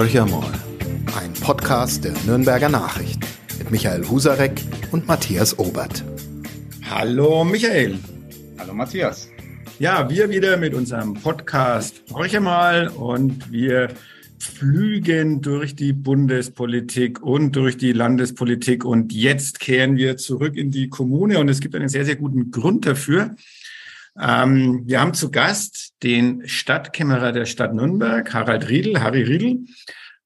Horcher 0.00 0.24
mal, 0.24 0.50
ein 1.20 1.30
Podcast 1.42 2.04
der 2.04 2.14
Nürnberger 2.24 2.70
Nachrichten 2.70 3.20
mit 3.58 3.70
Michael 3.70 4.08
Husarek 4.08 4.62
und 4.92 5.06
Matthias 5.06 5.58
Obert. 5.58 6.02
Hallo 6.88 7.44
Michael. 7.44 7.98
Hallo 8.58 8.72
Matthias. 8.72 9.28
Ja, 9.78 10.08
wir 10.08 10.30
wieder 10.30 10.56
mit 10.56 10.72
unserem 10.72 11.12
Podcast 11.12 12.02
Horcher 12.14 12.40
mal 12.40 12.88
und 12.88 13.52
wir 13.52 13.88
flügen 14.38 15.42
durch 15.42 15.76
die 15.76 15.92
Bundespolitik 15.92 17.20
und 17.20 17.54
durch 17.54 17.76
die 17.76 17.92
Landespolitik 17.92 18.86
und 18.86 19.12
jetzt 19.12 19.60
kehren 19.60 19.98
wir 19.98 20.16
zurück 20.16 20.56
in 20.56 20.70
die 20.70 20.88
Kommune 20.88 21.38
und 21.38 21.50
es 21.50 21.60
gibt 21.60 21.74
einen 21.74 21.90
sehr, 21.90 22.06
sehr 22.06 22.16
guten 22.16 22.50
Grund 22.50 22.86
dafür. 22.86 23.36
Ähm, 24.18 24.82
wir 24.86 25.00
haben 25.00 25.14
zu 25.14 25.30
Gast 25.30 25.94
den 26.02 26.46
Stadtkämmerer 26.46 27.32
der 27.32 27.46
Stadt 27.46 27.74
Nürnberg, 27.74 28.32
Harald 28.32 28.68
Riedel, 28.68 29.00
Harry 29.02 29.22
Riedel. 29.22 29.64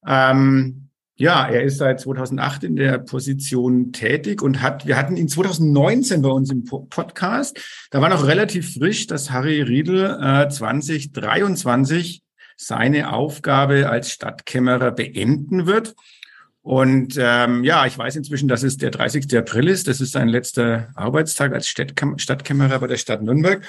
Ähm, 0.07 0.89
ja, 1.17 1.47
er 1.47 1.63
ist 1.63 1.77
seit 1.77 2.01
2008 2.01 2.65
in 2.65 2.75
der 2.75 2.97
Position 2.97 3.93
tätig 3.93 4.41
und 4.41 4.61
hat, 4.61 4.85
wir 4.85 4.97
hatten 4.97 5.15
ihn 5.15 5.29
2019 5.29 6.21
bei 6.21 6.29
uns 6.29 6.51
im 6.51 6.65
Podcast. 6.65 7.57
Da 7.91 8.01
war 8.01 8.09
noch 8.09 8.27
relativ 8.27 8.73
frisch, 8.73 9.07
dass 9.07 9.31
Harry 9.31 9.61
Riedel 9.61 10.19
äh, 10.21 10.49
2023 10.49 12.21
seine 12.57 13.13
Aufgabe 13.13 13.89
als 13.89 14.11
Stadtkämmerer 14.11 14.91
beenden 14.91 15.67
wird. 15.67 15.95
Und 16.65 17.15
ähm, 17.19 17.63
ja, 17.63 17.85
ich 17.85 17.95
weiß 17.95 18.15
inzwischen, 18.15 18.47
dass 18.47 18.63
es 18.63 18.77
der 18.77 18.89
30. 18.89 19.37
April 19.37 19.67
ist. 19.67 19.87
Das 19.87 20.01
ist 20.01 20.13
sein 20.13 20.27
letzter 20.27 20.89
Arbeitstag 20.95 21.53
als 21.53 21.67
Stadtkäm 21.67 22.17
Stadtkämmerer 22.17 22.79
bei 22.79 22.87
der 22.87 22.97
Stadt 22.97 23.21
Nürnberg. 23.21 23.63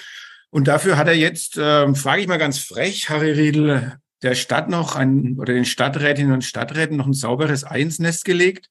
Und 0.48 0.66
dafür 0.66 0.96
hat 0.96 1.06
er 1.06 1.14
jetzt, 1.14 1.59
ähm, 1.60 1.95
frage 1.95 2.23
ich 2.23 2.27
mal 2.27 2.38
ganz 2.38 2.59
frech, 2.59 3.10
Harry 3.10 3.32
Riedel, 3.32 3.98
der 4.23 4.34
Stadt 4.34 4.70
noch 4.70 4.96
ein, 4.96 5.37
oder 5.38 5.52
den 5.52 5.66
Stadträtinnen 5.66 6.32
und 6.32 6.42
Stadträten 6.42 6.96
noch 6.96 7.06
ein 7.06 7.12
sauberes 7.12 7.65
Einsnest 7.65 8.24
gelegt 8.24 8.71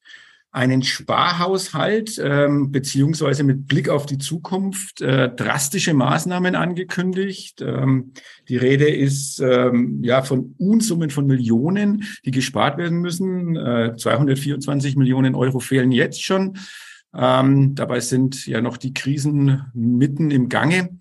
einen 0.56 0.82
Sparhaushalt 0.82 2.18
ähm, 2.18 2.72
beziehungsweise 2.72 3.44
mit 3.44 3.66
Blick 3.66 3.90
auf 3.90 4.06
die 4.06 4.16
Zukunft 4.16 5.02
äh, 5.02 5.28
drastische 5.28 5.92
Maßnahmen 5.92 6.54
angekündigt. 6.54 7.60
Ähm, 7.60 8.12
die 8.48 8.56
Rede 8.56 8.88
ist 8.88 9.38
ähm, 9.40 10.02
ja 10.02 10.22
von 10.22 10.54
Unsummen 10.56 11.10
von 11.10 11.26
Millionen, 11.26 12.04
die 12.24 12.30
gespart 12.30 12.78
werden 12.78 13.00
müssen. 13.00 13.54
Äh, 13.54 13.96
224 13.98 14.96
Millionen 14.96 15.34
Euro 15.34 15.60
fehlen 15.60 15.92
jetzt 15.92 16.24
schon. 16.24 16.56
Ähm, 17.14 17.74
dabei 17.74 18.00
sind 18.00 18.46
ja 18.46 18.62
noch 18.62 18.78
die 18.78 18.94
Krisen 18.94 19.62
mitten 19.74 20.30
im 20.30 20.48
Gange. 20.48 20.98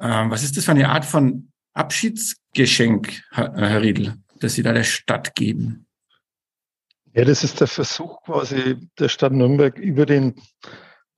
Ähm, 0.00 0.30
was 0.30 0.44
ist 0.44 0.56
das 0.56 0.66
für 0.66 0.70
eine 0.70 0.88
Art 0.88 1.04
von 1.04 1.48
Abschiedsgeschenk, 1.74 3.24
Herr, 3.32 3.54
Herr 3.56 3.82
Riedl, 3.82 4.14
das 4.38 4.54
Sie 4.54 4.62
da 4.62 4.72
der 4.72 4.84
Stadt 4.84 5.34
geben? 5.34 5.87
Ja, 7.14 7.24
das 7.24 7.42
ist 7.42 7.60
der 7.60 7.66
Versuch 7.66 8.22
quasi 8.22 8.76
der 8.98 9.08
Stadt 9.08 9.32
Nürnberg 9.32 9.78
über 9.78 10.04
den 10.04 10.34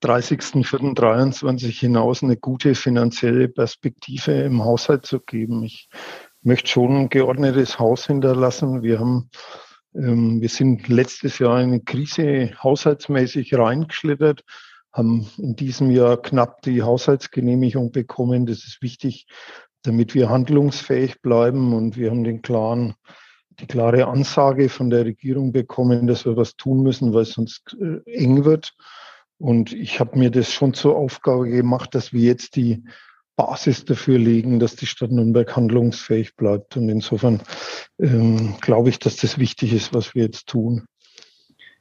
30.04.23 0.03 1.79
hinaus 1.79 2.23
eine 2.23 2.37
gute 2.37 2.75
finanzielle 2.75 3.49
Perspektive 3.49 4.31
im 4.31 4.63
Haushalt 4.63 5.05
zu 5.05 5.19
geben. 5.19 5.63
Ich 5.63 5.89
möchte 6.41 6.69
schon 6.69 6.95
ein 6.95 7.09
geordnetes 7.09 7.77
Haus 7.77 8.07
hinterlassen. 8.07 8.81
Wir 8.81 8.99
haben, 8.99 9.29
ähm, 9.93 10.41
wir 10.41 10.49
sind 10.49 10.87
letztes 10.87 11.39
Jahr 11.39 11.61
in 11.61 11.69
eine 11.69 11.81
Krise 11.81 12.51
haushaltsmäßig 12.63 13.53
reingeschlittert, 13.53 14.43
haben 14.93 15.27
in 15.37 15.55
diesem 15.55 15.91
Jahr 15.91 16.21
knapp 16.21 16.61
die 16.63 16.81
Haushaltsgenehmigung 16.81 17.91
bekommen. 17.91 18.45
Das 18.45 18.65
ist 18.65 18.81
wichtig, 18.81 19.27
damit 19.83 20.15
wir 20.15 20.29
handlungsfähig 20.29 21.21
bleiben 21.21 21.73
und 21.73 21.97
wir 21.97 22.09
haben 22.09 22.23
den 22.23 22.41
klaren 22.41 22.95
die 23.61 23.67
klare 23.67 24.07
Ansage 24.07 24.69
von 24.69 24.89
der 24.89 25.05
Regierung 25.05 25.51
bekommen, 25.51 26.07
dass 26.07 26.25
wir 26.25 26.35
was 26.35 26.55
tun 26.55 26.83
müssen, 26.83 27.13
weil 27.13 27.23
es 27.23 27.33
sonst 27.33 27.77
äh, 27.79 28.01
eng 28.11 28.43
wird. 28.43 28.73
Und 29.37 29.73
ich 29.73 29.99
habe 29.99 30.19
mir 30.19 30.29
das 30.29 30.51
schon 30.51 30.73
zur 30.73 30.95
Aufgabe 30.95 31.49
gemacht, 31.49 31.95
dass 31.95 32.13
wir 32.13 32.21
jetzt 32.21 32.55
die 32.55 32.83
Basis 33.35 33.85
dafür 33.85 34.19
legen, 34.19 34.59
dass 34.59 34.75
die 34.75 34.85
Stadt 34.85 35.11
Nürnberg 35.11 35.55
handlungsfähig 35.55 36.35
bleibt. 36.35 36.77
Und 36.77 36.89
insofern 36.89 37.41
ähm, 37.99 38.55
glaube 38.61 38.89
ich, 38.89 38.99
dass 38.99 39.15
das 39.15 39.39
wichtig 39.39 39.73
ist, 39.73 39.93
was 39.93 40.13
wir 40.13 40.23
jetzt 40.25 40.47
tun. 40.47 40.85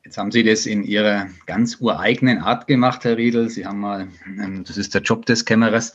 Jetzt 0.03 0.16
haben 0.16 0.33
Sie 0.33 0.43
das 0.43 0.65
in 0.65 0.83
Ihrer 0.83 1.27
ganz 1.44 1.77
ureigenen 1.78 2.38
Art 2.38 2.66
gemacht, 2.66 3.05
Herr 3.05 3.19
Riedel. 3.19 3.50
Sie 3.50 3.66
haben 3.66 3.81
mal, 3.81 4.09
ähm, 4.27 4.65
das 4.65 4.78
ist 4.78 4.94
der 4.94 5.03
Job 5.03 5.27
des 5.27 5.44
Kämmerers, 5.44 5.93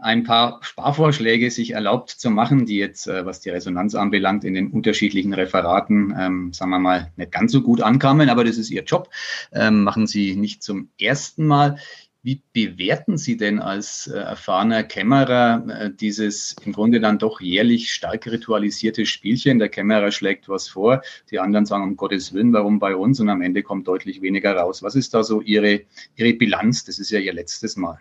ein 0.00 0.24
paar 0.24 0.58
Sparvorschläge 0.62 1.50
sich 1.50 1.72
erlaubt 1.72 2.10
zu 2.10 2.30
machen, 2.30 2.64
die 2.64 2.78
jetzt, 2.78 3.06
äh, 3.08 3.26
was 3.26 3.40
die 3.40 3.50
Resonanz 3.50 3.94
anbelangt, 3.94 4.44
in 4.44 4.54
den 4.54 4.68
unterschiedlichen 4.68 5.34
Referaten, 5.34 6.14
ähm, 6.18 6.52
sagen 6.54 6.70
wir 6.70 6.78
mal, 6.78 7.12
nicht 7.16 7.30
ganz 7.30 7.52
so 7.52 7.60
gut 7.60 7.82
ankamen, 7.82 8.30
aber 8.30 8.44
das 8.44 8.56
ist 8.56 8.70
Ihr 8.70 8.84
Job. 8.84 9.10
Ähm, 9.52 9.84
machen 9.84 10.06
Sie 10.06 10.34
nicht 10.34 10.62
zum 10.62 10.88
ersten 10.98 11.46
Mal. 11.46 11.76
Wie 12.24 12.40
bewerten 12.52 13.18
Sie 13.18 13.36
denn 13.36 13.58
als 13.58 14.06
äh, 14.06 14.16
erfahrener 14.16 14.84
Kämmerer 14.84 15.66
äh, 15.68 15.90
dieses 15.92 16.54
im 16.64 16.72
Grunde 16.72 17.00
dann 17.00 17.18
doch 17.18 17.40
jährlich 17.40 17.90
stark 17.90 18.28
ritualisierte 18.28 19.06
Spielchen? 19.06 19.58
Der 19.58 19.68
Kämmerer 19.68 20.12
schlägt 20.12 20.48
was 20.48 20.68
vor, 20.68 21.02
die 21.32 21.40
anderen 21.40 21.66
sagen, 21.66 21.82
um 21.82 21.96
Gottes 21.96 22.32
Willen, 22.32 22.52
warum 22.52 22.78
bei 22.78 22.94
uns? 22.94 23.18
Und 23.18 23.28
am 23.28 23.42
Ende 23.42 23.64
kommt 23.64 23.88
deutlich 23.88 24.22
weniger 24.22 24.54
raus. 24.54 24.84
Was 24.84 24.94
ist 24.94 25.14
da 25.14 25.24
so 25.24 25.40
Ihre, 25.40 25.80
Ihre 26.14 26.32
Bilanz? 26.34 26.84
Das 26.84 27.00
ist 27.00 27.10
ja 27.10 27.18
Ihr 27.18 27.32
letztes 27.32 27.76
Mal. 27.76 27.98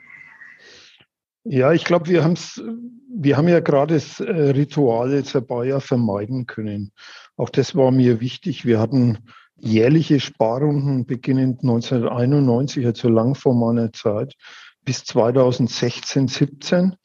Ja, 1.43 1.73
ich 1.73 1.83
glaube, 1.83 2.07
wir, 2.07 2.23
haben's, 2.23 2.61
wir 3.09 3.37
haben 3.37 3.47
ja 3.47 3.59
gerade 3.59 3.95
das 3.95 4.19
äh, 4.19 4.31
Ritual 4.31 5.23
paar 5.47 5.65
Jahre 5.65 5.81
vermeiden 5.81 6.45
können. 6.45 6.91
Auch 7.37 7.49
das 7.49 7.75
war 7.75 7.89
mir 7.89 8.19
wichtig. 8.19 8.65
Wir 8.65 8.79
hatten 8.79 9.17
jährliche 9.61 10.19
Sparrunden 10.19 11.05
beginnend 11.05 11.61
1991, 11.61 12.85
also 12.85 13.09
lang 13.09 13.35
vor 13.35 13.53
meiner 13.53 13.93
Zeit, 13.93 14.35
bis 14.83 15.03
2016, 15.03 16.27
17 16.27 16.95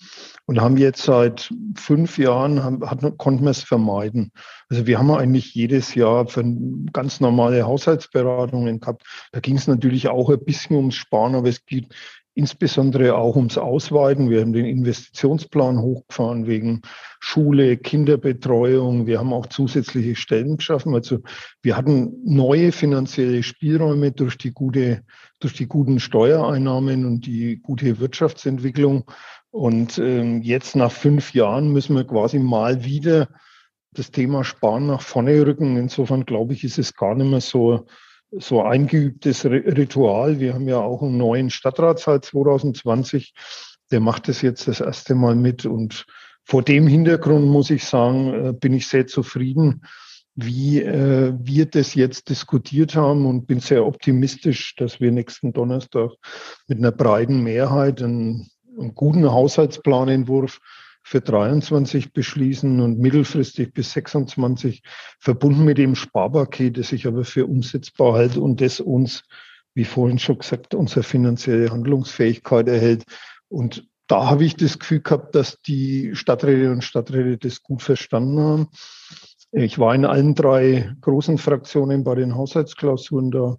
und 0.47 0.61
haben 0.61 0.77
jetzt 0.77 1.03
seit 1.03 1.53
fünf 1.77 2.19
Jahren, 2.19 2.63
haben, 2.63 2.89
hat, 2.89 3.01
konnten 3.19 3.45
wir 3.45 3.51
es 3.51 3.63
vermeiden. 3.63 4.33
Also 4.71 4.87
wir 4.87 4.99
haben 4.99 5.11
eigentlich 5.11 5.55
jedes 5.55 5.95
Jahr 5.95 6.27
für 6.27 6.43
ganz 6.93 7.21
normale 7.21 7.67
Haushaltsberatungen 7.67 8.81
gehabt. 8.81 9.03
Da 9.33 9.41
ging 9.41 9.57
es 9.57 9.67
natürlich 9.67 10.09
auch 10.09 10.31
ein 10.31 10.43
bisschen 10.45 10.77
ums 10.77 10.95
Sparen, 10.95 11.35
aber 11.35 11.49
es 11.49 11.67
geht 11.67 11.95
insbesondere 12.37 13.17
auch 13.17 13.35
ums 13.35 13.57
Ausweiten. 13.57 14.29
Wir 14.29 14.43
haben 14.43 14.53
den 14.53 14.67
Investitionsplan 14.67 15.81
hochgefahren 15.81 16.47
wegen 16.47 16.83
Schule, 17.19 17.79
Kinderbetreuung. 17.79 19.07
Wir 19.07 19.19
haben 19.19 19.33
auch 19.33 19.47
zusätzliche 19.47 20.15
Stellen 20.17 20.59
geschaffen. 20.59 20.95
Also 20.95 21.21
wir 21.63 21.79
hatten 21.79 22.13
neue 22.25 22.73
finanzielle 22.73 23.43
Spielräume 23.43 24.13
durch 24.13 24.37
die 24.37 24.53
gute, 24.53 25.03
durch 25.41 25.55
die 25.55 25.67
guten 25.67 25.99
Steuereinnahmen 25.99 27.07
und 27.07 27.25
die 27.25 27.57
gute 27.57 27.99
Wirtschaftsentwicklung. 28.01 29.11
Und 29.51 29.97
ähm, 29.97 30.43
jetzt 30.43 30.77
nach 30.77 30.93
fünf 30.93 31.33
Jahren 31.33 31.73
müssen 31.73 31.97
wir 31.97 32.05
quasi 32.05 32.39
mal 32.39 32.85
wieder 32.85 33.29
das 33.93 34.11
Thema 34.11 34.45
Sparen 34.45 34.89
nach 34.89 35.01
vorne 35.01 35.47
rücken. 35.47 35.79
Insofern 35.79 36.27
glaube 36.27 36.53
ich, 36.53 36.65
ist 36.65 36.79
es 36.79 36.95
gar 36.95 37.15
nicht 37.15 37.31
mehr 37.31 37.41
so 37.41 37.87
so 38.39 38.63
eingeübtes 38.63 39.45
Ritual. 39.45 40.41
Wir 40.41 40.55
haben 40.55 40.69
ja 40.69 40.79
auch 40.79 41.03
einen 41.03 41.17
neuen 41.17 41.51
Stadtrat 41.51 41.99
seit 41.99 42.25
2020. 42.25 43.35
Der 43.91 44.01
macht 44.01 44.29
das 44.29 44.43
jetzt 44.43 44.69
das 44.69 44.81
erste 44.81 45.15
Mal 45.15 45.35
mit. 45.35 45.65
Und 45.67 46.07
vor 46.45 46.63
dem 46.63 46.87
Hintergrund 46.87 47.47
muss 47.47 47.71
ich 47.71 47.85
sagen, 47.85 48.49
äh, 48.49 48.53
bin 48.53 48.73
ich 48.73 48.87
sehr 48.87 49.07
zufrieden, 49.07 49.83
wie 50.35 50.83
äh, 50.83 51.33
wir 51.39 51.67
das 51.67 51.95
jetzt 51.95 52.29
diskutiert 52.29 52.95
haben 52.95 53.27
und 53.27 53.47
bin 53.47 53.61
sehr 53.61 53.87
optimistisch, 53.87 54.75
dass 54.77 55.01
wir 55.01 55.11
nächsten 55.11 55.53
Donnerstag 55.53 56.11
mit 56.69 56.79
einer 56.79 56.93
breiten 56.93 57.43
Mehrheit 57.43 58.03
einen, 58.03 58.49
einen 58.79 58.95
guten 58.95 59.31
Haushaltsplanentwurf 59.31 60.61
für 61.07 61.21
23 61.21 62.13
beschließen 62.13 62.81
und 62.81 62.99
mittelfristig 62.99 63.73
bis 63.73 63.93
26 63.93 64.83
verbunden 65.21 65.65
mit 65.65 65.79
dem 65.79 65.95
Sparpaket, 65.95 66.79
das 66.79 66.91
ich 66.91 67.07
aber 67.07 67.23
für 67.23 67.47
umsetzbar 67.47 68.15
halte 68.15 68.41
und 68.41 68.61
das 68.61 68.81
uns, 68.81 69.23
wie 69.75 69.85
vorhin 69.85 70.19
schon 70.19 70.39
gesagt, 70.39 70.75
unsere 70.75 71.05
finanzielle 71.05 71.71
Handlungsfähigkeit 71.71 72.67
erhält. 72.67 73.05
Und 73.49 73.87
da 74.09 74.29
habe 74.29 74.45
ich 74.45 74.57
das 74.57 74.81
Gefühl 74.81 75.01
gehabt, 75.01 75.37
dass 75.37 75.63
die 75.63 76.17
Stadträte 76.17 76.73
und 76.73 76.83
Stadträte 76.83 77.39
das 77.39 77.63
gut 77.63 77.83
verstanden 77.83 78.41
haben. 78.41 78.69
Ich 79.53 79.79
war 79.79 79.95
in 79.95 80.07
allen 80.07 80.35
drei 80.35 80.93
großen 81.03 81.39
Fraktionen 81.39 82.03
bei 82.03 82.17
den 82.17 82.35
Haushaltsklausuren 82.35 83.31
da. 83.31 83.59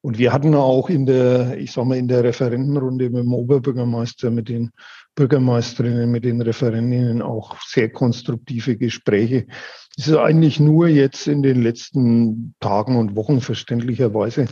Und 0.00 0.16
wir 0.16 0.32
hatten 0.32 0.54
auch 0.54 0.88
in 0.88 1.04
der, 1.04 1.58
ich 1.58 1.72
sag 1.72 1.84
mal, 1.84 1.98
in 1.98 2.08
der 2.08 2.24
Referentenrunde 2.24 3.10
mit 3.10 3.22
dem 3.22 3.34
Oberbürgermeister, 3.34 4.30
mit 4.30 4.48
den 4.48 4.70
Bürgermeisterinnen, 5.20 6.10
mit 6.10 6.24
den 6.24 6.40
Referentinnen 6.40 7.20
auch 7.20 7.60
sehr 7.60 7.90
konstruktive 7.90 8.78
Gespräche. 8.78 9.46
Es 9.98 10.08
ist 10.08 10.16
eigentlich 10.16 10.58
nur 10.58 10.88
jetzt 10.88 11.28
in 11.28 11.42
den 11.42 11.62
letzten 11.62 12.54
Tagen 12.58 12.96
und 12.96 13.16
Wochen 13.16 13.42
verständlicherweise 13.42 14.46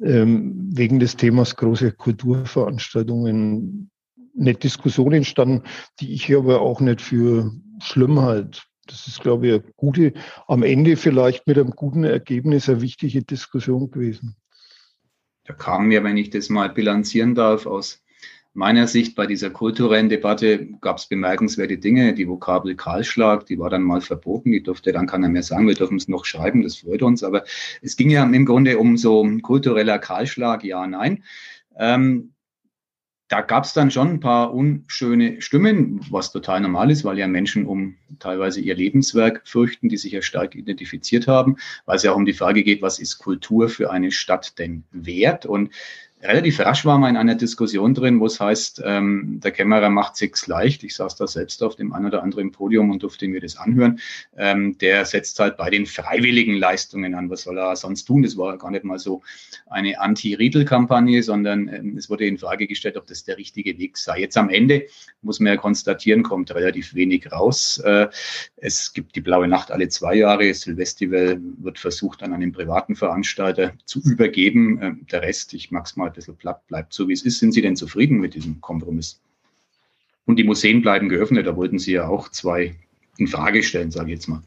ähm, 0.00 0.70
wegen 0.72 1.00
des 1.00 1.16
Themas 1.16 1.56
große 1.56 1.90
Kulturveranstaltungen 1.90 3.90
eine 4.38 4.54
Diskussion 4.54 5.12
entstanden, 5.12 5.64
die 5.98 6.14
ich 6.14 6.32
aber 6.32 6.60
auch 6.60 6.80
nicht 6.80 7.00
für 7.00 7.50
schlimm 7.82 8.20
halt. 8.20 8.62
Das 8.86 9.08
ist, 9.08 9.20
glaube 9.20 9.48
ich, 9.48 9.54
eine 9.54 9.64
gute, 9.76 10.12
am 10.46 10.62
Ende 10.62 10.96
vielleicht 10.96 11.48
mit 11.48 11.58
einem 11.58 11.70
guten 11.70 12.04
Ergebnis 12.04 12.68
eine 12.68 12.82
wichtige 12.82 13.24
Diskussion 13.24 13.90
gewesen. 13.90 14.36
Da 15.42 15.54
kam 15.54 15.88
mir, 15.88 16.04
wenn 16.04 16.16
ich 16.16 16.30
das 16.30 16.50
mal 16.50 16.68
bilanzieren 16.68 17.34
darf, 17.34 17.66
aus 17.66 18.03
meiner 18.54 18.86
Sicht 18.86 19.16
bei 19.16 19.26
dieser 19.26 19.50
kulturellen 19.50 20.08
Debatte 20.08 20.66
gab 20.80 20.98
es 20.98 21.06
bemerkenswerte 21.06 21.76
Dinge. 21.76 22.14
Die 22.14 22.28
Vokabel 22.28 22.76
Kahlschlag, 22.76 23.46
die 23.46 23.58
war 23.58 23.68
dann 23.68 23.82
mal 23.82 24.00
verboten, 24.00 24.52
die 24.52 24.62
durfte 24.62 24.92
dann 24.92 25.08
keiner 25.08 25.28
mehr 25.28 25.42
sagen, 25.42 25.66
wir 25.66 25.74
dürfen 25.74 25.96
es 25.96 26.08
noch 26.08 26.24
schreiben, 26.24 26.62
das 26.62 26.76
freut 26.76 27.02
uns. 27.02 27.24
Aber 27.24 27.44
es 27.82 27.96
ging 27.96 28.10
ja 28.10 28.22
im 28.24 28.46
Grunde 28.46 28.78
um 28.78 28.96
so 28.96 29.28
kultureller 29.42 29.98
Kahlschlag, 29.98 30.62
ja, 30.64 30.86
nein. 30.86 31.24
Ähm, 31.76 32.34
da 33.28 33.40
gab 33.40 33.64
es 33.64 33.72
dann 33.72 33.90
schon 33.90 34.08
ein 34.08 34.20
paar 34.20 34.54
unschöne 34.54 35.40
Stimmen, 35.40 36.00
was 36.10 36.30
total 36.30 36.60
normal 36.60 36.90
ist, 36.90 37.04
weil 37.04 37.18
ja 37.18 37.26
Menschen 37.26 37.66
um 37.66 37.96
teilweise 38.20 38.60
ihr 38.60 38.76
Lebenswerk 38.76 39.42
fürchten, 39.44 39.88
die 39.88 39.96
sich 39.96 40.12
ja 40.12 40.22
stark 40.22 40.54
identifiziert 40.54 41.26
haben, 41.26 41.56
weil 41.86 41.96
es 41.96 42.04
ja 42.04 42.12
auch 42.12 42.16
um 42.16 42.26
die 42.26 42.34
Frage 42.34 42.62
geht, 42.62 42.82
was 42.82 43.00
ist 43.00 43.18
Kultur 43.18 43.68
für 43.68 43.90
eine 43.90 44.12
Stadt 44.12 44.58
denn 44.60 44.84
wert? 44.92 45.46
Und 45.46 45.70
relativ 46.24 46.60
rasch 46.60 46.84
war 46.84 46.98
man 46.98 47.10
in 47.10 47.16
einer 47.16 47.34
Diskussion 47.34 47.94
drin, 47.94 48.18
wo 48.18 48.26
es 48.26 48.40
heißt, 48.40 48.82
ähm, 48.84 49.40
der 49.42 49.50
Kämmerer 49.50 49.90
macht 49.90 50.16
sich's 50.16 50.46
leicht. 50.46 50.82
Ich 50.82 50.94
saß 50.96 51.16
da 51.16 51.26
selbst 51.26 51.62
auf 51.62 51.76
dem 51.76 51.92
ein 51.92 52.06
oder 52.06 52.22
anderen 52.22 52.50
Podium 52.50 52.90
und 52.90 53.02
durfte 53.02 53.28
mir 53.28 53.40
das 53.40 53.56
anhören. 53.56 54.00
Ähm, 54.36 54.78
der 54.78 55.04
setzt 55.04 55.38
halt 55.38 55.56
bei 55.56 55.70
den 55.70 55.86
freiwilligen 55.86 56.54
Leistungen 56.54 57.14
an. 57.14 57.28
Was 57.30 57.42
soll 57.42 57.58
er 57.58 57.76
sonst 57.76 58.04
tun? 58.04 58.22
Das 58.22 58.36
war 58.36 58.56
gar 58.56 58.70
nicht 58.70 58.84
mal 58.84 58.98
so 58.98 59.22
eine 59.66 60.00
Anti-Riedel-Kampagne, 60.00 61.22
sondern 61.22 61.68
ähm, 61.68 61.96
es 61.98 62.08
wurde 62.08 62.26
in 62.26 62.38
Frage 62.38 62.66
gestellt, 62.66 62.96
ob 62.96 63.06
das 63.06 63.24
der 63.24 63.36
richtige 63.36 63.78
Weg 63.78 63.98
sei. 63.98 64.20
Jetzt 64.20 64.38
am 64.38 64.48
Ende 64.48 64.86
muss 65.20 65.40
man 65.40 65.52
ja 65.52 65.56
konstatieren, 65.56 66.22
kommt 66.22 66.54
relativ 66.54 66.94
wenig 66.94 67.30
raus. 67.30 67.78
Äh, 67.84 68.08
es 68.56 68.94
gibt 68.94 69.14
die 69.14 69.20
Blaue 69.20 69.46
Nacht 69.46 69.70
alle 69.70 69.88
zwei 69.88 70.14
Jahre. 70.14 70.52
Silvestival 70.54 71.38
wird 71.58 71.78
versucht, 71.78 72.22
an 72.22 72.32
einen 72.32 72.52
privaten 72.52 72.96
Veranstalter 72.96 73.72
zu 73.84 74.00
übergeben. 74.00 74.80
Äh, 74.80 74.92
der 75.10 75.22
Rest, 75.22 75.52
ich 75.52 75.70
mag's 75.70 75.96
mal 75.96 76.13
bisschen 76.14 76.36
platt 76.36 76.66
bleibt, 76.66 76.92
so 76.92 77.08
wie 77.08 77.12
es 77.12 77.22
ist. 77.22 77.38
Sind 77.38 77.52
Sie 77.52 77.62
denn 77.62 77.76
zufrieden 77.76 78.18
mit 78.18 78.34
diesem 78.34 78.60
Kompromiss? 78.60 79.20
Und 80.26 80.36
die 80.36 80.44
Museen 80.44 80.82
bleiben 80.82 81.08
geöffnet, 81.08 81.46
da 81.46 81.56
wollten 81.56 81.78
Sie 81.78 81.92
ja 81.92 82.08
auch 82.08 82.28
zwei 82.30 82.76
in 83.18 83.26
Frage 83.26 83.62
stellen, 83.62 83.90
sage 83.90 84.12
ich 84.12 84.18
jetzt 84.18 84.28
mal. 84.28 84.42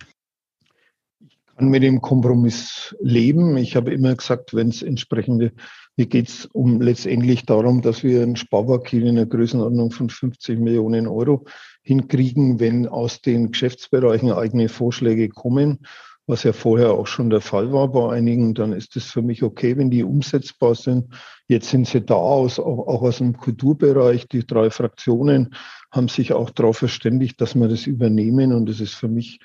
Ich 1.19 1.37
kann 1.55 1.69
mit 1.69 1.83
dem 1.83 2.01
Kompromiss 2.01 2.95
leben. 2.99 3.57
Ich 3.57 3.75
habe 3.75 3.93
immer 3.93 4.15
gesagt, 4.15 4.53
wenn 4.53 4.69
es 4.69 4.81
entsprechende, 4.81 5.53
mir 5.95 6.05
geht 6.05 6.29
es 6.29 6.45
um 6.45 6.81
letztendlich 6.81 7.45
darum, 7.45 7.81
dass 7.81 8.03
wir 8.03 8.21
ein 8.23 8.35
Sparpaket 8.35 9.03
in 9.03 9.15
der 9.15 9.25
Größenordnung 9.25 9.91
von 9.91 10.09
50 10.09 10.59
Millionen 10.59 11.07
Euro 11.07 11.45
hinkriegen, 11.81 12.59
wenn 12.59 12.87
aus 12.87 13.21
den 13.21 13.51
Geschäftsbereichen 13.51 14.31
eigene 14.31 14.69
Vorschläge 14.69 15.29
kommen 15.29 15.79
was 16.27 16.43
ja 16.43 16.51
vorher 16.51 16.91
auch 16.91 17.07
schon 17.07 17.29
der 17.29 17.41
Fall 17.41 17.71
war 17.71 17.87
bei 17.87 18.11
einigen, 18.11 18.53
dann 18.53 18.73
ist 18.73 18.95
es 18.97 19.05
für 19.05 19.21
mich 19.21 19.43
okay, 19.43 19.77
wenn 19.77 19.89
die 19.89 20.03
umsetzbar 20.03 20.75
sind. 20.75 21.13
Jetzt 21.47 21.69
sind 21.69 21.87
sie 21.87 22.01
da 22.01 22.15
aus, 22.15 22.59
auch, 22.59 23.01
aus 23.01 23.19
dem 23.19 23.37
Kulturbereich. 23.37 24.27
Die 24.27 24.45
drei 24.45 24.69
Fraktionen 24.69 25.55
haben 25.89 26.09
sich 26.09 26.33
auch 26.33 26.49
darauf 26.49 26.77
verständigt, 26.77 27.39
dass 27.39 27.55
wir 27.55 27.69
das 27.69 27.87
übernehmen 27.87 28.51
und 28.51 28.67
das 28.67 28.81
ist 28.81 28.93
für 28.93 29.07
mich 29.07 29.39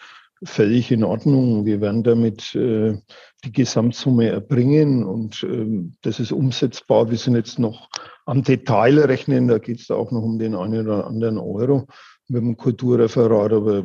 völlig 0.45 0.91
in 0.91 1.05
Ordnung. 1.05 1.65
Wir 1.65 1.81
werden 1.81 2.03
damit 2.03 2.53
äh, 2.57 2.99
die 3.45 3.53
Gesamtsumme 3.53 4.29
erbringen 4.29 5.05
und 5.05 5.45
äh, 5.45 5.89
das 6.03 6.19
ist 6.19 6.33
umsetzbar. 6.33 7.11
Wir 7.11 7.19
sind 7.19 7.37
jetzt 7.37 7.61
noch 7.61 7.89
am 8.27 8.43
Detail 8.43 8.99
rechnen, 8.99 9.47
da 9.47 9.59
geht 9.59 9.81
es 9.81 9.91
auch 9.93 10.11
noch 10.11 10.23
um 10.23 10.41
den 10.41 10.57
einen 10.57 10.87
oder 10.87 11.07
anderen 11.07 11.39
Euro 11.39 11.87
mit 12.27 12.43
dem 12.43 12.57
Kulturreferat, 12.57 13.53
aber 13.53 13.85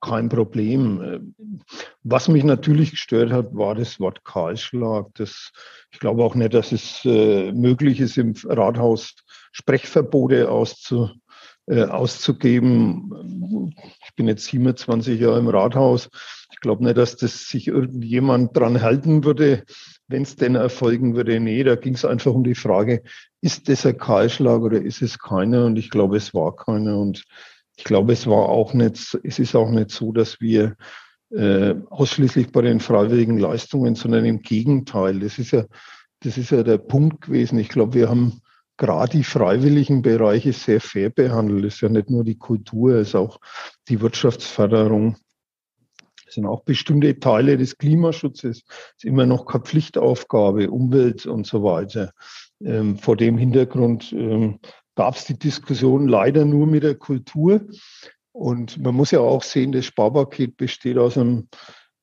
kein 0.00 0.28
Problem. 0.28 1.34
Was 2.02 2.28
mich 2.28 2.44
natürlich 2.44 2.92
gestört 2.92 3.32
hat, 3.32 3.54
war 3.54 3.74
das 3.74 4.00
Wort 4.00 4.24
Kahlschlag. 4.24 5.06
Das, 5.14 5.52
ich 5.90 5.98
glaube 5.98 6.24
auch 6.24 6.34
nicht, 6.34 6.54
dass 6.54 6.72
es 6.72 7.04
äh, 7.04 7.52
möglich 7.52 8.00
ist, 8.00 8.16
im 8.18 8.34
Rathaus 8.44 9.14
Sprechverbote 9.52 10.50
auszu, 10.50 11.10
äh, 11.66 11.84
auszugeben. 11.84 13.74
Ich 14.04 14.14
bin 14.14 14.28
jetzt 14.28 14.44
27 14.44 15.20
Jahre 15.20 15.38
im 15.38 15.48
Rathaus. 15.48 16.08
Ich 16.52 16.60
glaube 16.60 16.84
nicht, 16.84 16.96
dass 16.96 17.16
das 17.16 17.48
sich 17.48 17.68
irgendjemand 17.68 18.56
dran 18.56 18.82
halten 18.82 19.24
würde, 19.24 19.64
wenn 20.08 20.22
es 20.22 20.36
denn 20.36 20.56
erfolgen 20.56 21.14
würde. 21.14 21.38
Nee, 21.40 21.62
da 21.64 21.76
ging 21.76 21.94
es 21.94 22.04
einfach 22.04 22.32
um 22.32 22.44
die 22.44 22.54
Frage, 22.54 23.02
ist 23.40 23.68
das 23.68 23.86
ein 23.86 23.96
Kahlschlag 23.96 24.60
oder 24.60 24.80
ist 24.80 25.02
es 25.02 25.18
keiner? 25.18 25.64
Und 25.64 25.76
ich 25.76 25.90
glaube, 25.90 26.16
es 26.16 26.34
war 26.34 26.54
keiner. 26.56 26.98
Und 26.98 27.24
ich 27.80 27.84
glaube, 27.84 28.12
es 28.12 28.26
war 28.26 28.50
auch 28.50 28.74
nicht, 28.74 29.18
es 29.24 29.38
ist 29.38 29.56
auch 29.56 29.70
nicht 29.70 29.90
so, 29.90 30.12
dass 30.12 30.38
wir 30.38 30.76
äh, 31.30 31.74
ausschließlich 31.88 32.52
bei 32.52 32.60
den 32.60 32.78
freiwilligen 32.78 33.38
Leistungen, 33.38 33.94
sondern 33.94 34.26
im 34.26 34.42
Gegenteil. 34.42 35.18
Das 35.20 35.38
ist 35.38 35.52
ja, 35.52 35.64
das 36.20 36.36
ist 36.36 36.50
ja 36.50 36.62
der 36.62 36.76
Punkt 36.76 37.22
gewesen. 37.22 37.58
Ich 37.58 37.70
glaube, 37.70 37.94
wir 37.94 38.10
haben 38.10 38.42
gerade 38.76 39.12
die 39.12 39.24
freiwilligen 39.24 40.02
Bereiche 40.02 40.52
sehr 40.52 40.82
fair 40.82 41.08
behandelt. 41.08 41.64
Es 41.64 41.76
ist 41.76 41.80
ja 41.80 41.88
nicht 41.88 42.10
nur 42.10 42.22
die 42.22 42.36
Kultur, 42.36 42.96
es 42.96 43.08
ist 43.08 43.14
auch 43.14 43.40
die 43.88 44.02
Wirtschaftsförderung. 44.02 45.16
Es 46.28 46.34
sind 46.34 46.44
auch 46.44 46.62
bestimmte 46.64 47.18
Teile 47.18 47.56
des 47.56 47.78
Klimaschutzes. 47.78 48.58
Es 48.58 48.94
ist 48.98 49.04
immer 49.06 49.24
noch 49.24 49.46
keine 49.46 49.64
Pflichtaufgabe, 49.64 50.70
Umwelt 50.70 51.24
und 51.24 51.46
so 51.46 51.62
weiter. 51.62 52.12
Ähm, 52.62 52.98
vor 52.98 53.16
dem 53.16 53.38
Hintergrund 53.38 54.12
ähm, 54.12 54.60
gab 54.94 55.16
es 55.16 55.24
die 55.24 55.38
Diskussion 55.38 56.08
leider 56.08 56.44
nur 56.44 56.66
mit 56.66 56.82
der 56.82 56.94
Kultur. 56.94 57.62
Und 58.32 58.78
man 58.82 58.94
muss 58.94 59.10
ja 59.10 59.20
auch 59.20 59.42
sehen, 59.42 59.72
das 59.72 59.86
Sparpaket 59.86 60.56
besteht 60.56 60.98
aus, 60.98 61.18
einem, 61.18 61.48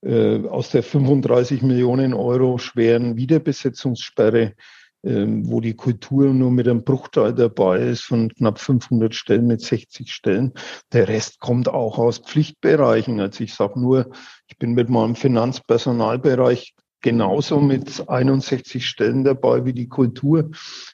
äh, 0.02 0.46
aus 0.48 0.70
der 0.70 0.84
35 0.84 1.62
Millionen 1.62 2.14
Euro 2.14 2.58
schweren 2.58 3.16
Wiederbesetzungssperre, 3.16 4.54
äh, 5.04 5.26
wo 5.28 5.62
die 5.62 5.76
Kultur 5.76 6.34
nur 6.34 6.52
mit 6.52 6.68
einem 6.68 6.84
Bruchteil 6.84 7.34
dabei 7.34 7.80
ist 7.80 8.02
von 8.02 8.30
knapp 8.30 8.60
500 8.60 9.16
Stellen 9.16 9.48
mit 9.48 9.62
60 9.62 10.12
Stellen. 10.12 10.54
Der 10.92 11.08
Rest 11.08 11.40
kommt 11.40 11.70
auch 11.70 11.98
aus 11.98 12.20
Pflichtbereichen. 12.20 13.20
Also 13.20 13.44
ich 13.44 13.54
sage 13.54 13.80
nur, 13.80 14.12
ich 14.48 14.58
bin 14.58 14.74
mit 14.74 14.90
meinem 14.90 15.16
Finanzpersonalbereich 15.16 16.76
genauso 17.02 17.60
mit 17.60 18.10
61 18.10 18.88
Stellen 18.88 19.24
dabei 19.24 19.66
wie 19.66 19.74
die 19.74 19.88
Kultur. 19.88 20.52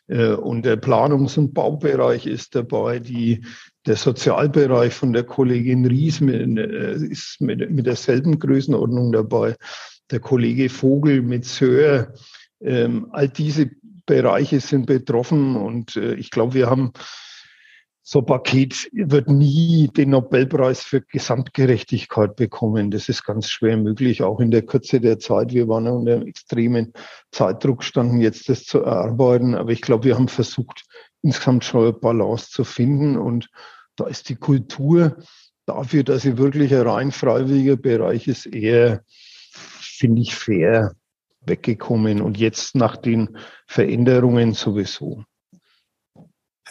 Äh, 0.08 0.34
und 0.34 0.66
der 0.66 0.78
Planungs- 0.78 1.38
und 1.38 1.54
Baubereich 1.54 2.26
ist 2.26 2.56
dabei. 2.56 3.00
Die, 3.00 3.46
der 3.86 3.96
Sozialbereich 3.96 4.94
von 4.94 5.14
der 5.14 5.24
Kollegin 5.24 5.86
Ries 5.86 6.22
mit, 6.22 6.58
äh, 6.58 6.96
ist 6.96 7.42
mit, 7.42 7.70
mit 7.70 7.86
derselben 7.86 8.40
Größenordnung 8.40 9.12
dabei. 9.12 9.56
Der 10.12 10.20
Kollege 10.20 10.70
Vogel 10.70 11.22
mit 11.22 11.46
Sör. 11.46 12.14
Ähm, 12.62 13.08
all 13.12 13.30
diese 13.30 13.72
Bereiche 14.06 14.60
sind 14.60 14.86
betroffen 14.86 15.56
und 15.56 15.96
äh, 15.96 16.16
ich 16.16 16.30
glaube, 16.30 16.54
wir 16.54 16.70
haben 16.70 16.92
so 18.06 18.20
ein 18.20 18.26
Paket 18.26 18.90
wird 18.92 19.30
nie 19.30 19.88
den 19.88 20.10
Nobelpreis 20.10 20.84
für 20.84 21.00
Gesamtgerechtigkeit 21.02 22.36
bekommen. 22.36 22.92
Das 22.92 23.08
ist 23.08 23.24
ganz 23.24 23.50
schwer 23.50 23.78
möglich, 23.78 24.22
auch 24.22 24.42
in 24.42 24.52
der 24.52 24.64
Kürze 24.64 25.00
der 25.00 25.20
Zeit. 25.20 25.54
Wir 25.54 25.70
waren 25.70 25.88
unter 25.88 26.16
einem 26.16 26.28
extremen 26.28 26.92
Zeitdruck 27.32 27.82
standen, 27.82 28.20
jetzt 28.20 28.50
das 28.50 28.66
zu 28.66 28.82
erarbeiten. 28.82 29.56
Aber 29.56 29.72
ich 29.72 29.82
glaube, 29.82 30.04
wir 30.04 30.16
haben 30.16 30.28
versucht, 30.28 30.84
insgesamt 31.22 31.64
schon 31.64 31.84
eine 31.84 31.94
Balance 31.94 32.50
zu 32.52 32.66
finden. 32.66 33.18
Und 33.18 33.50
da 33.96 34.06
ist 34.06 34.28
die 34.28 34.36
Kultur 34.36 35.16
dafür, 35.66 36.04
dass 36.04 36.24
sie 36.24 36.38
wirklich 36.38 36.76
ein 36.76 36.82
rein 36.82 37.12
freiwilliger 37.14 37.78
Bereich 37.78 38.28
ist, 38.28 38.46
eher, 38.48 39.06
finde 39.08 40.22
ich, 40.24 40.36
fair 40.36 40.94
weggekommen. 41.46 42.22
Und 42.22 42.38
jetzt 42.38 42.76
nach 42.76 42.98
den 42.98 43.38
Veränderungen 43.66 44.52
sowieso. 44.52 45.24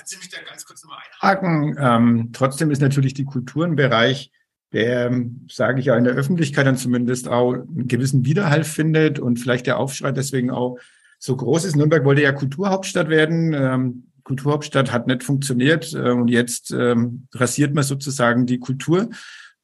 Können 0.03 0.09
Sie 0.09 0.17
mich 0.17 0.31
da 0.31 0.43
ganz 0.43 0.65
kurz 0.65 0.83
nochmal 0.83 0.99
einhaken? 1.21 1.77
Ähm, 1.79 2.31
trotzdem 2.33 2.73
ist 2.73 2.83
natürlich 2.83 3.15
die 3.15 3.25
Kultur 3.25 3.65
ein 3.65 3.77
Bereich, 3.77 4.33
der, 4.73 5.13
sage 5.49 5.79
ich 5.79 5.87
ja, 5.87 5.97
in 5.97 6.03
der 6.03 6.15
Öffentlichkeit 6.15 6.67
dann 6.67 6.77
zumindest 6.77 7.29
auch 7.29 7.53
einen 7.53 7.87
gewissen 7.87 8.25
Widerhall 8.25 8.65
findet 8.65 9.21
und 9.21 9.39
vielleicht 9.39 9.69
der 9.69 9.79
Aufschrei 9.79 10.11
deswegen 10.11 10.51
auch 10.51 10.77
so 11.21 11.37
groß 11.37 11.67
ist. 11.67 11.77
Nürnberg 11.77 12.05
wollte 12.05 12.23
ja 12.23 12.33
Kulturhauptstadt 12.33 13.11
werden. 13.11 13.53
Ähm, 13.55 14.09
Kulturhauptstadt 14.25 14.91
hat 14.91 15.07
nicht 15.07 15.23
funktioniert 15.23 15.93
äh, 15.93 16.11
und 16.11 16.27
jetzt 16.27 16.73
ähm, 16.73 17.29
rasiert 17.33 17.73
man 17.73 17.85
sozusagen 17.85 18.45
die 18.45 18.59
Kultur. 18.59 19.09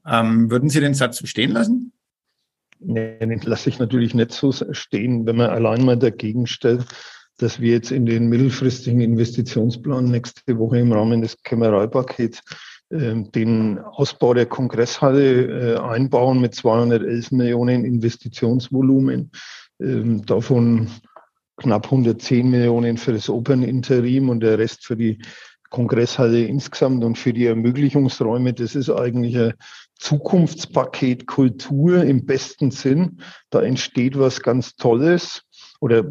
Ähm, 0.07 0.53
würden 0.53 0.71
Sie 0.71 0.79
den 0.79 0.95
Satz 0.95 1.21
bestehen 1.21 1.51
lassen? 1.51 1.93
Nee, 2.79 3.19
den 3.19 3.41
lasse 3.41 3.71
ich 3.71 3.81
natürlich 3.81 4.15
nicht 4.15 4.31
so 4.31 4.53
stehen, 4.53 5.27
wenn 5.27 5.35
man 5.35 5.51
allein 5.51 5.85
mal 5.85 5.99
dagegen 5.99 6.47
stellt, 6.47 6.87
dass 7.39 7.61
wir 7.61 7.73
jetzt 7.73 7.91
in 7.91 8.05
den 8.05 8.29
mittelfristigen 8.29 9.01
Investitionsplan 9.01 10.05
nächste 10.05 10.59
Woche 10.59 10.79
im 10.79 10.93
Rahmen 10.93 11.23
des 11.23 11.43
Kämmereipakets 11.43 12.43
äh, 12.91 13.15
den 13.35 13.79
Ausbau 13.79 14.35
der 14.35 14.47
Kongresshalle 14.47 15.75
äh, 15.75 15.79
einbauen 15.79 16.41
mit 16.41 16.55
211 16.55 17.31
Millionen 17.33 17.85
Investitionsvolumen, 17.85 19.31
äh, 19.79 20.03
davon 20.27 20.89
knapp 21.57 21.87
110 21.87 22.51
Millionen 22.51 22.99
für 22.99 23.13
das 23.13 23.29
Operninterim 23.29 24.29
und 24.29 24.41
der 24.41 24.59
Rest 24.59 24.85
für 24.85 24.97
die 24.97 25.19
Kongresshalle 25.71 26.45
insgesamt 26.45 27.05
und 27.05 27.19
für 27.19 27.33
die 27.33 27.47
Ermöglichungsräume. 27.47 28.55
Das 28.55 28.75
ist 28.75 28.91
eigentlich 28.91 29.37
ein 29.37 29.55
Zukunftspaket 29.99 31.27
Kultur 31.27 32.03
im 32.05 32.25
besten 32.25 32.71
Sinn. 32.71 33.21
Da 33.51 33.61
entsteht 33.61 34.19
was 34.19 34.41
ganz 34.41 34.77
Tolles 34.77 35.43
oder 35.81 36.05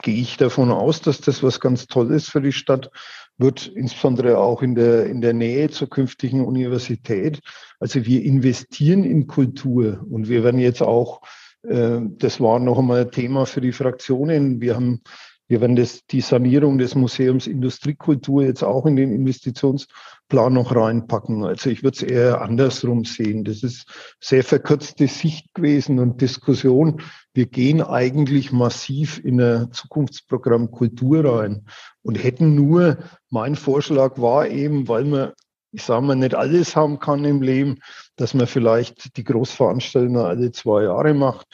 gehe 0.00 0.20
ich 0.20 0.36
davon 0.36 0.70
aus, 0.70 1.00
dass 1.00 1.20
das 1.20 1.42
was 1.42 1.60
ganz 1.60 1.86
Tolles 1.86 2.28
für 2.28 2.40
die 2.40 2.52
Stadt 2.52 2.90
wird, 3.38 3.66
insbesondere 3.66 4.38
auch 4.38 4.62
in 4.62 4.74
der, 4.74 5.06
in 5.06 5.20
der 5.20 5.32
Nähe 5.32 5.70
zur 5.70 5.88
künftigen 5.88 6.44
Universität. 6.44 7.40
Also 7.80 8.04
wir 8.06 8.22
investieren 8.22 9.04
in 9.04 9.26
Kultur 9.26 10.04
und 10.10 10.28
wir 10.28 10.44
werden 10.44 10.60
jetzt 10.60 10.82
auch, 10.82 11.22
äh, 11.62 12.00
das 12.18 12.40
war 12.40 12.58
noch 12.58 12.78
einmal 12.78 13.02
ein 13.02 13.10
Thema 13.10 13.46
für 13.46 13.60
die 13.60 13.72
Fraktionen, 13.72 14.60
wir 14.60 14.76
haben 14.76 15.02
wir 15.52 15.60
werden 15.60 15.76
das, 15.76 16.06
die 16.06 16.22
Sanierung 16.22 16.78
des 16.78 16.94
Museums 16.94 17.46
Industriekultur 17.46 18.42
jetzt 18.42 18.62
auch 18.62 18.86
in 18.86 18.96
den 18.96 19.12
Investitionsplan 19.12 20.50
noch 20.50 20.74
reinpacken. 20.74 21.44
Also 21.44 21.68
ich 21.68 21.82
würde 21.82 21.96
es 21.96 22.02
eher 22.02 22.40
andersrum 22.40 23.04
sehen. 23.04 23.44
Das 23.44 23.62
ist 23.62 23.84
sehr 24.18 24.44
verkürzte 24.44 25.08
Sicht 25.08 25.52
gewesen 25.52 25.98
und 25.98 26.22
Diskussion. 26.22 27.02
Wir 27.34 27.44
gehen 27.44 27.82
eigentlich 27.82 28.50
massiv 28.50 29.22
in 29.22 29.42
ein 29.42 29.70
Zukunftsprogramm 29.72 30.70
Kultur 30.70 31.22
rein 31.22 31.66
und 32.00 32.14
hätten 32.14 32.54
nur, 32.54 32.96
mein 33.28 33.54
Vorschlag 33.54 34.16
war 34.16 34.48
eben, 34.48 34.88
weil 34.88 35.04
man 35.04 35.32
ich 35.74 35.82
sage 35.82 36.02
mal, 36.02 36.16
nicht 36.16 36.34
alles 36.34 36.76
haben 36.76 36.98
kann 36.98 37.24
im 37.24 37.40
Leben, 37.40 37.78
dass 38.16 38.34
man 38.34 38.46
vielleicht 38.46 39.16
die 39.16 39.24
Großveranstaltungen 39.24 40.22
alle 40.22 40.52
zwei 40.52 40.84
Jahre 40.84 41.14
macht 41.14 41.46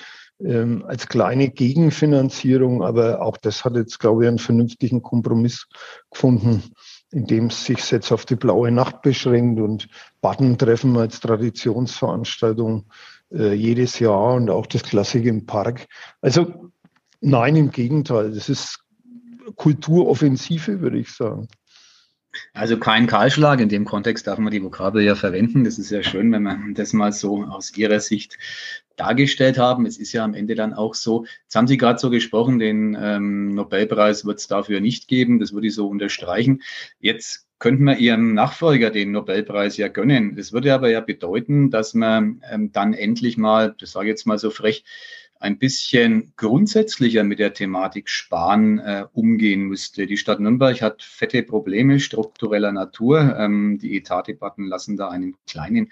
ähm, 0.44 0.84
als 0.86 1.08
kleine 1.08 1.50
Gegenfinanzierung, 1.50 2.82
aber 2.82 3.22
auch 3.22 3.36
das 3.36 3.64
hat 3.64 3.74
jetzt, 3.74 3.98
glaube 3.98 4.24
ich, 4.24 4.28
einen 4.28 4.38
vernünftigen 4.38 5.02
Kompromiss 5.02 5.66
gefunden, 6.10 6.62
in 7.10 7.26
dem 7.26 7.46
es 7.46 7.64
sich 7.64 7.90
jetzt 7.90 8.12
auf 8.12 8.24
die 8.24 8.36
blaue 8.36 8.70
Nacht 8.70 9.02
beschränkt 9.02 9.60
und 9.60 9.88
Baden-Treffen 10.20 10.96
als 10.96 11.20
Traditionsveranstaltung 11.20 12.86
äh, 13.32 13.52
jedes 13.52 13.98
Jahr 13.98 14.34
und 14.34 14.50
auch 14.50 14.66
das 14.66 14.82
Klassik 14.82 15.24
im 15.24 15.46
Park. 15.46 15.86
Also 16.20 16.70
nein, 17.20 17.56
im 17.56 17.70
Gegenteil, 17.70 18.32
das 18.32 18.48
ist 18.48 18.84
Kulturoffensive, 19.56 20.80
würde 20.80 20.98
ich 20.98 21.10
sagen. 21.10 21.48
Also 22.52 22.78
kein 22.78 23.06
Kahlschlag. 23.06 23.60
In 23.60 23.68
dem 23.68 23.84
Kontext 23.84 24.26
darf 24.26 24.38
man 24.38 24.52
die 24.52 24.62
Vokabel 24.62 25.02
ja 25.02 25.14
verwenden. 25.14 25.64
Das 25.64 25.78
ist 25.78 25.90
ja 25.90 26.02
schön, 26.02 26.30
wenn 26.30 26.42
man 26.42 26.74
das 26.74 26.92
mal 26.92 27.12
so 27.12 27.44
aus 27.44 27.76
Ihrer 27.76 28.00
Sicht 28.00 28.38
dargestellt 28.98 29.58
haben. 29.58 29.86
Es 29.86 29.98
ist 29.98 30.12
ja 30.12 30.24
am 30.24 30.34
Ende 30.34 30.54
dann 30.54 30.74
auch 30.74 30.94
so, 30.94 31.24
jetzt 31.44 31.54
haben 31.54 31.66
Sie 31.66 31.78
gerade 31.78 31.98
so 31.98 32.10
gesprochen, 32.10 32.58
den 32.58 32.96
ähm, 33.00 33.54
Nobelpreis 33.54 34.24
wird 34.24 34.38
es 34.38 34.48
dafür 34.48 34.80
nicht 34.80 35.08
geben. 35.08 35.38
Das 35.38 35.52
würde 35.52 35.68
ich 35.68 35.74
so 35.74 35.88
unterstreichen. 35.88 36.62
Jetzt 37.00 37.46
könnten 37.58 37.84
wir 37.84 37.98
Ihrem 37.98 38.34
Nachfolger 38.34 38.90
den 38.90 39.12
Nobelpreis 39.12 39.76
ja 39.76 39.88
gönnen. 39.88 40.36
Das 40.36 40.52
würde 40.52 40.72
aber 40.74 40.90
ja 40.90 41.00
bedeuten, 41.00 41.70
dass 41.70 41.94
man 41.94 42.42
ähm, 42.50 42.72
dann 42.72 42.94
endlich 42.94 43.36
mal, 43.36 43.74
das 43.78 43.92
sage 43.92 44.06
ich 44.06 44.10
jetzt 44.10 44.26
mal 44.26 44.38
so 44.38 44.50
frech, 44.50 44.84
ein 45.40 45.58
bisschen 45.58 46.32
grundsätzlicher 46.36 47.22
mit 47.24 47.38
der 47.38 47.54
Thematik 47.54 48.08
Sparen 48.08 48.78
äh, 48.78 49.04
umgehen 49.12 49.62
müsste. 49.62 50.06
Die 50.06 50.16
Stadt 50.16 50.40
Nürnberg 50.40 50.80
hat 50.82 51.02
fette 51.02 51.42
Probleme 51.42 52.00
struktureller 52.00 52.72
Natur. 52.72 53.36
Ähm, 53.38 53.78
die 53.80 53.96
Etatdebatten 53.96 54.66
lassen 54.66 54.96
da 54.96 55.08
einen 55.08 55.36
kleinen 55.46 55.90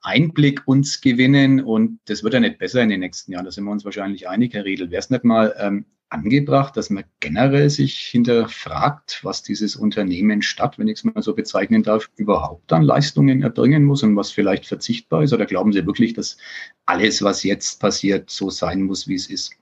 Einblick 0.00 0.62
uns 0.66 1.00
gewinnen 1.00 1.60
und 1.60 2.00
das 2.06 2.22
wird 2.22 2.34
ja 2.34 2.40
nicht 2.40 2.58
besser 2.58 2.82
in 2.82 2.88
den 2.88 3.00
nächsten 3.00 3.32
Jahren. 3.32 3.44
Da 3.44 3.50
sind 3.50 3.64
wir 3.64 3.70
uns 3.70 3.84
wahrscheinlich 3.84 4.28
einig, 4.28 4.54
Herr 4.54 4.64
Riedel. 4.64 4.90
Wäre 4.90 5.00
es 5.00 5.10
nicht 5.10 5.24
mal 5.24 5.54
ähm, 5.58 5.86
angebracht, 6.10 6.76
dass 6.76 6.90
man 6.90 7.04
generell 7.20 7.68
sich 7.70 7.98
hinterfragt, 7.98 9.20
was 9.22 9.42
dieses 9.42 9.76
Unternehmen 9.76 10.42
Stadt, 10.42 10.78
wenn 10.78 10.88
ich 10.88 10.98
es 10.98 11.04
mal 11.04 11.22
so 11.22 11.34
bezeichnen 11.34 11.82
darf, 11.82 12.08
überhaupt 12.16 12.72
an 12.72 12.82
Leistungen 12.82 13.42
erbringen 13.42 13.84
muss 13.84 14.02
und 14.02 14.16
was 14.16 14.30
vielleicht 14.30 14.66
verzichtbar 14.66 15.22
ist? 15.22 15.32
Oder 15.32 15.46
glauben 15.46 15.72
Sie 15.72 15.86
wirklich, 15.86 16.14
dass 16.14 16.38
alles, 16.86 17.22
was 17.22 17.42
jetzt 17.42 17.80
passiert, 17.80 18.30
so 18.30 18.50
sein 18.50 18.82
muss, 18.82 19.06
wie 19.06 19.16
es 19.16 19.28
ist? 19.28 19.52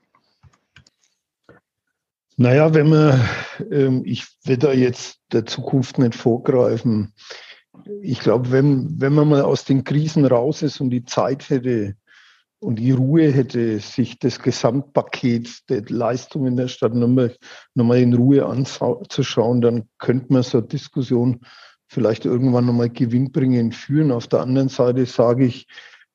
Naja, 2.37 2.73
wenn 2.73 2.89
man, 2.89 3.19
ähm, 3.71 4.03
ich 4.05 4.25
will 4.45 4.57
da 4.57 4.71
jetzt 4.71 5.19
der 5.31 5.45
Zukunft 5.45 5.97
nicht 5.97 6.15
vorgreifen. 6.15 7.13
Ich 8.01 8.19
glaube, 8.19 8.51
wenn, 8.51 9.01
wenn 9.01 9.13
man 9.13 9.29
mal 9.29 9.41
aus 9.41 9.65
den 9.65 9.83
Krisen 9.83 10.23
raus 10.23 10.61
ist 10.61 10.79
und 10.79 10.91
die 10.91 11.03
Zeit 11.03 11.49
hätte, 11.49 11.95
und 12.67 12.79
die 12.79 12.91
Ruhe 12.91 13.31
hätte, 13.31 13.79
sich 13.79 14.19
das 14.19 14.39
Gesamtpaket 14.39 15.69
der 15.69 15.83
Leistungen 15.87 16.57
der 16.57 16.67
Stadt 16.67 16.93
Nürnberg 16.93 17.37
nochmal 17.75 17.99
in 17.99 18.13
Ruhe 18.13 18.45
anzuschauen, 18.45 19.61
dann 19.61 19.87
könnte 19.99 20.33
man 20.33 20.43
so 20.43 20.57
eine 20.57 20.67
Diskussion 20.67 21.39
vielleicht 21.87 22.25
irgendwann 22.25 22.65
nochmal 22.65 22.89
gewinnbringend 22.89 23.73
führen. 23.73 24.11
Auf 24.11 24.27
der 24.27 24.41
anderen 24.41 24.67
Seite 24.67 25.05
sage 25.05 25.45
ich, 25.45 25.65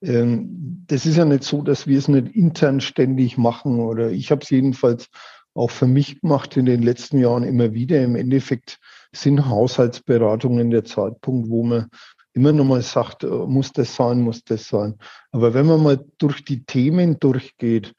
ähm, 0.02 0.84
das 0.88 1.06
ist 1.06 1.16
ja 1.16 1.24
nicht 1.24 1.44
so, 1.44 1.62
dass 1.62 1.86
wir 1.86 1.96
es 1.96 2.08
nicht 2.08 2.36
intern 2.36 2.82
ständig 2.82 3.38
machen 3.38 3.80
oder 3.80 4.10
ich 4.10 4.30
habe 4.30 4.42
es 4.42 4.50
jedenfalls 4.50 5.08
auch 5.54 5.70
für 5.70 5.86
mich 5.86 6.20
gemacht 6.20 6.58
in 6.58 6.66
den 6.66 6.82
letzten 6.82 7.18
Jahren 7.18 7.44
immer 7.44 7.72
wieder. 7.72 8.04
Im 8.04 8.14
Endeffekt 8.14 8.78
sind 9.14 9.48
Haushaltsberatungen 9.48 10.70
der 10.70 10.84
Zeitpunkt, 10.84 11.48
wo 11.48 11.62
man 11.62 11.88
immer 12.34 12.52
noch 12.52 12.64
mal 12.64 12.82
sagt, 12.82 13.24
äh, 13.24 13.26
muss 13.26 13.72
das 13.72 13.94
sein, 13.94 14.20
muss 14.22 14.44
das 14.44 14.68
sein. 14.68 14.96
Aber 15.30 15.54
wenn 15.54 15.66
man 15.66 15.82
mal 15.82 16.04
durch 16.18 16.44
die 16.44 16.64
Themen 16.64 17.18
durchgeht, 17.18 17.94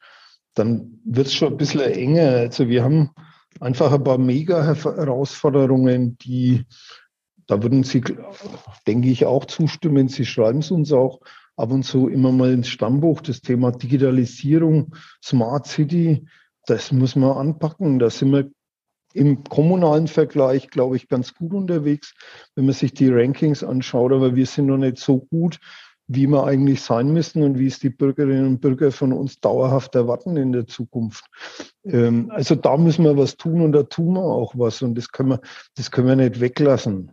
dann 0.54 1.00
wird 1.04 1.26
es 1.26 1.34
schon 1.34 1.52
ein 1.52 1.56
bisschen 1.56 1.80
enger. 1.80 2.30
Also 2.36 2.68
wir 2.68 2.84
haben 2.84 3.10
einfach 3.60 3.92
ein 3.92 4.04
paar 4.04 4.18
Mega-Herausforderungen, 4.18 6.16
die, 6.18 6.64
da 7.46 7.62
würden 7.62 7.82
Sie, 7.82 8.02
denke 8.86 9.08
ich, 9.08 9.26
auch 9.26 9.44
zustimmen. 9.44 10.08
Sie 10.08 10.24
schreiben 10.24 10.60
es 10.60 10.70
uns 10.70 10.92
auch 10.92 11.20
ab 11.56 11.72
und 11.72 11.84
zu 11.84 12.08
immer 12.08 12.32
mal 12.32 12.52
ins 12.52 12.68
Stammbuch, 12.68 13.20
das 13.20 13.40
Thema 13.40 13.72
Digitalisierung, 13.72 14.94
Smart 15.22 15.66
City, 15.66 16.26
das 16.66 16.92
muss 16.92 17.16
man 17.16 17.36
anpacken. 17.36 17.98
Da 17.98 18.10
sind 18.10 18.32
wir 18.32 18.50
im 19.14 19.44
kommunalen 19.44 20.08
Vergleich, 20.08 20.68
glaube 20.68 20.96
ich, 20.96 21.08
ganz 21.08 21.34
gut 21.34 21.54
unterwegs, 21.54 22.14
wenn 22.54 22.66
man 22.66 22.74
sich 22.74 22.92
die 22.92 23.08
Rankings 23.08 23.64
anschaut. 23.64 24.12
Aber 24.12 24.34
wir 24.34 24.44
sind 24.44 24.66
noch 24.66 24.76
nicht 24.76 24.98
so 24.98 25.18
gut, 25.18 25.58
wie 26.06 26.26
wir 26.26 26.44
eigentlich 26.44 26.82
sein 26.82 27.12
müssen 27.12 27.42
und 27.42 27.58
wie 27.58 27.68
es 27.68 27.78
die 27.78 27.90
Bürgerinnen 27.90 28.46
und 28.46 28.60
Bürger 28.60 28.92
von 28.92 29.12
uns 29.12 29.40
dauerhaft 29.40 29.94
erwarten 29.94 30.36
in 30.36 30.52
der 30.52 30.66
Zukunft. 30.66 31.24
Ähm, 31.84 32.30
also 32.30 32.54
da 32.56 32.76
müssen 32.76 33.04
wir 33.04 33.16
was 33.16 33.36
tun 33.36 33.62
und 33.62 33.72
da 33.72 33.84
tun 33.84 34.14
wir 34.14 34.22
auch 34.22 34.54
was 34.56 34.82
und 34.82 34.96
das 34.96 35.08
können 35.10 35.30
wir, 35.30 35.40
das 35.76 35.90
können 35.90 36.08
wir 36.08 36.16
nicht 36.16 36.40
weglassen. 36.40 37.12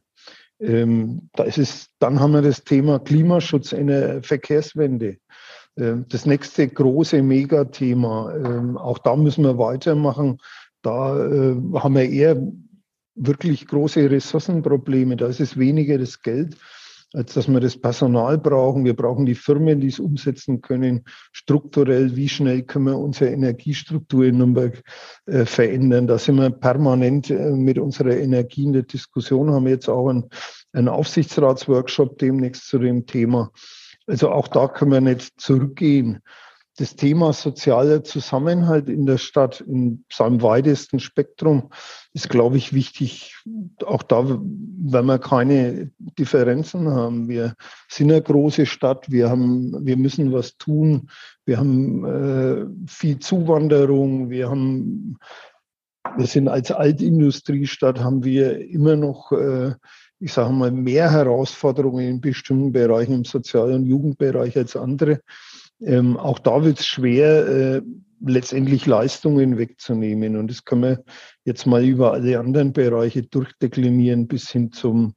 Ähm, 0.60 1.30
da 1.34 1.44
ist 1.44 1.58
es, 1.58 1.88
dann 2.00 2.20
haben 2.20 2.34
wir 2.34 2.42
das 2.42 2.64
Thema 2.64 3.00
Klimaschutz 3.00 3.72
in 3.72 3.88
der 3.88 4.22
Verkehrswende. 4.24 5.18
Ähm, 5.78 6.06
das 6.10 6.26
nächste 6.26 6.68
große 6.68 7.22
Megathema. 7.22 8.76
Auch 8.76 8.98
da 8.98 9.16
müssen 9.16 9.44
wir 9.46 9.58
weitermachen. 9.58 10.40
Da 10.82 11.26
äh, 11.26 11.56
haben 11.76 11.96
wir 11.96 12.10
eher 12.10 12.42
wirklich 13.16 13.68
große 13.68 14.10
Ressourcenprobleme. 14.10 15.18
Da 15.18 15.28
ist 15.28 15.40
es 15.40 15.58
weniger 15.58 15.98
das 15.98 16.22
Geld, 16.22 16.58
als 17.14 17.34
dass 17.34 17.48
wir 17.48 17.60
das 17.60 17.80
Personal 17.80 18.38
brauchen. 18.38 18.86
Wir 18.86 18.96
brauchen 18.96 19.26
die 19.26 19.36
Firmen, 19.36 19.80
die 19.82 19.88
es 19.88 20.00
umsetzen 20.00 20.62
können. 20.62 21.04
Strukturell, 21.32 22.16
wie 22.16 22.30
schnell 22.30 22.64
können 22.64 22.86
wir 22.86 22.98
unsere 22.98 23.32
Energiestruktur 23.32 24.26
in 24.26 24.38
Nürnberg 24.38 24.82
äh, 25.26 25.46
verändern? 25.46 26.08
Da 26.08 26.18
sind 26.18 26.38
wir 26.38 26.50
permanent 26.50 27.30
äh, 27.30 27.52
mit 27.52 27.78
unserer 27.78 28.18
Energie 28.18 28.64
in 28.64 28.74
der 28.74 28.84
Diskussion, 28.84 29.52
haben 29.52 29.66
wir 29.66 29.74
jetzt 29.74 29.90
auch 29.90 30.10
einen, 30.10 30.30
einen 30.74 30.88
Aufsichtsratsworkshop 30.88 32.18
demnächst 32.18 32.68
zu 32.68 32.80
dem 32.80 33.06
Thema. 33.06 33.52
Also 34.08 34.32
auch 34.32 34.48
da 34.48 34.68
können 34.68 34.92
wir 34.92 35.02
nicht 35.02 35.40
zurückgehen 35.40 36.22
das 36.82 36.96
Thema 36.96 37.32
sozialer 37.32 38.04
Zusammenhalt 38.04 38.90
in 38.90 39.06
der 39.06 39.20
Stadt 39.20 39.62
in 39.62 40.04
seinem 40.12 40.42
weitesten 40.42 41.00
Spektrum 41.00 41.70
ist, 42.14 42.28
glaube 42.28 42.58
ich, 42.58 42.74
wichtig. 42.74 43.36
Auch 43.86 44.02
da 44.02 44.26
wenn 44.28 45.06
wir 45.06 45.20
keine 45.20 45.92
Differenzen 46.00 46.90
haben. 46.90 47.30
Wir 47.30 47.54
sind 47.88 48.12
eine 48.12 48.22
große 48.22 48.66
Stadt. 48.66 49.12
Wir 49.12 49.30
haben, 49.30 49.86
wir 49.86 49.96
müssen 49.96 50.34
was 50.34 50.58
tun. 50.58 51.10
Wir 51.46 51.60
haben 51.60 52.06
äh, 52.06 52.66
viel 52.88 53.20
Zuwanderung. 53.20 54.32
Wir 54.32 54.50
haben, 54.50 55.20
wir 56.18 56.26
sind 56.26 56.48
als 56.48 56.72
Altindustriestadt 56.72 58.00
haben 58.00 58.24
wir 58.24 58.60
immer 58.70 58.96
noch 58.96 59.32
äh, 59.34 59.74
ich 60.22 60.34
sage 60.34 60.54
mal, 60.54 60.72
mehr 60.72 61.10
Herausforderungen 61.10 62.08
in 62.08 62.22
bestimmten 62.22 62.72
Bereichen 62.72 63.14
im 63.14 63.26
Sozial- 63.26 63.74
und 63.74 63.88
Jugendbereich 63.88 64.56
als 64.56 64.76
andere. 64.76 65.22
Ähm, 65.84 66.18
auch 66.18 66.40
da 66.40 66.64
wird 66.64 66.80
es 66.80 66.86
schwer, 66.86 67.48
äh, 67.48 67.82
letztendlich 68.24 68.86
Leistungen 68.86 69.58
wegzunehmen. 69.58 70.38
Und 70.38 70.50
das 70.50 70.64
können 70.64 70.84
wir 70.84 71.04
jetzt 71.44 71.66
mal 71.66 71.84
über 71.84 72.14
alle 72.14 72.40
anderen 72.40 72.74
Bereiche 72.74 73.24
durchdeklinieren 73.24 74.28
bis 74.28 74.50
hin 74.52 74.72
zum, 74.72 75.14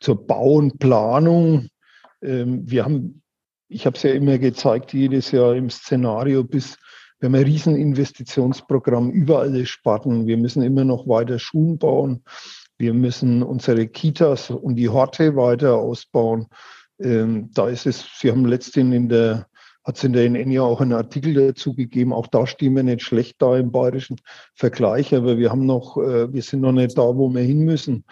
zur 0.00 0.26
Bau 0.26 0.54
und 0.54 0.78
Planung. 0.78 1.68
Ähm, 2.22 2.62
wir 2.70 2.84
haben, 2.84 3.22
ich 3.68 3.86
habe 3.86 3.96
es 3.96 4.02
ja 4.02 4.12
immer 4.12 4.38
gezeigt, 4.38 4.92
jedes 4.92 5.30
Jahr 5.30 5.54
im 5.54 5.68
Szenario 5.70 6.44
bis 6.44 6.78
wir 7.22 7.28
haben 7.28 7.36
ein 7.36 7.44
Rieseninvestitionsprogramm 7.44 9.12
über 9.12 9.38
alle 9.38 9.64
Sparten. 9.64 10.26
Wir 10.26 10.36
müssen 10.36 10.60
immer 10.60 10.82
noch 10.82 11.06
weiter 11.06 11.38
Schulen 11.38 11.78
bauen. 11.78 12.24
Wir 12.78 12.94
müssen 12.94 13.44
unsere 13.44 13.86
Kitas 13.86 14.50
und 14.50 14.74
die 14.74 14.88
Horte 14.88 15.36
weiter 15.36 15.76
ausbauen. 15.76 16.48
Ähm, 16.98 17.48
da 17.54 17.68
ist 17.68 17.86
es, 17.86 18.04
Sie 18.18 18.28
haben 18.28 18.44
letztendlich 18.44 18.96
in 19.02 19.08
der, 19.08 19.46
hat 19.84 19.96
es 19.96 20.04
in 20.04 20.12
der 20.12 20.24
NN 20.28 20.50
ja 20.50 20.62
auch 20.62 20.80
einen 20.80 20.92
Artikel 20.92 21.34
dazu 21.34 21.74
gegeben, 21.74 22.12
auch 22.12 22.26
da 22.26 22.46
stehen 22.46 22.76
wir 22.76 22.82
nicht 22.82 23.02
schlecht 23.02 23.40
da 23.40 23.56
im 23.56 23.72
bayerischen 23.72 24.20
Vergleich, 24.54 25.14
aber 25.14 25.38
wir 25.38 25.50
haben 25.50 25.66
noch, 25.66 25.96
äh, 25.96 26.32
wir 26.32 26.42
sind 26.42 26.60
noch 26.60 26.72
nicht 26.72 26.96
da, 26.96 27.02
wo 27.02 27.28
wir 27.30 27.42
hin 27.42 27.64
müssen. 27.64 28.04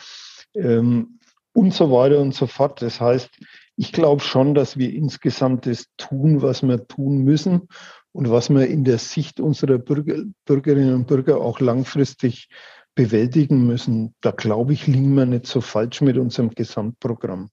Ähm, 0.54 1.20
und 1.52 1.74
so 1.74 1.90
weiter 1.90 2.20
und 2.20 2.34
so 2.34 2.46
fort. 2.46 2.80
Das 2.82 3.00
heißt, 3.00 3.28
ich 3.76 3.92
glaube 3.92 4.22
schon, 4.22 4.54
dass 4.54 4.76
wir 4.76 4.92
insgesamt 4.92 5.66
das 5.66 5.86
tun, 5.96 6.42
was 6.42 6.62
wir 6.62 6.86
tun 6.86 7.24
müssen 7.24 7.68
und 8.12 8.30
was 8.30 8.50
wir 8.50 8.66
in 8.66 8.84
der 8.84 8.98
Sicht 8.98 9.40
unserer 9.40 9.78
Bürger, 9.78 10.22
Bürgerinnen 10.44 10.94
und 10.94 11.06
Bürger 11.06 11.40
auch 11.40 11.60
langfristig 11.60 12.48
bewältigen 12.94 13.66
müssen. 13.66 14.14
Da 14.20 14.32
glaube 14.32 14.72
ich, 14.72 14.86
liegen 14.86 15.14
wir 15.14 15.26
nicht 15.26 15.46
so 15.46 15.60
falsch 15.60 16.00
mit 16.00 16.18
unserem 16.18 16.50
Gesamtprogramm. 16.50 17.50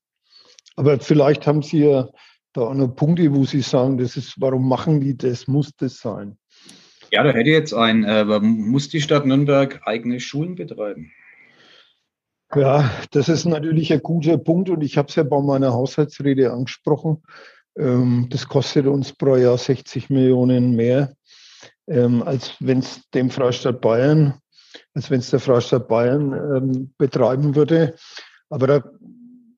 Aber 0.76 1.00
vielleicht 1.00 1.48
haben 1.48 1.64
Sie 1.64 1.80
ja 1.80 2.10
da 2.58 2.64
auch 2.64 2.74
noch 2.74 2.90
Punkte, 2.90 3.34
wo 3.34 3.46
Sie 3.46 3.62
sagen, 3.62 3.98
das 3.98 4.18
ist, 4.18 4.36
warum 4.40 4.68
machen 4.68 5.00
die 5.00 5.16
das? 5.16 5.48
Muss 5.48 5.72
das 5.78 6.00
sein? 6.00 6.38
Ja, 7.12 7.24
da 7.24 7.30
hätte 7.30 7.50
ich 7.50 7.56
jetzt 7.56 7.74
ein, 7.74 8.04
äh, 8.04 8.26
muss 8.40 8.90
die 8.90 9.02
Stadt 9.02 9.26
Nürnberg 9.26 9.80
eigene 9.86 10.20
Schulen 10.20 10.56
betreiben? 10.56 11.12
Ja, 12.56 12.90
das 13.12 13.30
ist 13.30 13.46
natürlich 13.46 13.94
ein 13.94 14.02
guter 14.02 14.38
Punkt 14.38 14.70
und 14.70 14.82
ich 14.82 14.98
habe 14.98 15.10
es 15.10 15.16
ja 15.16 15.24
bei 15.24 15.40
meiner 15.42 15.74
Haushaltsrede 15.74 16.52
angesprochen. 16.52 17.24
Ähm, 17.78 18.28
das 18.30 18.48
kostet 18.48 18.88
uns 18.88 19.14
pro 19.14 19.36
Jahr 19.36 19.58
60 19.58 20.10
Millionen 20.10 20.76
mehr, 20.76 21.14
ähm, 21.88 22.24
als 22.24 22.56
wenn 22.60 22.80
es 22.80 23.02
dem 23.14 23.30
Freistaat 23.30 23.82
Bayern, 23.82 24.40
als 24.94 25.12
wenn 25.12 25.20
es 25.20 25.30
der 25.30 25.40
Freistaat 25.40 25.88
Bayern 25.88 26.34
ähm, 26.34 26.94
betreiben 26.98 27.56
würde. 27.56 27.96
Aber 28.50 28.68
da 28.68 28.84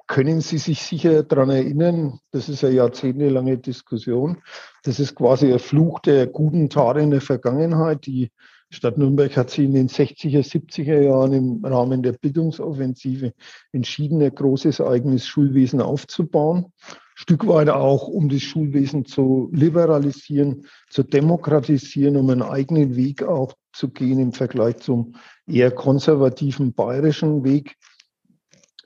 können 0.09 0.41
Sie 0.41 0.57
sich 0.57 0.81
sicher 0.81 1.21
daran 1.21 1.51
erinnern, 1.51 2.19
das 2.31 2.49
ist 2.49 2.63
eine 2.63 2.73
jahrzehntelange 2.73 3.59
Diskussion. 3.59 4.41
Das 4.83 4.99
ist 4.99 5.13
quasi 5.15 5.53
ein 5.53 5.59
Fluch 5.59 5.99
der 5.99 6.25
guten 6.25 6.67
Tat 6.67 6.97
in 6.97 7.11
der 7.11 7.21
Vergangenheit. 7.21 8.07
Die 8.07 8.31
Stadt 8.71 8.97
Nürnberg 8.97 9.37
hat 9.37 9.51
sich 9.51 9.65
in 9.65 9.73
den 9.73 9.87
60er, 9.87 10.41
70er 10.41 10.99
Jahren 10.99 11.33
im 11.33 11.63
Rahmen 11.63 12.01
der 12.01 12.13
Bildungsoffensive 12.13 13.33
entschieden, 13.71 14.23
ein 14.23 14.33
großes 14.33 14.81
eigenes 14.81 15.27
Schulwesen 15.27 15.79
aufzubauen. 15.79 16.73
Stück 17.13 17.47
weit 17.47 17.69
auch, 17.69 18.07
um 18.07 18.29
das 18.29 18.41
Schulwesen 18.41 19.05
zu 19.05 19.49
liberalisieren, 19.53 20.65
zu 20.89 21.03
demokratisieren, 21.03 22.17
um 22.17 22.31
einen 22.31 22.41
eigenen 22.41 22.95
Weg 22.95 23.21
auch 23.21 23.53
zu 23.73 23.89
gehen 23.89 24.17
im 24.17 24.31
Vergleich 24.31 24.77
zum 24.77 25.13
eher 25.45 25.69
konservativen 25.69 26.73
bayerischen 26.73 27.43
Weg. 27.43 27.75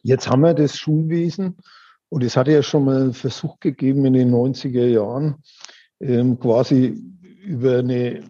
Jetzt 0.04 0.30
haben 0.30 0.42
wir 0.42 0.54
das 0.54 0.78
Schulwesen 0.78 1.58
und 2.10 2.24
es 2.24 2.38
hatte 2.38 2.52
ja 2.52 2.62
schon 2.62 2.86
mal 2.86 3.02
einen 3.02 3.14
Versuch 3.14 3.60
gegeben 3.60 4.06
in 4.06 4.14
den 4.14 4.32
90er 4.32 4.86
Jahren, 4.86 5.36
ähm, 6.00 6.38
quasi 6.40 7.02
über 7.42 7.80
eine 7.80 8.22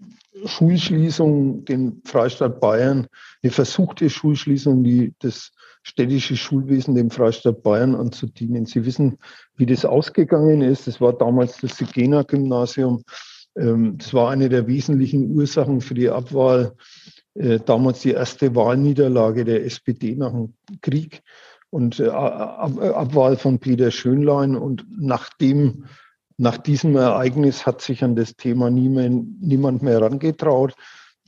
Schulschließung, 0.46 1.65
den 1.65 2.01
Freistaat 2.06 2.60
Bayern, 2.60 3.08
eine 3.42 3.51
versuchte 3.51 4.10
Schulschließung, 4.10 4.84
die 4.84 5.13
das 5.20 5.51
städtische 5.82 6.38
Schulwesen 6.38 6.96
dem 6.96 7.10
Freistaat 7.10 7.63
Bayern 7.63 7.96
anzudienen. 7.96 8.65
Sie 8.65 8.86
wissen, 8.86 9.18
wie 9.58 9.65
das 9.65 9.84
ausgegangen 9.84 10.62
ist. 10.62 10.88
Das 10.88 11.01
war 11.01 11.13
damals 11.13 11.58
das 11.58 11.77
Sigena-Gymnasium. 11.77 13.03
Ähm, 13.58 13.98
das 13.98 14.13
war 14.13 14.32
eine 14.32 14.48
der 14.50 14.68
wesentlichen 14.68 15.32
Ursachen 15.32 15.82
für 15.82 15.94
die 15.94 16.10
Abwahl, 16.10 16.74
äh, 17.36 17.60
damals 17.60 18.01
die 18.01 18.12
erste 18.12 18.56
Wahlniederlage 18.56 19.44
der 19.44 19.65
SPD 19.65 20.15
nach 20.15 20.32
dem 20.32 20.53
Krieg 20.82 21.22
und 21.74 22.00
äh, 22.00 22.08
Abwahl 22.08 23.36
von 23.36 23.58
Peter 23.58 23.89
Schönlein. 23.89 24.56
Und 24.56 24.86
nachdem 24.96 25.86
nach 26.38 26.58
diesem 26.58 26.96
Ereignis 26.96 27.65
hat 27.65 27.82
sich 27.82 28.03
an 28.03 28.15
das 28.15 28.36
Thema 28.36 28.70
niemand, 28.70 29.42
niemand 29.42 29.82
mehr 29.82 29.94
herangetraut. 29.94 30.76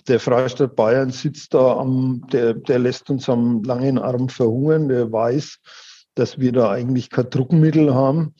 Der 0.08 0.20
Freistaat 0.20 0.76
Bayern 0.76 1.10
sitzt 1.10 1.56
da 1.56 1.78
am, 1.78 2.28
der, 2.32 2.54
der 2.54 2.78
lässt 2.78 3.10
uns 3.10 3.28
am 3.28 3.64
langen 3.64 3.98
Arm 3.98 4.30
verhungern. 4.30 4.88
Der 4.88 5.12
weiß, 5.12 5.58
dass 6.14 6.38
wir 6.38 6.52
da 6.52 6.70
eigentlich 6.70 7.10
kein 7.10 7.32
Druckmittel 7.32 7.96
haben. 7.96 8.36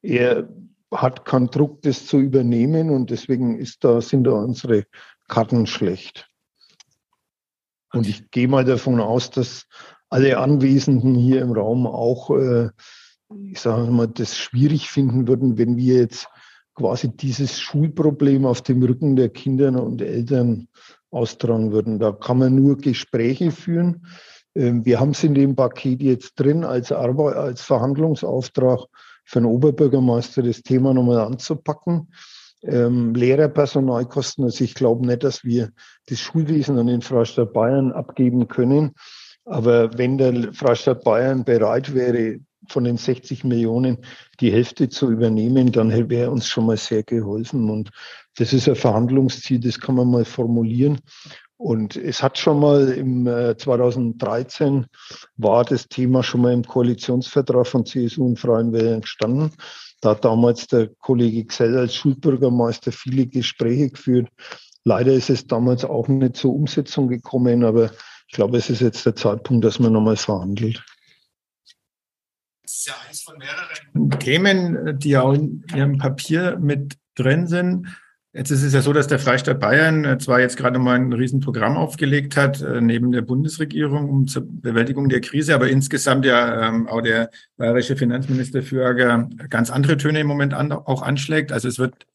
Er 0.00 0.48
hat 0.90 1.26
keinen 1.26 1.50
Druck, 1.50 1.82
das 1.82 2.06
zu 2.06 2.18
übernehmen 2.18 2.88
und 2.88 3.10
deswegen 3.10 3.58
ist 3.58 3.84
da, 3.84 4.00
sind 4.00 4.24
da 4.24 4.32
unsere 4.32 4.84
Karten 5.28 5.66
schlecht. 5.66 6.30
Und 7.92 8.08
ich 8.08 8.30
gehe 8.30 8.48
mal 8.48 8.64
davon 8.64 9.00
aus, 9.00 9.30
dass 9.30 9.66
alle 10.12 10.38
Anwesenden 10.38 11.14
hier 11.14 11.42
im 11.42 11.52
Raum 11.52 11.86
auch 11.86 12.30
äh, 12.30 12.68
ich 13.50 13.60
sage 13.60 13.90
mal, 13.90 14.08
das 14.08 14.36
schwierig 14.36 14.88
finden 14.88 15.26
würden, 15.26 15.58
wenn 15.58 15.76
wir 15.76 15.96
jetzt 15.96 16.28
quasi 16.74 17.14
dieses 17.14 17.60
Schulproblem 17.60 18.46
auf 18.46 18.62
dem 18.62 18.82
Rücken 18.82 19.16
der 19.16 19.28
Kinder 19.28 19.82
und 19.82 20.00
Eltern 20.00 20.68
austragen 21.10 21.72
würden. 21.72 21.98
Da 21.98 22.12
kann 22.12 22.38
man 22.38 22.54
nur 22.54 22.78
Gespräche 22.78 23.50
führen. 23.50 24.06
Ähm, 24.54 24.84
wir 24.84 24.98
haben 24.98 25.10
es 25.10 25.22
in 25.24 25.34
dem 25.34 25.54
Paket 25.54 26.02
jetzt 26.02 26.34
drin 26.36 26.64
als, 26.64 26.90
Arbeit, 26.92 27.36
als 27.36 27.62
Verhandlungsauftrag 27.62 28.80
für 29.24 29.40
den 29.40 29.46
Oberbürgermeister 29.46 30.42
das 30.42 30.62
Thema 30.62 30.94
nochmal 30.94 31.20
anzupacken. 31.20 32.12
Ähm, 32.62 33.14
Lehrerpersonalkosten, 33.14 34.44
also 34.44 34.64
ich 34.64 34.74
glaube 34.74 35.04
nicht, 35.04 35.24
dass 35.24 35.44
wir 35.44 35.72
das 36.06 36.20
Schulwesen 36.20 36.78
an 36.78 36.86
den 36.86 37.02
Freistaat 37.02 37.52
Bayern 37.52 37.92
abgeben 37.92 38.48
können. 38.48 38.92
Aber 39.44 39.96
wenn 39.98 40.18
der 40.18 40.52
Freistaat 40.52 41.04
Bayern 41.04 41.44
bereit 41.44 41.94
wäre, 41.94 42.38
von 42.68 42.84
den 42.84 42.96
60 42.96 43.44
Millionen 43.44 43.98
die 44.40 44.52
Hälfte 44.52 44.88
zu 44.88 45.10
übernehmen, 45.10 45.72
dann 45.72 45.90
wäre 46.08 46.30
uns 46.30 46.46
schon 46.46 46.66
mal 46.66 46.76
sehr 46.76 47.02
geholfen. 47.02 47.68
Und 47.70 47.90
das 48.36 48.52
ist 48.52 48.68
ein 48.68 48.76
Verhandlungsziel, 48.76 49.60
das 49.60 49.80
kann 49.80 49.96
man 49.96 50.10
mal 50.10 50.24
formulieren. 50.24 51.00
Und 51.56 51.96
es 51.96 52.22
hat 52.22 52.38
schon 52.38 52.58
mal 52.58 52.88
im 52.88 53.24
2013 53.26 54.78
äh, 54.78 54.86
war 55.36 55.64
das 55.64 55.86
Thema 55.86 56.24
schon 56.24 56.42
mal 56.42 56.52
im 56.52 56.64
Koalitionsvertrag 56.64 57.66
von 57.68 57.86
CSU 57.86 58.26
und 58.26 58.40
Freien 58.40 58.72
Wählern 58.72 58.94
entstanden. 58.94 59.52
Da 60.00 60.10
hat 60.10 60.24
damals 60.24 60.66
der 60.66 60.88
Kollege 60.98 61.44
Xell 61.44 61.76
als 61.78 61.94
Schulbürgermeister 61.94 62.90
viele 62.90 63.26
Gespräche 63.26 63.90
geführt. 63.90 64.28
Leider 64.82 65.12
ist 65.12 65.30
es 65.30 65.46
damals 65.46 65.84
auch 65.84 66.08
nicht 66.08 66.36
zur 66.36 66.52
Umsetzung 66.52 67.06
gekommen, 67.06 67.62
aber 67.62 67.92
ich 68.32 68.36
glaube, 68.36 68.56
es 68.56 68.70
ist 68.70 68.80
jetzt 68.80 69.04
der 69.04 69.14
Zeitpunkt, 69.14 69.62
dass 69.62 69.78
man 69.78 69.92
nochmal 69.92 70.16
verhandelt. 70.16 70.82
Das 72.62 72.72
ist 72.72 72.86
ja 72.86 72.94
eins 73.06 73.20
von 73.20 73.36
mehreren 73.36 74.10
Themen, 74.20 74.98
die 74.98 75.18
auch 75.18 75.34
in 75.34 75.62
Ihrem 75.74 75.98
Papier 75.98 76.56
mit 76.58 76.96
drin 77.14 77.46
sind. 77.46 77.88
Jetzt 78.32 78.50
ist 78.50 78.62
es 78.62 78.72
ja 78.72 78.80
so, 78.80 78.94
dass 78.94 79.06
der 79.06 79.18
Freistaat 79.18 79.60
Bayern 79.60 80.06
äh, 80.06 80.16
zwar 80.16 80.40
jetzt 80.40 80.56
gerade 80.56 80.78
mal 80.78 80.94
ein 80.94 81.12
Riesenprogramm 81.12 81.76
aufgelegt 81.76 82.38
hat, 82.38 82.62
äh, 82.62 82.80
neben 82.80 83.12
der 83.12 83.20
Bundesregierung 83.20 84.26
zur 84.26 84.46
Bewältigung 84.48 85.10
der 85.10 85.20
Krise, 85.20 85.54
aber 85.54 85.68
insgesamt 85.68 86.24
ja 86.24 86.68
ähm, 86.68 86.88
auch 86.88 87.02
der 87.02 87.28
bayerische 87.58 87.96
Finanzminister 87.96 88.62
Fürger 88.62 89.28
ganz 89.50 89.70
andere 89.70 89.98
Töne 89.98 90.20
im 90.20 90.26
Moment 90.26 90.54
auch 90.54 91.02
anschlägt. 91.02 91.52
Also 91.52 91.68
es 91.68 91.78
wird 91.78 92.06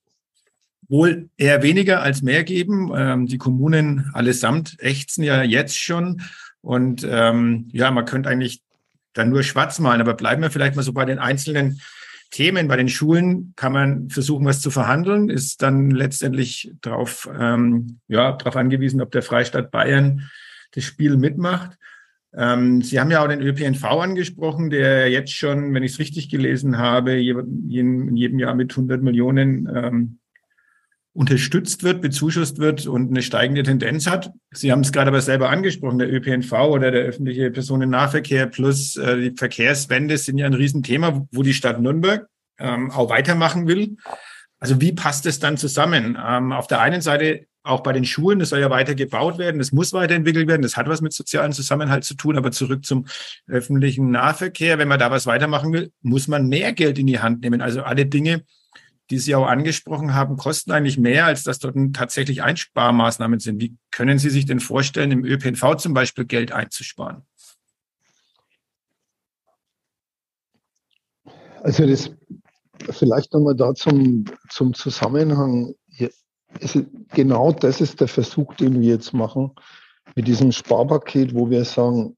wohl 0.89 1.29
eher 1.37 1.63
weniger 1.63 2.01
als 2.01 2.21
mehr 2.21 2.43
geben. 2.43 2.91
Ähm, 2.95 3.25
die 3.27 3.37
Kommunen 3.37 4.09
allesamt 4.13 4.77
ächzen 4.79 5.23
ja 5.23 5.43
jetzt 5.43 5.77
schon. 5.77 6.21
Und 6.61 7.05
ähm, 7.09 7.69
ja, 7.71 7.91
man 7.91 8.05
könnte 8.05 8.29
eigentlich 8.29 8.61
dann 9.13 9.29
nur 9.29 9.43
schwarz 9.43 9.79
malen, 9.79 10.01
aber 10.01 10.13
bleiben 10.13 10.41
wir 10.41 10.51
vielleicht 10.51 10.75
mal 10.75 10.83
so 10.83 10.93
bei 10.93 11.05
den 11.05 11.19
einzelnen 11.19 11.81
Themen. 12.31 12.67
Bei 12.67 12.75
den 12.75 12.89
Schulen 12.89 13.53
kann 13.55 13.73
man 13.73 14.09
versuchen, 14.09 14.45
was 14.45 14.61
zu 14.61 14.69
verhandeln, 14.69 15.29
ist 15.29 15.61
dann 15.61 15.91
letztendlich 15.91 16.71
darauf 16.81 17.29
ähm, 17.37 17.99
ja, 18.07 18.33
darauf 18.33 18.55
angewiesen, 18.55 19.01
ob 19.01 19.11
der 19.11 19.23
Freistaat 19.23 19.71
Bayern 19.71 20.29
das 20.71 20.83
Spiel 20.83 21.17
mitmacht. 21.17 21.77
Ähm, 22.35 22.81
Sie 22.81 22.99
haben 22.99 23.09
ja 23.09 23.23
auch 23.23 23.27
den 23.27 23.41
ÖPNV 23.41 23.83
angesprochen, 23.85 24.69
der 24.69 25.09
jetzt 25.09 25.33
schon, 25.33 25.73
wenn 25.73 25.83
ich 25.83 25.93
es 25.93 25.99
richtig 25.99 26.29
gelesen 26.29 26.77
habe, 26.77 27.13
in 27.13 28.15
jedem 28.15 28.39
Jahr 28.39 28.53
mit 28.53 28.71
100 28.71 29.01
Millionen 29.01 29.67
ähm, 29.73 30.19
unterstützt 31.17 31.81
wird, 31.81 31.99
bezuschusst 31.99 32.59
wird 32.59 32.85
und 32.85 33.09
eine 33.09 33.23
steigende 33.23 33.63
Tendenz 33.63 34.05
hat. 34.05 34.31
Sie 34.51 34.71
haben 34.71 34.81
es 34.81 34.91
gerade 34.91 35.07
aber 35.07 35.21
selber 35.21 35.49
angesprochen, 35.49 35.97
der 35.97 36.13
ÖPNV 36.13 36.51
oder 36.51 36.91
der 36.91 37.05
öffentliche 37.05 37.49
Personennahverkehr 37.49 38.45
plus 38.45 38.97
äh, 38.97 39.31
die 39.31 39.35
Verkehrswende 39.35 40.19
sind 40.19 40.37
ja 40.37 40.45
ein 40.45 40.53
Riesenthema, 40.53 41.25
wo 41.31 41.41
die 41.41 41.55
Stadt 41.55 41.81
Nürnberg 41.81 42.27
ähm, 42.59 42.91
auch 42.91 43.09
weitermachen 43.09 43.65
will. 43.65 43.97
Also 44.59 44.79
wie 44.79 44.91
passt 44.91 45.25
es 45.25 45.39
dann 45.39 45.57
zusammen? 45.57 46.19
Ähm, 46.23 46.51
auf 46.51 46.67
der 46.67 46.81
einen 46.81 47.01
Seite 47.01 47.47
auch 47.63 47.81
bei 47.81 47.93
den 47.93 48.05
Schulen, 48.05 48.37
das 48.37 48.49
soll 48.49 48.59
ja 48.59 48.69
weiter 48.69 48.93
gebaut 48.93 49.39
werden, 49.39 49.57
das 49.57 49.71
muss 49.71 49.93
weiterentwickelt 49.93 50.47
werden, 50.47 50.61
das 50.61 50.77
hat 50.77 50.87
was 50.87 51.01
mit 51.01 51.13
sozialem 51.13 51.51
Zusammenhalt 51.51 52.03
zu 52.03 52.13
tun, 52.13 52.37
aber 52.37 52.51
zurück 52.51 52.85
zum 52.85 53.07
öffentlichen 53.47 54.11
Nahverkehr, 54.11 54.77
wenn 54.77 54.87
man 54.87 54.99
da 54.99 55.09
was 55.09 55.25
weitermachen 55.25 55.73
will, 55.73 55.91
muss 56.03 56.27
man 56.27 56.47
mehr 56.47 56.73
Geld 56.73 56.99
in 56.99 57.07
die 57.07 57.19
Hand 57.19 57.41
nehmen. 57.41 57.61
Also 57.61 57.81
alle 57.81 58.05
Dinge, 58.05 58.43
die 59.09 59.19
Sie 59.19 59.35
auch 59.35 59.47
angesprochen 59.47 60.13
haben, 60.13 60.37
kosten 60.37 60.71
eigentlich 60.71 60.97
mehr, 60.97 61.25
als 61.25 61.43
dass 61.43 61.59
dort 61.59 61.75
tatsächlich 61.93 62.43
Einsparmaßnahmen 62.43 63.39
sind. 63.39 63.61
Wie 63.61 63.77
können 63.91 64.19
Sie 64.19 64.29
sich 64.29 64.45
denn 64.45 64.59
vorstellen, 64.59 65.11
im 65.11 65.25
ÖPNV 65.25 65.75
zum 65.77 65.93
Beispiel 65.93 66.25
Geld 66.25 66.51
einzusparen? 66.51 67.23
Also 71.63 71.87
das 71.87 72.11
vielleicht 72.91 73.33
nochmal 73.33 73.55
da 73.55 73.73
zum, 73.73 74.25
zum 74.49 74.73
Zusammenhang. 74.73 75.73
Es, 76.59 76.79
genau 77.09 77.51
das 77.51 77.81
ist 77.81 77.99
der 77.99 78.07
Versuch, 78.07 78.53
den 78.55 78.81
wir 78.81 78.89
jetzt 78.89 79.13
machen 79.13 79.51
mit 80.15 80.27
diesem 80.27 80.51
Sparpaket, 80.51 81.33
wo 81.33 81.49
wir 81.49 81.65
sagen, 81.65 82.15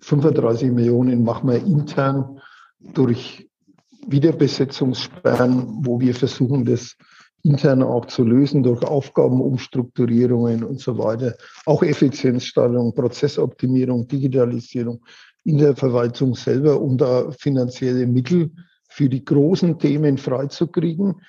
35 0.00 0.70
Millionen 0.70 1.24
machen 1.24 1.48
wir 1.48 1.56
intern 1.56 2.40
durch 2.80 3.47
Wiederbesetzungssperren, 4.10 5.84
wo 5.84 6.00
wir 6.00 6.14
versuchen, 6.14 6.64
das 6.64 6.96
intern 7.42 7.82
auch 7.82 8.06
zu 8.06 8.24
lösen 8.24 8.62
durch 8.62 8.82
Aufgabenumstrukturierungen 8.82 10.64
und 10.64 10.80
so 10.80 10.98
weiter. 10.98 11.34
Auch 11.66 11.82
Effizienzsteigerung, 11.82 12.94
Prozessoptimierung, 12.94 14.08
Digitalisierung 14.08 15.04
in 15.44 15.58
der 15.58 15.76
Verwaltung 15.76 16.34
selber, 16.34 16.80
um 16.80 16.98
da 16.98 17.30
finanzielle 17.30 18.06
Mittel 18.06 18.50
für 18.88 19.08
die 19.08 19.24
großen 19.24 19.78
Themen 19.78 20.18
freizukriegen, 20.18 21.20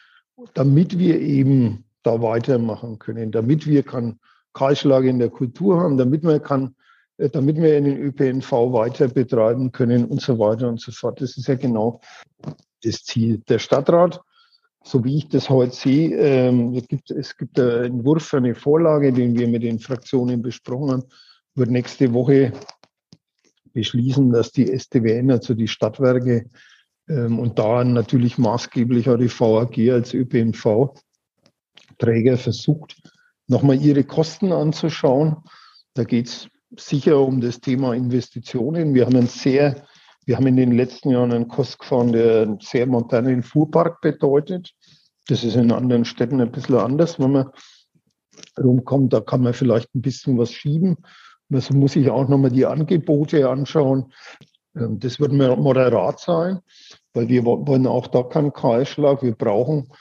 damit 0.53 0.97
wir 0.97 1.19
eben 1.19 1.85
da 2.03 2.21
weitermachen 2.21 2.97
können, 2.97 3.31
damit 3.31 3.67
wir 3.67 3.83
kann 3.83 4.19
Kahlschlag 4.53 5.03
in 5.03 5.19
der 5.19 5.29
Kultur 5.29 5.79
haben, 5.79 5.97
damit 5.97 6.23
wir 6.23 6.39
kann, 6.39 6.75
äh, 7.17 7.29
damit 7.29 7.57
wir 7.57 7.79
den 7.79 7.97
ÖPNV 7.97 8.51
weiter 8.51 9.07
betreiben 9.07 9.71
können 9.71 10.05
und 10.05 10.21
so 10.21 10.39
weiter 10.39 10.67
und 10.69 10.81
so 10.81 10.91
fort. 10.91 11.21
Das 11.21 11.37
ist 11.37 11.47
ja 11.47 11.55
genau 11.55 12.01
das 12.83 13.03
Ziel. 13.03 13.41
Der 13.49 13.59
Stadtrat, 13.59 14.21
so 14.83 15.03
wie 15.03 15.17
ich 15.17 15.27
das 15.27 15.49
heute 15.49 15.75
sehe, 15.75 16.17
ähm, 16.17 16.73
es, 16.75 16.87
gibt, 16.87 17.11
es 17.11 17.37
gibt 17.37 17.59
einen 17.59 17.97
Entwurf 17.97 18.25
für 18.25 18.37
eine 18.37 18.55
Vorlage, 18.55 19.13
den 19.13 19.37
wir 19.37 19.47
mit 19.47 19.63
den 19.63 19.79
Fraktionen 19.79 20.41
besprochen 20.41 20.91
haben, 20.91 21.03
wird 21.55 21.69
nächste 21.69 22.13
Woche 22.13 22.53
beschließen, 23.73 24.31
dass 24.31 24.51
die 24.51 24.67
STWN, 24.67 25.31
also 25.31 25.53
die 25.53 25.67
Stadtwerke, 25.67 26.45
ähm, 27.09 27.39
und 27.39 27.59
da 27.59 27.83
natürlich 27.83 28.37
maßgeblich 28.37 29.09
auch 29.09 29.17
die 29.17 29.29
VAG 29.29 29.91
als 29.91 30.13
ÖPNV-Träger 30.13 32.37
versucht, 32.37 33.01
nochmal 33.47 33.81
ihre 33.81 34.03
Kosten 34.03 34.51
anzuschauen. 34.53 35.37
Da 35.95 36.03
geht 36.03 36.27
es 36.27 36.47
sicher 36.77 37.19
um 37.19 37.41
das 37.41 37.59
Thema 37.59 37.93
Investitionen. 37.93 38.93
Wir 38.93 39.07
haben 39.07 39.17
ein 39.17 39.27
sehr, 39.27 39.87
wir 40.29 40.37
haben 40.37 40.45
in 40.45 40.57
den 40.57 40.73
letzten 40.73 41.09
Jahren 41.09 41.31
einen 41.31 41.47
Kost 41.47 41.79
gefahren, 41.79 42.11
der 42.11 42.43
einen 42.43 42.59
sehr 42.59 42.85
modernen 42.85 43.41
Fuhrpark 43.41 43.99
bedeutet. 43.99 44.75
Das 45.27 45.43
ist 45.43 45.55
in 45.55 45.71
anderen 45.71 46.05
Städten 46.05 46.39
ein 46.39 46.51
bisschen 46.51 46.75
anders, 46.75 47.19
wenn 47.19 47.31
man 47.31 47.49
rumkommt. 48.55 49.11
Da 49.11 49.21
kann 49.21 49.41
man 49.41 49.55
vielleicht 49.55 49.95
ein 49.95 50.03
bisschen 50.03 50.37
was 50.37 50.51
schieben. 50.51 50.97
Man 51.47 51.63
muss 51.71 51.93
sich 51.93 52.11
auch 52.11 52.27
nochmal 52.27 52.51
die 52.51 52.67
Angebote 52.67 53.49
anschauen. 53.49 54.13
Ähm, 54.75 54.99
das 54.99 55.19
wird 55.19 55.31
moderat 55.31 56.19
sein, 56.19 56.59
weil 57.15 57.27
wir 57.27 57.43
wollen 57.43 57.87
auch 57.87 58.05
da 58.05 58.21
keinen 58.21 58.53
Kahlschlag. 58.53 59.23
Wir 59.23 59.33
brauchen 59.33 59.91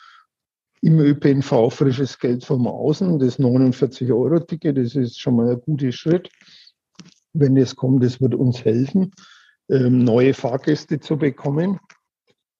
im 0.82 1.00
ÖPNV 1.00 1.72
frisches 1.72 2.18
Geld 2.18 2.44
vom 2.44 2.66
Außen, 2.66 3.18
das 3.18 3.38
49-Euro-Ticket, 3.38 4.76
das 4.76 4.94
ist 4.94 5.18
schon 5.18 5.36
mal 5.36 5.48
ein 5.48 5.60
guter 5.62 5.90
Schritt. 5.90 6.28
Wenn 7.32 7.54
das 7.54 7.74
kommt, 7.74 8.04
das 8.04 8.20
wird 8.20 8.34
uns 8.34 8.62
helfen, 8.62 9.12
neue 9.68 10.34
Fahrgäste 10.34 11.00
zu 11.00 11.16
bekommen. 11.16 11.78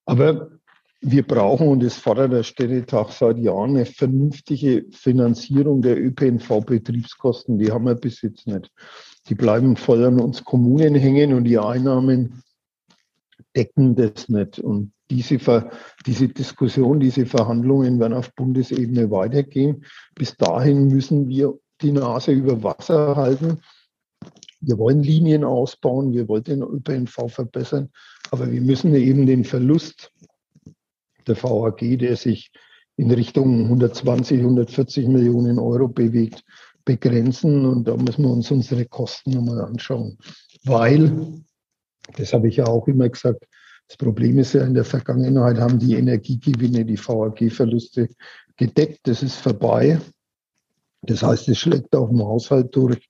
Aber 0.05 0.51
wir 1.01 1.23
brauchen, 1.23 1.68
und 1.68 1.83
das 1.83 1.97
fordert 1.97 2.33
der 2.33 2.42
Städtetag 2.42 3.11
seit 3.11 3.38
Jahren, 3.38 3.77
eine 3.77 3.87
vernünftige 3.87 4.85
Finanzierung 4.90 5.81
der 5.81 5.97
ÖPNV-Betriebskosten. 5.99 7.59
Die 7.59 7.71
haben 7.71 7.85
wir 7.85 7.94
bis 7.94 8.23
jetzt 8.23 8.47
nicht. 8.47 8.71
Die 9.29 9.35
bleiben 9.35 9.77
voll 9.77 10.05
an 10.05 10.21
uns 10.21 10.42
Kommunen 10.42 10.94
hängen 10.94 11.35
und 11.35 11.44
die 11.44 11.59
Einnahmen 11.59 12.42
decken 13.55 13.94
das 13.94 14.29
nicht. 14.29 14.59
Und 14.59 14.92
diese, 15.11 15.38
Ver, 15.38 15.71
diese 16.05 16.29
Diskussion, 16.29 17.01
diese 17.01 17.27
Verhandlungen 17.27 18.01
werden 18.01 18.14
auf 18.14 18.35
Bundesebene 18.35 19.11
weitergehen. 19.11 19.85
Bis 20.14 20.37
dahin 20.37 20.88
müssen 20.88 21.29
wir 21.29 21.55
die 21.81 21.92
Nase 21.92 22.33
über 22.33 22.62
Wasser 22.62 23.14
halten. 23.14 23.61
Wir 24.61 24.79
wollen 24.79 25.03
Linien 25.03 25.44
ausbauen, 25.44 26.12
wir 26.12 26.29
wollen 26.29 26.44
den 26.44 26.62
ÖPNV 26.62 27.29
verbessern, 27.29 27.90
aber 28.31 28.51
wir 28.51 28.61
müssen 28.61 28.94
eben 28.94 29.27
den 29.27 29.44
Verlust 29.44 30.11
der 31.27 31.37
VAG, 31.42 31.99
der 31.99 32.16
sich 32.16 32.51
in 32.97 33.11
Richtung 33.11 33.64
120, 33.64 34.40
140 34.40 35.07
Millionen 35.07 35.59
Euro 35.59 35.88
bewegt, 35.88 36.42
begrenzen. 36.85 37.64
Und 37.64 37.87
da 37.87 37.97
müssen 37.97 38.25
wir 38.25 38.31
uns 38.31 38.51
unsere 38.51 38.85
Kosten 38.87 39.31
nochmal 39.31 39.61
anschauen. 39.61 40.18
Weil, 40.64 41.42
das 42.16 42.33
habe 42.33 42.49
ich 42.49 42.57
ja 42.57 42.66
auch 42.66 42.88
immer 42.88 43.09
gesagt, 43.09 43.44
das 43.87 43.97
Problem 43.97 44.38
ist 44.38 44.53
ja, 44.53 44.64
in 44.64 44.75
der 44.75 44.85
Vergangenheit 44.85 45.59
haben 45.59 45.79
die 45.79 45.94
Energiegewinne, 45.94 46.85
die 46.85 46.99
VAG-Verluste 46.99 48.09
gedeckt. 48.57 49.01
Das 49.05 49.23
ist 49.23 49.37
vorbei. 49.37 49.99
Das 51.03 51.23
heißt, 51.23 51.49
es 51.49 51.59
schlägt 51.59 51.94
auf 51.94 52.11
dem 52.11 52.21
Haushalt 52.21 52.75
durch. 52.75 53.08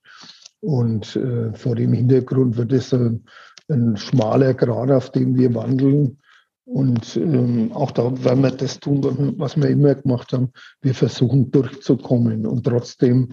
Und 0.61 1.15
äh, 1.15 1.53
vor 1.53 1.75
dem 1.75 1.93
Hintergrund 1.93 2.57
wird 2.57 2.73
es 2.73 2.93
ein, 2.93 3.25
ein, 3.69 3.95
schmaler 3.97 4.53
Grad, 4.53 4.91
auf 4.91 5.11
dem 5.11 5.37
wir 5.37 5.53
wandeln. 5.55 6.17
Und 6.65 7.15
ähm, 7.15 7.71
auch 7.71 7.91
da 7.91 8.11
werden 8.23 8.43
wir 8.43 8.51
das 8.51 8.79
tun, 8.79 9.33
was 9.37 9.57
wir 9.57 9.69
immer 9.69 9.95
gemacht 9.95 10.33
haben. 10.33 10.51
Wir 10.81 10.93
versuchen 10.93 11.49
durchzukommen 11.49 12.45
und 12.45 12.63
trotzdem 12.63 13.29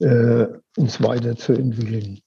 äh, 0.00 0.46
uns 0.76 1.00
weiterzuentwickeln. 1.02 2.20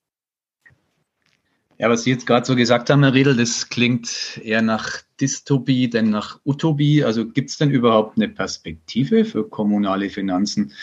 Ja, 1.79 1.89
was 1.91 2.03
Sie 2.03 2.09
jetzt 2.09 2.25
gerade 2.25 2.45
so 2.45 2.55
gesagt 2.55 2.89
haben, 2.89 3.03
Herr 3.03 3.13
Riedel, 3.13 3.35
das 3.35 3.69
klingt 3.69 4.39
eher 4.43 4.63
nach 4.63 5.03
Dystopie 5.21 5.89
denn 5.89 6.09
nach 6.09 6.39
Utopie. 6.43 7.03
Also 7.03 7.27
gibt 7.27 7.51
es 7.51 7.57
denn 7.57 7.69
überhaupt 7.69 8.17
eine 8.17 8.29
Perspektive 8.29 9.25
für 9.25 9.47
kommunale 9.47 10.09
Finanzen 10.09 10.73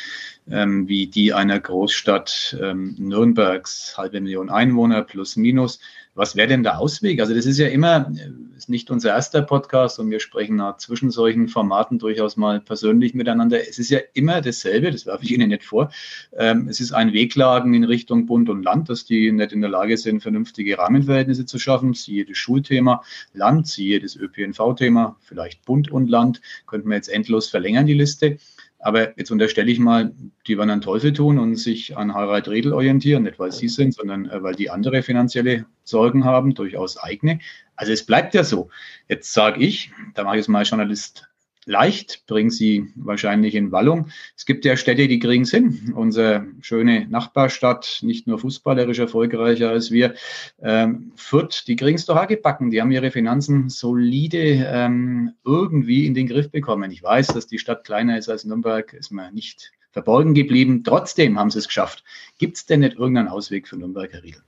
ähm, 0.49 0.89
wie 0.89 1.07
die 1.07 1.33
einer 1.33 1.59
Großstadt 1.59 2.57
ähm, 2.61 2.95
Nürnbergs, 2.99 3.97
halbe 3.97 4.21
Million 4.21 4.51
Einwohner 4.51 5.03
plus 5.03 5.37
minus? 5.37 5.81
Was 6.17 6.37
wäre 6.37 6.47
denn 6.47 6.63
der 6.63 6.79
Ausweg? 6.79 7.21
Also 7.21 7.35
das 7.35 7.45
ist 7.45 7.59
ja 7.59 7.67
immer, 7.67 8.13
äh, 8.17 8.31
ist 8.57 8.69
nicht 8.69 8.91
unser 8.91 9.11
erster 9.11 9.43
Podcast 9.43 9.99
und 9.99 10.11
wir 10.11 10.21
sprechen 10.21 10.61
auch 10.61 10.77
zwischen 10.77 11.11
solchen 11.11 11.49
Formaten 11.49 11.99
durchaus 11.99 12.37
mal 12.37 12.61
persönlich 12.61 13.15
miteinander. 13.15 13.61
Es 13.69 13.79
ist 13.81 13.91
ja 13.91 13.99
immer 14.13 14.41
dasselbe, 14.41 14.93
das 14.93 15.07
werfe 15.07 15.25
ich 15.25 15.33
Ihnen 15.33 15.49
nicht 15.49 15.65
vor. 15.65 15.91
Ähm, 16.37 16.69
es 16.69 16.79
ist 16.79 16.93
ein 16.93 17.13
Wehklagen 17.13 17.75
in 17.75 17.83
Richtung 17.83 18.27
Bund 18.27 18.49
und 18.49 18.63
Land, 18.63 18.89
dass 18.91 19.05
die 19.05 19.33
nicht 19.33 19.53
in 19.53 19.61
der 19.61 19.71
Lage 19.71 19.97
sind, 19.97 20.21
vernünftige 20.21 20.79
Rahmenverhältnisse 20.79 21.47
zu 21.47 21.59
schaffen. 21.59 21.95
Siehe 21.95 22.25
das 22.25 22.39
Schulthema 22.39 23.03
Land, 23.33 23.67
siehe 23.67 23.99
das 23.99 24.15
ÖPNV-Thema, 24.15 25.17
vielleicht 25.21 25.65
Bund 25.65 25.91
und 25.91 26.09
Land, 26.09 26.41
könnten 26.67 26.89
wir 26.89 26.97
jetzt 26.97 27.09
endlos 27.09 27.49
verlängern, 27.49 27.87
die 27.87 27.95
Liste. 27.95 28.39
Aber 28.85 29.19
jetzt 29.19 29.31
unterstelle 29.31 29.71
ich 29.73 29.79
mal, 29.79 30.13
die 30.47 30.59
werden 30.59 30.69
einen 30.69 30.83
Teufel 30.83 31.15
tun 31.15 31.39
und 31.39 31.57
sich 31.57 31.97
an 31.97 32.13
Harald 32.13 32.49
Redl 32.49 32.75
orientieren, 32.75 33.23
nicht 33.23 33.39
weil 33.39 33.51
sie 33.51 33.69
sind, 33.69 33.95
sondern 33.95 34.29
äh, 34.29 34.43
weil 34.43 34.55
die 34.55 34.69
andere 34.69 35.03
finanzielle 35.03 35.65
Sorgen 35.85 36.27
haben, 36.27 36.55
durchaus 36.55 36.99
eigene. 36.99 37.39
Also 37.77 37.93
es 37.93 38.05
bleibt 38.05 38.35
ja 38.35 38.45
so. 38.45 38.69
Jetzt 39.09 39.33
sage 39.33 39.65
ich, 39.65 39.91
da 40.13 40.23
mache 40.23 40.37
ich 40.37 40.41
jetzt 40.41 40.49
mal 40.49 40.65
Journalist 40.65 41.31
leicht, 41.67 42.27
bringen 42.27 42.51
sie 42.51 42.93
wahrscheinlich 42.95 43.55
in 43.55 43.73
Wallung. 43.73 44.09
Es 44.37 44.47
gibt 44.47 44.65
ja 44.65 44.77
Städte, 44.77 45.09
die 45.09 45.19
kriegen 45.19 45.43
es 45.43 45.51
hin. 45.51 45.93
Unsere 45.95 46.47
schöne 46.61 47.07
Nachbarstadt, 47.09 48.01
nicht 48.03 48.27
nur 48.27 48.39
fußballerisch 48.39 48.99
erfolgreicher 48.99 49.71
als 49.71 49.91
wir, 49.91 50.15
ähm, 50.63 51.13
Fürth, 51.17 51.65
die 51.67 51.77
kriegen 51.77 51.97
es 51.97 52.07
doch 52.07 52.27
gebacken. 52.27 52.71
Die 52.71 52.81
haben 52.81 52.91
ihre 52.91 53.11
Finanzen 53.11 53.69
solide 53.69 54.67
ähm, 54.67 55.35
irgendwie 55.45 56.07
in 56.07 56.15
den 56.15 56.27
Griff 56.27 56.51
bekommen. 56.51 56.91
Ich 56.91 57.03
weiß, 57.03 57.29
dass 57.29 57.47
die 57.47 57.59
Stadt 57.59 57.85
kleiner 57.85 58.19
ist 58.19 58.29
als 58.29 58.45
Nürnberg, 58.45 58.93
ist 58.93 59.11
mir 59.11 59.31
nicht 59.33 59.73
verborgen 59.91 60.35
geblieben. 60.35 60.83
Trotzdem 60.85 61.39
haben 61.39 61.51
sie 61.51 61.59
es 61.59 61.69
geschafft. 61.69 62.05
Gibt 62.39 62.57
es 62.57 62.67
denn 62.67 62.81
nicht 62.81 62.97
irgendeinen 62.97 63.29
Ausweg 63.29 63.69
für 63.69 63.77
Nürnberg, 63.77 64.13
Herr 64.13 64.23
Riedel? 64.23 64.43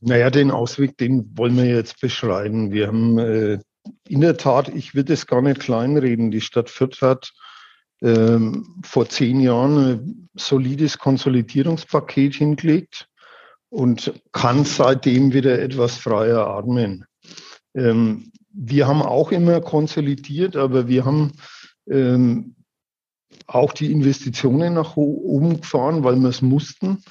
Naja, 0.00 0.30
den 0.30 0.52
Ausweg, 0.52 0.96
den 0.96 1.36
wollen 1.36 1.56
wir 1.56 1.64
jetzt 1.64 2.00
beschreiben. 2.00 2.70
Wir 2.70 2.86
haben 2.86 3.18
äh, 3.18 3.58
in 4.08 4.20
der 4.20 4.36
Tat, 4.36 4.68
ich 4.68 4.94
will 4.94 5.04
das 5.04 5.26
gar 5.26 5.42
nicht 5.42 5.60
kleinreden. 5.60 6.30
Die 6.30 6.40
Stadt 6.40 6.70
Fürth 6.70 7.02
hat 7.02 7.32
ähm, 8.00 8.80
vor 8.82 9.08
zehn 9.08 9.40
Jahren 9.40 9.78
ein 9.78 10.28
solides 10.34 10.98
Konsolidierungspaket 10.98 12.34
hingelegt 12.34 13.08
und 13.70 14.12
kann 14.32 14.64
seitdem 14.64 15.32
wieder 15.32 15.60
etwas 15.60 15.96
freier 15.96 16.46
atmen. 16.46 17.04
Ähm, 17.74 18.32
wir 18.50 18.86
haben 18.86 19.02
auch 19.02 19.30
immer 19.30 19.60
konsolidiert, 19.60 20.56
aber 20.56 20.88
wir 20.88 21.04
haben 21.04 21.32
ähm, 21.88 22.56
auch 23.46 23.72
die 23.72 23.92
Investitionen 23.92 24.74
nach 24.74 24.96
oben 24.96 25.60
gefahren, 25.60 26.02
weil 26.02 26.16
wir 26.16 26.28
es 26.28 26.42
mussten. 26.42 27.02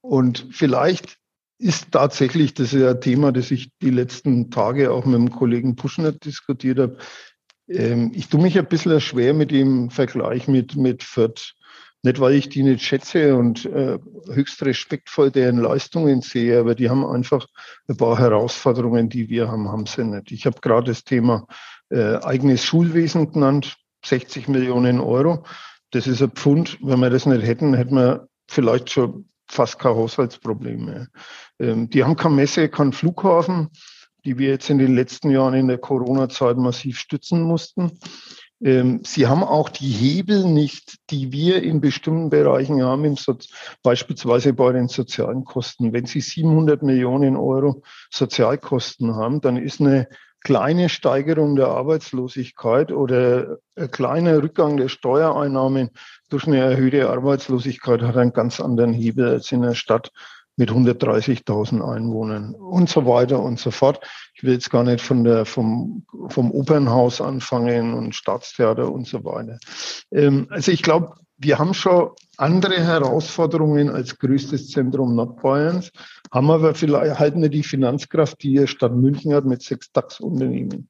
Und 0.00 0.46
vielleicht 0.50 1.18
ist 1.64 1.92
tatsächlich, 1.92 2.52
das 2.52 2.74
ist 2.74 2.80
ja 2.82 2.90
ein 2.90 3.00
Thema, 3.00 3.32
das 3.32 3.50
ich 3.50 3.70
die 3.80 3.88
letzten 3.88 4.50
Tage 4.50 4.92
auch 4.92 5.06
mit 5.06 5.14
dem 5.14 5.30
Kollegen 5.30 5.76
Puschner 5.76 6.12
diskutiert 6.12 6.78
habe. 6.78 6.98
Ähm, 7.68 8.12
ich 8.14 8.28
tue 8.28 8.42
mich 8.42 8.58
ein 8.58 8.66
bisschen 8.66 9.00
schwer 9.00 9.32
mit 9.32 9.50
dem 9.50 9.88
Vergleich 9.88 10.46
mit, 10.46 10.76
mit 10.76 11.02
Fürth. 11.02 11.54
Nicht, 12.02 12.20
weil 12.20 12.34
ich 12.34 12.50
die 12.50 12.62
nicht 12.62 12.84
schätze 12.84 13.34
und 13.34 13.64
äh, 13.64 13.98
höchst 14.30 14.62
respektvoll 14.62 15.30
deren 15.30 15.56
Leistungen 15.56 16.20
sehe, 16.20 16.60
aber 16.60 16.74
die 16.74 16.90
haben 16.90 17.06
einfach 17.06 17.46
ein 17.88 17.96
paar 17.96 18.18
Herausforderungen, 18.18 19.08
die 19.08 19.30
wir 19.30 19.48
haben, 19.50 19.68
haben 19.68 19.86
sie 19.86 20.04
nicht. 20.04 20.32
Ich 20.32 20.44
habe 20.44 20.60
gerade 20.60 20.90
das 20.90 21.04
Thema 21.04 21.46
äh, 21.88 22.16
eigenes 22.16 22.62
Schulwesen 22.62 23.32
genannt, 23.32 23.78
60 24.04 24.48
Millionen 24.48 25.00
Euro. 25.00 25.46
Das 25.92 26.06
ist 26.06 26.20
ein 26.20 26.32
Pfund. 26.32 26.76
Wenn 26.82 27.00
wir 27.00 27.08
das 27.08 27.24
nicht 27.24 27.46
hätten, 27.46 27.72
hätten 27.72 27.94
wir 27.94 28.28
vielleicht 28.48 28.90
schon 28.90 29.30
fast 29.48 29.78
kein 29.78 29.94
Haushaltsproblem 29.94 30.84
mehr. 30.84 31.08
Ähm, 31.58 31.90
die 31.90 32.04
haben 32.04 32.16
keine 32.16 32.36
Messe, 32.36 32.68
keinen 32.68 32.92
Flughafen, 32.92 33.70
die 34.24 34.38
wir 34.38 34.48
jetzt 34.48 34.70
in 34.70 34.78
den 34.78 34.94
letzten 34.94 35.30
Jahren 35.30 35.54
in 35.54 35.68
der 35.68 35.78
Corona-Zeit 35.78 36.56
massiv 36.56 36.98
stützen 36.98 37.42
mussten. 37.42 37.98
Ähm, 38.62 39.00
sie 39.04 39.26
haben 39.26 39.44
auch 39.44 39.68
die 39.68 39.90
Hebel 39.90 40.44
nicht, 40.44 40.96
die 41.10 41.32
wir 41.32 41.62
in 41.62 41.80
bestimmten 41.80 42.30
Bereichen 42.30 42.82
haben, 42.82 43.16
beispielsweise 43.82 44.54
bei 44.54 44.72
den 44.72 44.88
sozialen 44.88 45.44
Kosten. 45.44 45.92
Wenn 45.92 46.06
Sie 46.06 46.20
700 46.20 46.82
Millionen 46.82 47.36
Euro 47.36 47.82
Sozialkosten 48.10 49.14
haben, 49.16 49.40
dann 49.40 49.56
ist 49.58 49.80
eine 49.80 50.08
kleine 50.44 50.88
Steigerung 50.88 51.56
der 51.56 51.68
Arbeitslosigkeit 51.68 52.92
oder 52.92 53.58
ein 53.76 53.90
kleiner 53.90 54.42
Rückgang 54.42 54.76
der 54.76 54.88
Steuereinnahmen 54.88 55.90
durch 56.28 56.46
eine 56.46 56.58
erhöhte 56.58 57.10
Arbeitslosigkeit 57.10 58.02
hat 58.02 58.16
einen 58.16 58.32
ganz 58.32 58.60
anderen 58.60 58.92
Hebel 58.92 59.28
als 59.28 59.50
in 59.50 59.64
einer 59.64 59.74
Stadt 59.74 60.12
mit 60.56 60.70
130.000 60.70 61.82
Einwohnern 61.82 62.54
und 62.54 62.88
so 62.88 63.06
weiter 63.06 63.40
und 63.40 63.58
so 63.58 63.70
fort. 63.70 64.00
Ich 64.34 64.44
will 64.44 64.52
jetzt 64.52 64.70
gar 64.70 64.84
nicht 64.84 65.00
von 65.00 65.24
der, 65.24 65.46
vom, 65.46 66.06
vom 66.28 66.52
Opernhaus 66.52 67.20
anfangen 67.20 67.94
und 67.94 68.14
Staatstheater 68.14 68.92
und 68.92 69.08
so 69.08 69.24
weiter. 69.24 69.58
Ähm, 70.12 70.46
also 70.50 70.70
ich 70.70 70.82
glaube, 70.82 71.14
wir 71.36 71.58
haben 71.58 71.74
schon 71.74 72.10
andere 72.36 72.80
Herausforderungen 72.80 73.90
als 73.90 74.18
größtes 74.18 74.70
Zentrum 74.70 75.14
Nordbayerns, 75.14 75.90
haben 76.32 76.50
aber 76.50 76.74
vielleicht 76.74 77.18
halt 77.18 77.36
nicht 77.36 77.54
die 77.54 77.62
Finanzkraft, 77.62 78.42
die 78.42 78.66
Stadt 78.66 78.94
München 78.94 79.34
hat 79.34 79.44
mit 79.44 79.62
sechs 79.62 79.92
DAX-Unternehmen. 79.92 80.88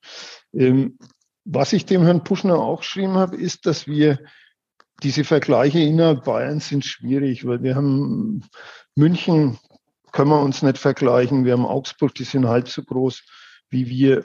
Ähm, 0.52 0.98
was 1.44 1.72
ich 1.72 1.84
dem 1.84 2.02
Herrn 2.02 2.24
Puschner 2.24 2.58
auch 2.58 2.80
geschrieben 2.80 3.14
habe, 3.14 3.36
ist, 3.36 3.66
dass 3.66 3.86
wir 3.86 4.18
diese 5.02 5.24
Vergleiche 5.24 5.80
innerhalb 5.80 6.24
Bayerns 6.24 6.68
sind 6.68 6.84
schwierig, 6.84 7.46
weil 7.46 7.62
wir 7.62 7.74
haben 7.74 8.42
München 8.94 9.58
können 10.12 10.30
wir 10.30 10.40
uns 10.40 10.62
nicht 10.62 10.78
vergleichen. 10.78 11.44
Wir 11.44 11.54
haben 11.54 11.66
Augsburg, 11.66 12.14
die 12.14 12.24
sind 12.24 12.46
halb 12.46 12.68
so 12.68 12.82
groß 12.82 13.22
wie 13.70 13.88
wir, 13.88 14.24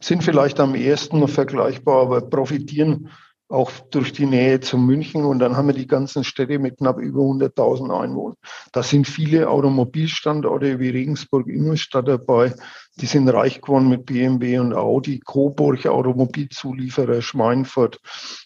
sind 0.00 0.24
vielleicht 0.24 0.58
am 0.58 0.74
ersten 0.74 1.20
noch 1.20 1.28
vergleichbar, 1.28 2.02
aber 2.02 2.22
profitieren 2.22 3.10
auch 3.48 3.70
durch 3.90 4.12
die 4.12 4.26
Nähe 4.26 4.60
zu 4.60 4.76
München. 4.78 5.24
Und 5.24 5.38
dann 5.38 5.56
haben 5.56 5.68
wir 5.68 5.74
die 5.74 5.86
ganzen 5.86 6.24
Städte 6.24 6.58
mit 6.58 6.78
knapp 6.78 6.98
über 6.98 7.20
100.000 7.20 7.96
Einwohnern. 7.96 8.36
Da 8.72 8.82
sind 8.82 9.06
viele 9.06 9.48
Automobilstandorte 9.48 10.78
wie 10.80 10.88
Regensburg, 10.88 11.46
Ingolstadt 11.48 12.08
dabei. 12.08 12.54
Die 12.96 13.06
sind 13.06 13.28
reich 13.28 13.60
geworden 13.60 13.88
mit 13.88 14.06
BMW 14.06 14.58
und 14.58 14.74
Audi, 14.74 15.20
Coburg, 15.20 15.86
Automobilzulieferer, 15.86 17.22
Schweinfurt. 17.22 18.00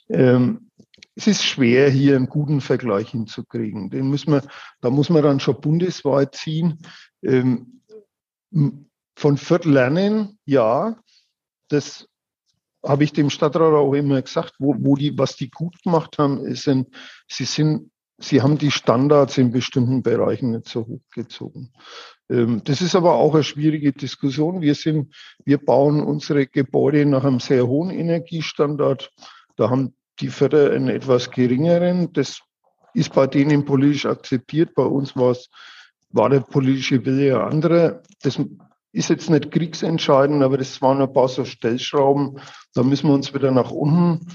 Ähm, 0.08 0.70
es 1.14 1.26
ist 1.26 1.44
schwer, 1.44 1.90
hier 1.90 2.16
einen 2.16 2.28
guten 2.28 2.60
Vergleich 2.60 3.10
hinzukriegen. 3.10 3.90
Den 3.90 4.08
muss 4.08 4.26
man, 4.26 4.42
da 4.80 4.90
muss 4.90 5.10
man 5.10 5.22
dann 5.22 5.40
schon 5.40 5.60
bundesweit 5.60 6.34
ziehen. 6.34 6.78
Ähm, 7.22 7.82
von 9.16 9.36
Fürth 9.36 9.64
lernen, 9.64 10.38
ja, 10.44 10.96
das 11.68 12.09
habe 12.84 13.04
ich 13.04 13.12
dem 13.12 13.30
Stadtrat 13.30 13.74
auch 13.74 13.92
immer 13.94 14.20
gesagt, 14.22 14.54
wo, 14.58 14.74
wo 14.78 14.96
die, 14.96 15.16
was 15.18 15.36
die 15.36 15.50
gut 15.50 15.82
gemacht 15.82 16.18
haben, 16.18 16.44
ist, 16.44 16.64
sie 16.64 17.44
sind, 17.44 17.90
sie 18.18 18.42
haben 18.42 18.58
die 18.58 18.70
Standards 18.70 19.38
in 19.38 19.50
bestimmten 19.50 20.02
Bereichen 20.02 20.52
nicht 20.52 20.68
so 20.68 20.86
hochgezogen. 20.86 21.72
Ähm, 22.30 22.62
das 22.64 22.80
ist 22.80 22.94
aber 22.94 23.14
auch 23.14 23.34
eine 23.34 23.44
schwierige 23.44 23.92
Diskussion. 23.92 24.60
Wir 24.60 24.74
sind, 24.74 25.14
wir 25.44 25.58
bauen 25.58 26.00
unsere 26.02 26.46
Gebäude 26.46 27.04
nach 27.06 27.24
einem 27.24 27.40
sehr 27.40 27.66
hohen 27.66 27.90
Energiestandard. 27.90 29.10
Da 29.56 29.68
haben 29.68 29.94
die 30.20 30.28
Förder 30.28 30.72
einen 30.72 30.88
etwas 30.88 31.30
geringeren. 31.30 32.12
Das 32.12 32.40
ist 32.94 33.12
bei 33.12 33.26
denen 33.26 33.64
politisch 33.64 34.06
akzeptiert. 34.06 34.74
Bei 34.74 34.84
uns 34.84 35.16
war 35.16 35.32
es, 35.32 35.50
war 36.10 36.28
der 36.28 36.40
politische 36.40 37.04
Wille 37.04 37.40
ein 37.40 37.52
anderer. 37.52 38.02
Das 38.22 38.40
ist 38.92 39.10
jetzt 39.10 39.30
nicht 39.30 39.50
kriegsentscheidend, 39.50 40.42
aber 40.42 40.58
das 40.58 40.82
waren 40.82 41.00
ein 41.00 41.12
paar 41.12 41.28
so 41.28 41.44
Stellschrauben. 41.44 42.40
Da 42.74 42.82
müssen 42.82 43.08
wir 43.08 43.14
uns 43.14 43.32
wieder 43.32 43.50
nach 43.50 43.70
unten 43.70 44.26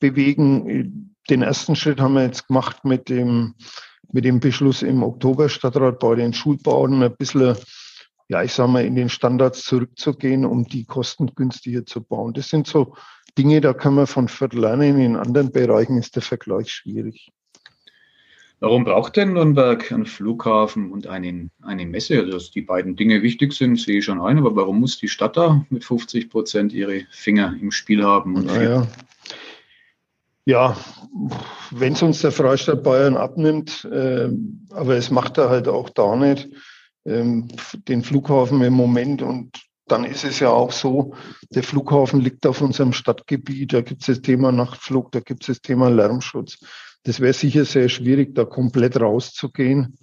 bewegen. 0.00 1.16
Den 1.28 1.42
ersten 1.42 1.74
Schritt 1.74 2.00
haben 2.00 2.14
wir 2.14 2.22
jetzt 2.22 2.46
gemacht 2.46 2.84
mit 2.84 3.08
dem, 3.08 3.54
mit 4.12 4.24
dem 4.24 4.40
Beschluss 4.40 4.82
im 4.82 5.02
Oktober 5.02 5.48
Stadtrat 5.48 5.98
bei 5.98 6.14
den 6.14 6.32
Schulbauten 6.32 7.02
ein 7.02 7.16
bisschen, 7.16 7.56
ja, 8.28 8.42
ich 8.42 8.52
sage 8.52 8.70
mal, 8.70 8.84
in 8.84 8.94
den 8.94 9.08
Standards 9.08 9.62
zurückzugehen, 9.64 10.44
um 10.44 10.64
die 10.64 10.84
Kosten 10.84 11.34
günstiger 11.34 11.84
zu 11.84 12.02
bauen. 12.02 12.34
Das 12.34 12.48
sind 12.48 12.66
so 12.66 12.94
Dinge, 13.36 13.60
da 13.60 13.72
kann 13.72 13.94
man 13.94 14.06
von 14.06 14.28
Viertel 14.28 14.60
lernen. 14.60 15.00
In 15.00 15.16
anderen 15.16 15.50
Bereichen 15.50 15.98
ist 15.98 16.14
der 16.14 16.22
Vergleich 16.22 16.70
schwierig. 16.70 17.32
Warum 18.64 18.84
braucht 18.84 19.16
denn 19.16 19.34
Nürnberg 19.34 19.92
einen 19.92 20.06
Flughafen 20.06 20.90
und 20.90 21.06
einen, 21.06 21.50
eine 21.60 21.84
Messe? 21.84 22.18
Also, 22.20 22.30
dass 22.30 22.50
die 22.50 22.62
beiden 22.62 22.96
Dinge 22.96 23.20
wichtig 23.20 23.52
sind, 23.52 23.78
sehe 23.78 23.98
ich 23.98 24.06
schon 24.06 24.22
ein, 24.22 24.38
aber 24.38 24.56
warum 24.56 24.80
muss 24.80 24.96
die 24.96 25.08
Stadt 25.08 25.36
da 25.36 25.66
mit 25.68 25.84
50 25.84 26.30
Prozent 26.30 26.72
ihre 26.72 27.02
Finger 27.10 27.54
im 27.60 27.70
Spiel 27.70 28.02
haben? 28.02 28.36
Und 28.36 28.46
naja. 28.46 28.86
Ja, 30.46 30.78
wenn 31.72 31.92
es 31.92 32.02
uns 32.02 32.22
der 32.22 32.32
Freistaat 32.32 32.82
Bayern 32.82 33.18
abnimmt, 33.18 33.84
äh, 33.84 34.30
aber 34.70 34.96
es 34.96 35.10
macht 35.10 35.36
er 35.36 35.50
halt 35.50 35.68
auch 35.68 35.90
da 35.90 36.16
nicht, 36.16 36.48
ähm, 37.04 37.48
den 37.86 38.02
Flughafen 38.02 38.62
im 38.62 38.72
Moment 38.72 39.20
und 39.20 39.60
dann 39.88 40.04
ist 40.04 40.24
es 40.24 40.40
ja 40.40 40.48
auch 40.48 40.72
so, 40.72 41.14
der 41.50 41.64
Flughafen 41.64 42.22
liegt 42.22 42.46
auf 42.46 42.62
unserem 42.62 42.94
Stadtgebiet, 42.94 43.74
da 43.74 43.82
gibt 43.82 44.00
es 44.00 44.06
das 44.06 44.22
Thema 44.22 44.52
Nachtflug, 44.52 45.12
da 45.12 45.20
gibt 45.20 45.42
es 45.42 45.48
das 45.48 45.60
Thema 45.60 45.90
Lärmschutz. 45.90 46.60
Das 47.04 47.20
wäre 47.20 47.34
sicher 47.34 47.64
sehr 47.64 47.88
schwierig, 47.88 48.34
da 48.34 48.44
komplett 48.44 49.00
rauszugehen. 49.00 49.98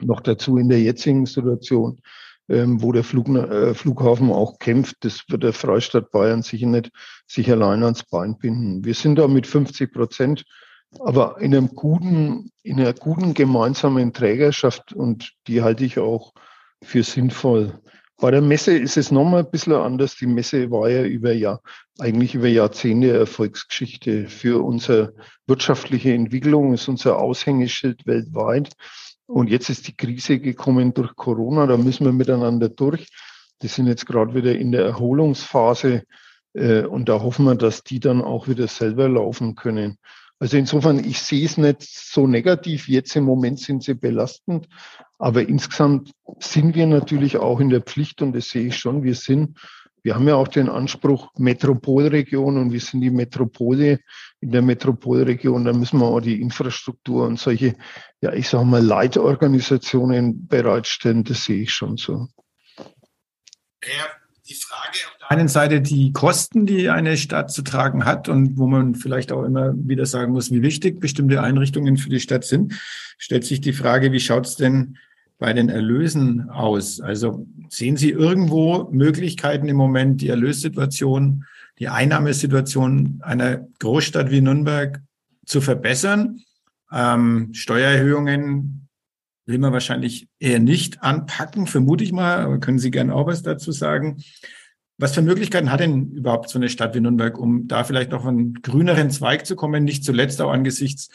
Noch 0.00 0.20
dazu 0.20 0.56
in 0.56 0.68
der 0.68 0.80
jetzigen 0.80 1.26
Situation, 1.26 2.00
ähm, 2.48 2.82
wo 2.82 2.90
der 2.90 3.04
Flug, 3.04 3.28
äh, 3.28 3.74
Flughafen 3.74 4.30
auch 4.30 4.58
kämpft, 4.58 4.96
das 5.00 5.24
wird 5.28 5.42
der 5.42 5.52
Freistaat 5.52 6.10
Bayern 6.10 6.42
sicher 6.42 6.66
nicht 6.66 6.90
sich 7.26 7.50
allein 7.50 7.82
ans 7.82 8.02
Bein 8.04 8.38
binden. 8.38 8.84
Wir 8.84 8.94
sind 8.94 9.16
da 9.16 9.28
mit 9.28 9.46
50 9.46 9.92
Prozent, 9.92 10.44
aber 10.98 11.38
in 11.40 11.54
einem 11.54 11.68
guten, 11.68 12.50
in 12.62 12.80
einer 12.80 12.94
guten 12.94 13.34
gemeinsamen 13.34 14.14
Trägerschaft 14.14 14.94
und 14.94 15.32
die 15.46 15.62
halte 15.62 15.84
ich 15.84 15.98
auch 15.98 16.32
für 16.82 17.02
sinnvoll. 17.02 17.78
Bei 18.20 18.30
der 18.30 18.42
Messe 18.42 18.76
ist 18.76 18.98
es 18.98 19.10
nochmal 19.10 19.44
ein 19.44 19.50
bisschen 19.50 19.72
anders. 19.72 20.16
Die 20.16 20.26
Messe 20.26 20.70
war 20.70 20.90
ja 20.90 21.02
über 21.04 21.32
Jahr, 21.32 21.62
eigentlich 21.98 22.34
über 22.34 22.48
Jahrzehnte 22.48 23.16
Erfolgsgeschichte 23.16 24.28
für 24.28 24.62
unsere 24.62 25.14
wirtschaftliche 25.46 26.12
Entwicklung, 26.12 26.74
ist 26.74 26.86
unser 26.88 27.18
Aushängeschild 27.18 28.06
weltweit. 28.06 28.72
Und 29.24 29.48
jetzt 29.48 29.70
ist 29.70 29.88
die 29.88 29.96
Krise 29.96 30.38
gekommen 30.38 30.92
durch 30.92 31.16
Corona, 31.16 31.66
da 31.66 31.78
müssen 31.78 32.04
wir 32.04 32.12
miteinander 32.12 32.68
durch. 32.68 33.08
Die 33.62 33.68
sind 33.68 33.86
jetzt 33.86 34.06
gerade 34.06 34.34
wieder 34.34 34.54
in 34.54 34.72
der 34.72 34.84
Erholungsphase 34.84 36.02
äh, 36.52 36.82
und 36.82 37.08
da 37.08 37.22
hoffen 37.22 37.46
wir, 37.46 37.54
dass 37.54 37.84
die 37.84 38.00
dann 38.00 38.20
auch 38.20 38.48
wieder 38.48 38.68
selber 38.68 39.08
laufen 39.08 39.54
können. 39.54 39.96
Also 40.38 40.56
insofern, 40.56 40.98
ich 40.98 41.20
sehe 41.20 41.44
es 41.44 41.56
nicht 41.56 41.82
so 41.82 42.26
negativ. 42.26 42.88
Jetzt 42.88 43.14
im 43.16 43.24
Moment 43.24 43.60
sind 43.60 43.82
sie 43.82 43.94
belastend. 43.94 44.68
Aber 45.20 45.46
insgesamt 45.46 46.12
sind 46.38 46.74
wir 46.74 46.86
natürlich 46.86 47.36
auch 47.36 47.60
in 47.60 47.68
der 47.68 47.82
Pflicht 47.82 48.22
und 48.22 48.32
das 48.32 48.48
sehe 48.48 48.68
ich 48.68 48.78
schon. 48.78 49.02
Wir 49.02 49.14
sind, 49.14 49.58
wir 50.02 50.14
haben 50.14 50.26
ja 50.26 50.34
auch 50.34 50.48
den 50.48 50.70
Anspruch 50.70 51.28
Metropolregion 51.36 52.56
und 52.56 52.72
wir 52.72 52.80
sind 52.80 53.02
die 53.02 53.10
Metropole 53.10 54.00
in 54.40 54.50
der 54.50 54.62
Metropolregion. 54.62 55.66
Da 55.66 55.74
müssen 55.74 56.00
wir 56.00 56.06
auch 56.06 56.20
die 56.20 56.40
Infrastruktur 56.40 57.26
und 57.26 57.38
solche, 57.38 57.76
ja, 58.22 58.32
ich 58.32 58.48
sage 58.48 58.64
mal, 58.64 58.82
Leitorganisationen 58.82 60.48
bereitstellen. 60.48 61.22
Das 61.22 61.44
sehe 61.44 61.64
ich 61.64 61.74
schon 61.74 61.98
so. 61.98 62.28
Ja, 62.78 64.06
die 64.48 64.54
Frage 64.54 64.98
auf 65.06 65.18
der 65.20 65.30
einen 65.32 65.48
Seite 65.48 65.82
die 65.82 66.14
Kosten, 66.14 66.64
die 66.64 66.88
eine 66.88 67.18
Stadt 67.18 67.52
zu 67.52 67.60
tragen 67.60 68.06
hat 68.06 68.30
und 68.30 68.56
wo 68.56 68.66
man 68.66 68.94
vielleicht 68.94 69.32
auch 69.32 69.44
immer 69.44 69.74
wieder 69.76 70.06
sagen 70.06 70.32
muss, 70.32 70.50
wie 70.50 70.62
wichtig 70.62 70.98
bestimmte 70.98 71.42
Einrichtungen 71.42 71.98
für 71.98 72.08
die 72.08 72.20
Stadt 72.20 72.44
sind, 72.44 72.72
stellt 73.18 73.44
sich 73.44 73.60
die 73.60 73.74
Frage, 73.74 74.12
wie 74.12 74.20
schaut 74.20 74.46
es 74.46 74.56
denn 74.56 74.96
bei 75.40 75.52
den 75.52 75.68
Erlösen 75.68 76.48
aus? 76.50 77.00
Also 77.00 77.46
sehen 77.68 77.96
Sie 77.96 78.10
irgendwo 78.10 78.88
Möglichkeiten 78.92 79.68
im 79.68 79.76
Moment, 79.76 80.20
die 80.20 80.28
Erlössituation, 80.28 81.46
die 81.80 81.88
Einnahmesituation 81.88 83.20
einer 83.22 83.66
Großstadt 83.80 84.30
wie 84.30 84.42
Nürnberg 84.42 85.02
zu 85.46 85.60
verbessern? 85.60 86.42
Ähm, 86.92 87.48
Steuererhöhungen 87.54 88.86
will 89.46 89.58
man 89.58 89.72
wahrscheinlich 89.72 90.28
eher 90.38 90.60
nicht 90.60 91.02
anpacken, 91.02 91.66
vermute 91.66 92.04
ich 92.04 92.12
mal, 92.12 92.44
aber 92.44 92.60
können 92.60 92.78
Sie 92.78 92.90
gerne 92.90 93.14
auch 93.14 93.26
was 93.26 93.42
dazu 93.42 93.72
sagen. 93.72 94.22
Was 94.98 95.14
für 95.14 95.22
Möglichkeiten 95.22 95.72
hat 95.72 95.80
denn 95.80 96.10
überhaupt 96.12 96.50
so 96.50 96.58
eine 96.58 96.68
Stadt 96.68 96.94
wie 96.94 97.00
Nürnberg, 97.00 97.38
um 97.38 97.66
da 97.66 97.84
vielleicht 97.84 98.12
auf 98.12 98.26
einen 98.26 98.54
grüneren 98.60 99.10
Zweig 99.10 99.46
zu 99.46 99.56
kommen, 99.56 99.84
nicht 99.84 100.04
zuletzt 100.04 100.42
auch 100.42 100.52
angesichts 100.52 101.08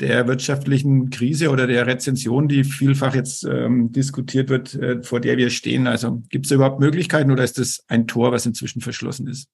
der 0.00 0.26
wirtschaftlichen 0.28 1.10
Krise 1.10 1.50
oder 1.50 1.66
der 1.66 1.86
Rezension, 1.86 2.48
die 2.48 2.64
vielfach 2.64 3.14
jetzt 3.14 3.44
ähm, 3.44 3.92
diskutiert 3.92 4.50
wird, 4.50 4.74
äh, 4.74 5.02
vor 5.02 5.20
der 5.20 5.36
wir 5.36 5.50
stehen? 5.50 5.86
Also 5.86 6.22
gibt 6.28 6.46
es 6.46 6.52
überhaupt 6.52 6.80
Möglichkeiten 6.80 7.30
oder 7.30 7.44
ist 7.44 7.58
das 7.58 7.84
ein 7.88 8.06
Tor, 8.06 8.32
was 8.32 8.46
inzwischen 8.46 8.82
verschlossen 8.82 9.26
ist? 9.26 9.48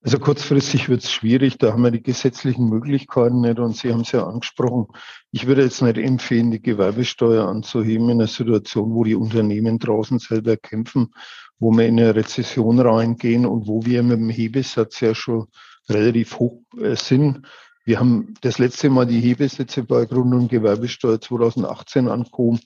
Also 0.00 0.20
kurzfristig 0.20 0.88
wird 0.88 1.02
es 1.02 1.10
schwierig, 1.10 1.58
da 1.58 1.72
haben 1.72 1.82
wir 1.82 1.90
die 1.90 2.02
gesetzlichen 2.02 2.68
Möglichkeiten 2.68 3.40
nicht 3.40 3.58
und 3.58 3.76
Sie 3.76 3.92
haben 3.92 4.02
es 4.02 4.12
ja 4.12 4.24
angesprochen. 4.24 4.86
Ich 5.32 5.46
würde 5.48 5.64
jetzt 5.64 5.82
nicht 5.82 5.98
empfehlen, 5.98 6.52
die 6.52 6.62
Gewerbesteuer 6.62 7.48
anzuheben 7.48 8.08
in 8.08 8.20
einer 8.20 8.28
Situation, 8.28 8.94
wo 8.94 9.02
die 9.02 9.16
Unternehmen 9.16 9.80
draußen 9.80 10.20
selber 10.20 10.56
kämpfen, 10.56 11.12
wo 11.58 11.72
wir 11.72 11.86
in 11.86 11.98
eine 11.98 12.14
Rezession 12.14 12.78
reingehen 12.78 13.44
und 13.44 13.66
wo 13.66 13.84
wir 13.84 14.04
mit 14.04 14.20
dem 14.20 14.30
Hebesatz 14.30 15.00
ja 15.00 15.16
schon 15.16 15.48
relativ 15.88 16.38
hoch 16.38 16.62
äh, 16.80 16.94
sind. 16.94 17.42
Wir 17.88 18.00
haben 18.00 18.34
das 18.42 18.58
letzte 18.58 18.90
Mal 18.90 19.06
die 19.06 19.18
Hebesätze 19.18 19.82
bei 19.82 20.04
Grund- 20.04 20.34
und 20.34 20.48
Gewerbesteuer 20.48 21.22
2018 21.22 22.08
angehoben. 22.08 22.60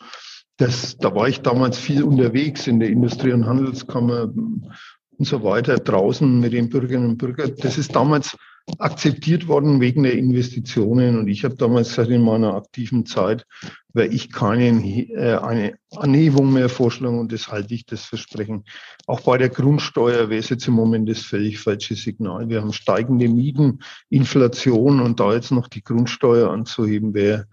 Das, 0.57 0.99
da 0.99 1.15
war 1.15 1.29
ich 1.29 1.43
damals 1.43 1.79
viel 1.79 2.03
unterwegs 2.03 2.67
in 2.67 2.81
der 2.81 2.89
Industrie- 2.89 3.31
und 3.31 3.47
Handelskammer 3.47 4.23
und 4.25 4.73
so 5.21 5.45
weiter 5.45 5.77
draußen 5.77 6.41
mit 6.41 6.53
den 6.53 6.71
Bürgerinnen 6.71 7.11
und 7.11 7.19
Bürgern. 7.19 7.55
Das 7.59 7.79
ist 7.79 7.95
damals 7.95 8.37
akzeptiert 8.79 9.47
worden 9.47 9.81
wegen 9.81 10.03
der 10.03 10.15
Investitionen. 10.15 11.17
Und 11.17 11.29
ich 11.29 11.45
habe 11.45 11.55
damals 11.55 11.91
gesagt, 11.91 12.11
in 12.11 12.23
meiner 12.23 12.55
aktiven 12.55 13.07
Zeit 13.07 13.47
werde 13.95 14.15
ich 14.15 14.33
keine 14.33 14.69
äh, 15.11 15.37
eine 15.37 15.75
Anhebung 15.97 16.53
mehr 16.53 16.69
vorschlagen 16.69 17.19
und 17.19 17.33
das 17.33 17.49
halte 17.49 17.75
ich 17.75 17.87
das 17.87 18.05
Versprechen. 18.05 18.65
Auch 19.07 19.21
bei 19.21 19.39
der 19.39 19.49
Grundsteuer 19.49 20.31
wäre 20.31 20.41
es 20.41 20.49
jetzt 20.49 20.67
im 20.69 20.75
Moment 20.75 21.09
das 21.09 21.21
völlig 21.21 21.59
falsche 21.59 21.95
Signal. 21.95 22.49
Wir 22.49 22.61
haben 22.61 22.73
steigende 22.73 23.29
Mieten, 23.29 23.81
Inflation 24.09 25.01
und 25.01 25.21
da 25.21 25.35
jetzt 25.35 25.53
noch 25.53 25.69
die 25.69 25.83
Grundsteuer 25.83 26.51
anzuheben, 26.51 27.15
wäre, 27.15 27.47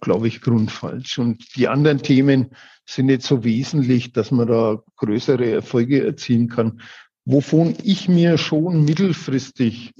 glaube 0.00 0.28
ich, 0.28 0.40
grundfalsch. 0.40 1.18
Und 1.18 1.56
die 1.56 1.68
anderen 1.68 1.98
Themen 1.98 2.50
sind 2.86 3.06
nicht 3.06 3.22
so 3.22 3.44
wesentlich, 3.44 4.12
dass 4.12 4.30
man 4.30 4.48
da 4.48 4.82
größere 4.96 5.50
Erfolge 5.50 6.04
erzielen 6.04 6.48
kann. 6.48 6.80
Wovon 7.24 7.76
ich 7.82 8.08
mir 8.08 8.38
schon 8.38 8.84
mittelfristig 8.84 9.92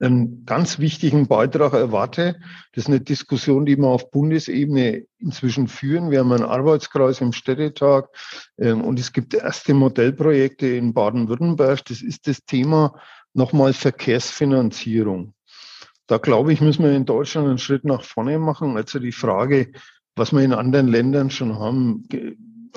einen 0.00 0.44
ganz 0.44 0.78
wichtigen 0.78 1.28
Beitrag 1.28 1.72
erwarte. 1.72 2.40
Das 2.72 2.84
ist 2.84 2.88
eine 2.88 3.00
Diskussion, 3.00 3.64
die 3.64 3.76
wir 3.76 3.86
auf 3.86 4.10
Bundesebene 4.10 5.06
inzwischen 5.18 5.68
führen. 5.68 6.10
Wir 6.10 6.20
haben 6.20 6.32
einen 6.32 6.44
Arbeitskreis 6.44 7.20
im 7.20 7.32
Städtetag 7.32 8.08
ähm, 8.58 8.82
und 8.82 8.98
es 8.98 9.12
gibt 9.12 9.34
erste 9.34 9.74
Modellprojekte 9.74 10.66
in 10.66 10.94
Baden-Württemberg. 10.94 11.84
Das 11.84 12.02
ist 12.02 12.26
das 12.26 12.44
Thema 12.44 12.98
nochmal 13.32 13.72
Verkehrsfinanzierung. 13.72 15.34
Da 16.06 16.18
glaube 16.18 16.52
ich, 16.52 16.60
müssen 16.60 16.84
wir 16.84 16.92
in 16.92 17.06
Deutschland 17.06 17.48
einen 17.48 17.58
Schritt 17.58 17.84
nach 17.84 18.02
vorne 18.02 18.38
machen. 18.38 18.76
Also 18.76 18.98
die 18.98 19.12
Frage, 19.12 19.72
was 20.16 20.32
wir 20.32 20.40
in 20.40 20.52
anderen 20.52 20.88
Ländern 20.88 21.30
schon 21.30 21.58
haben, 21.58 22.06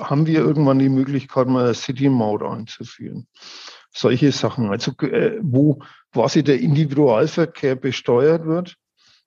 haben 0.00 0.26
wir 0.26 0.40
irgendwann 0.40 0.78
die 0.78 0.88
Möglichkeit, 0.88 1.48
mal 1.48 1.64
eine 1.64 1.74
City-Maut 1.74 2.42
einzuführen. 2.42 3.26
Solche 3.92 4.32
Sachen, 4.32 4.70
also 4.70 4.92
äh, 5.00 5.38
wo 5.42 5.80
quasi 6.12 6.42
der 6.42 6.60
Individualverkehr 6.60 7.76
besteuert 7.76 8.44
wird. 8.46 8.76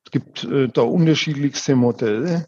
Es 0.06 0.12
gibt 0.12 0.44
äh, 0.44 0.68
da 0.68 0.82
unterschiedlichste 0.82 1.76
Modelle 1.76 2.48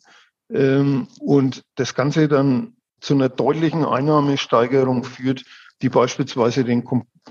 ähm, 0.52 1.08
und 1.20 1.64
das 1.76 1.94
Ganze 1.96 2.28
dann 2.28 2.76
zu 3.00 3.14
einer 3.14 3.30
deutlichen 3.30 3.86
Einnahmesteigerung 3.86 5.04
führt, 5.04 5.44
die 5.82 5.90
beispielsweise 5.90 6.64
den, 6.64 6.84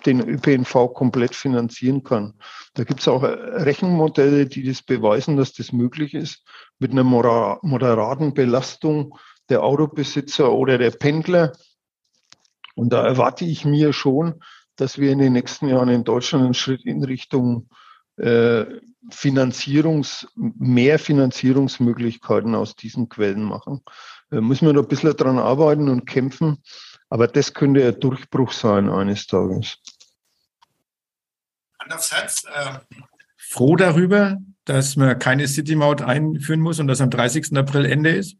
den 0.04 0.20
ÖPNV 0.20 0.92
komplett 0.92 1.34
finanzieren 1.34 2.04
kann. 2.04 2.34
Da 2.74 2.84
gibt 2.84 3.00
es 3.00 3.08
auch 3.08 3.22
äh, 3.22 3.28
Rechenmodelle, 3.28 4.46
die 4.46 4.64
das 4.64 4.82
beweisen, 4.82 5.36
dass 5.36 5.52
das 5.54 5.72
möglich 5.72 6.14
ist, 6.14 6.44
mit 6.78 6.92
einer 6.92 7.04
moderaten 7.04 8.34
Belastung 8.34 9.18
der 9.48 9.62
Autobesitzer 9.62 10.52
oder 10.52 10.78
der 10.78 10.90
Pendler. 10.90 11.52
Und 12.74 12.92
da 12.92 13.04
erwarte 13.06 13.44
ich 13.44 13.64
mir 13.64 13.92
schon, 13.92 14.42
dass 14.82 14.98
wir 14.98 15.12
in 15.12 15.20
den 15.20 15.32
nächsten 15.32 15.68
Jahren 15.68 15.88
in 15.88 16.02
Deutschland 16.02 16.44
einen 16.44 16.54
Schritt 16.54 16.84
in 16.84 17.04
Richtung 17.04 17.68
äh, 18.16 18.64
Finanzierungs, 19.10 20.26
mehr 20.34 20.98
Finanzierungsmöglichkeiten 20.98 22.56
aus 22.56 22.74
diesen 22.74 23.08
Quellen 23.08 23.44
machen. 23.44 23.82
Da 24.30 24.40
müssen 24.40 24.66
wir 24.66 24.72
noch 24.72 24.82
ein 24.82 24.88
bisschen 24.88 25.16
daran 25.16 25.38
arbeiten 25.38 25.88
und 25.88 26.04
kämpfen. 26.04 26.62
Aber 27.08 27.28
das 27.28 27.54
könnte 27.54 27.86
ein 27.86 28.00
Durchbruch 28.00 28.50
sein 28.50 28.88
eines 28.88 29.26
Tages. 29.28 29.78
Herz. 32.10 32.44
Äh, 32.44 32.78
froh 33.36 33.76
darüber, 33.76 34.38
dass 34.64 34.96
man 34.96 35.16
keine 35.18 35.46
City-Maut 35.46 36.02
einführen 36.02 36.60
muss 36.60 36.80
und 36.80 36.88
dass 36.88 37.00
am 37.00 37.10
30. 37.10 37.56
April 37.56 37.84
Ende 37.84 38.10
ist? 38.10 38.36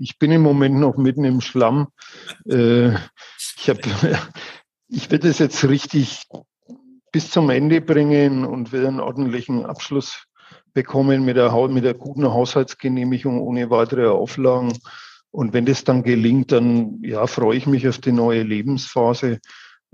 Ich 0.00 0.18
bin 0.18 0.30
im 0.30 0.42
Moment 0.42 0.76
noch 0.76 0.96
mitten 0.96 1.24
im 1.24 1.40
Schlamm. 1.40 1.88
Äh, 2.48 2.90
ich, 2.90 3.68
hab, 3.68 3.78
ich 4.88 5.10
werde 5.10 5.28
es 5.28 5.38
jetzt 5.38 5.64
richtig 5.68 6.22
bis 7.10 7.30
zum 7.30 7.50
Ende 7.50 7.80
bringen 7.80 8.44
und 8.44 8.72
will 8.72 8.86
einen 8.86 9.00
ordentlichen 9.00 9.66
Abschluss 9.66 10.26
bekommen 10.72 11.24
mit 11.24 11.36
der, 11.36 11.52
mit 11.68 11.84
der 11.84 11.94
guten 11.94 12.24
Haushaltsgenehmigung 12.24 13.40
ohne 13.40 13.70
weitere 13.70 14.06
Auflagen. 14.06 14.78
Und 15.30 15.52
wenn 15.52 15.66
das 15.66 15.84
dann 15.84 16.02
gelingt, 16.02 16.52
dann 16.52 17.02
ja, 17.02 17.26
freue 17.26 17.56
ich 17.56 17.66
mich 17.66 17.88
auf 17.88 17.98
die 17.98 18.12
neue 18.12 18.42
Lebensphase 18.42 19.40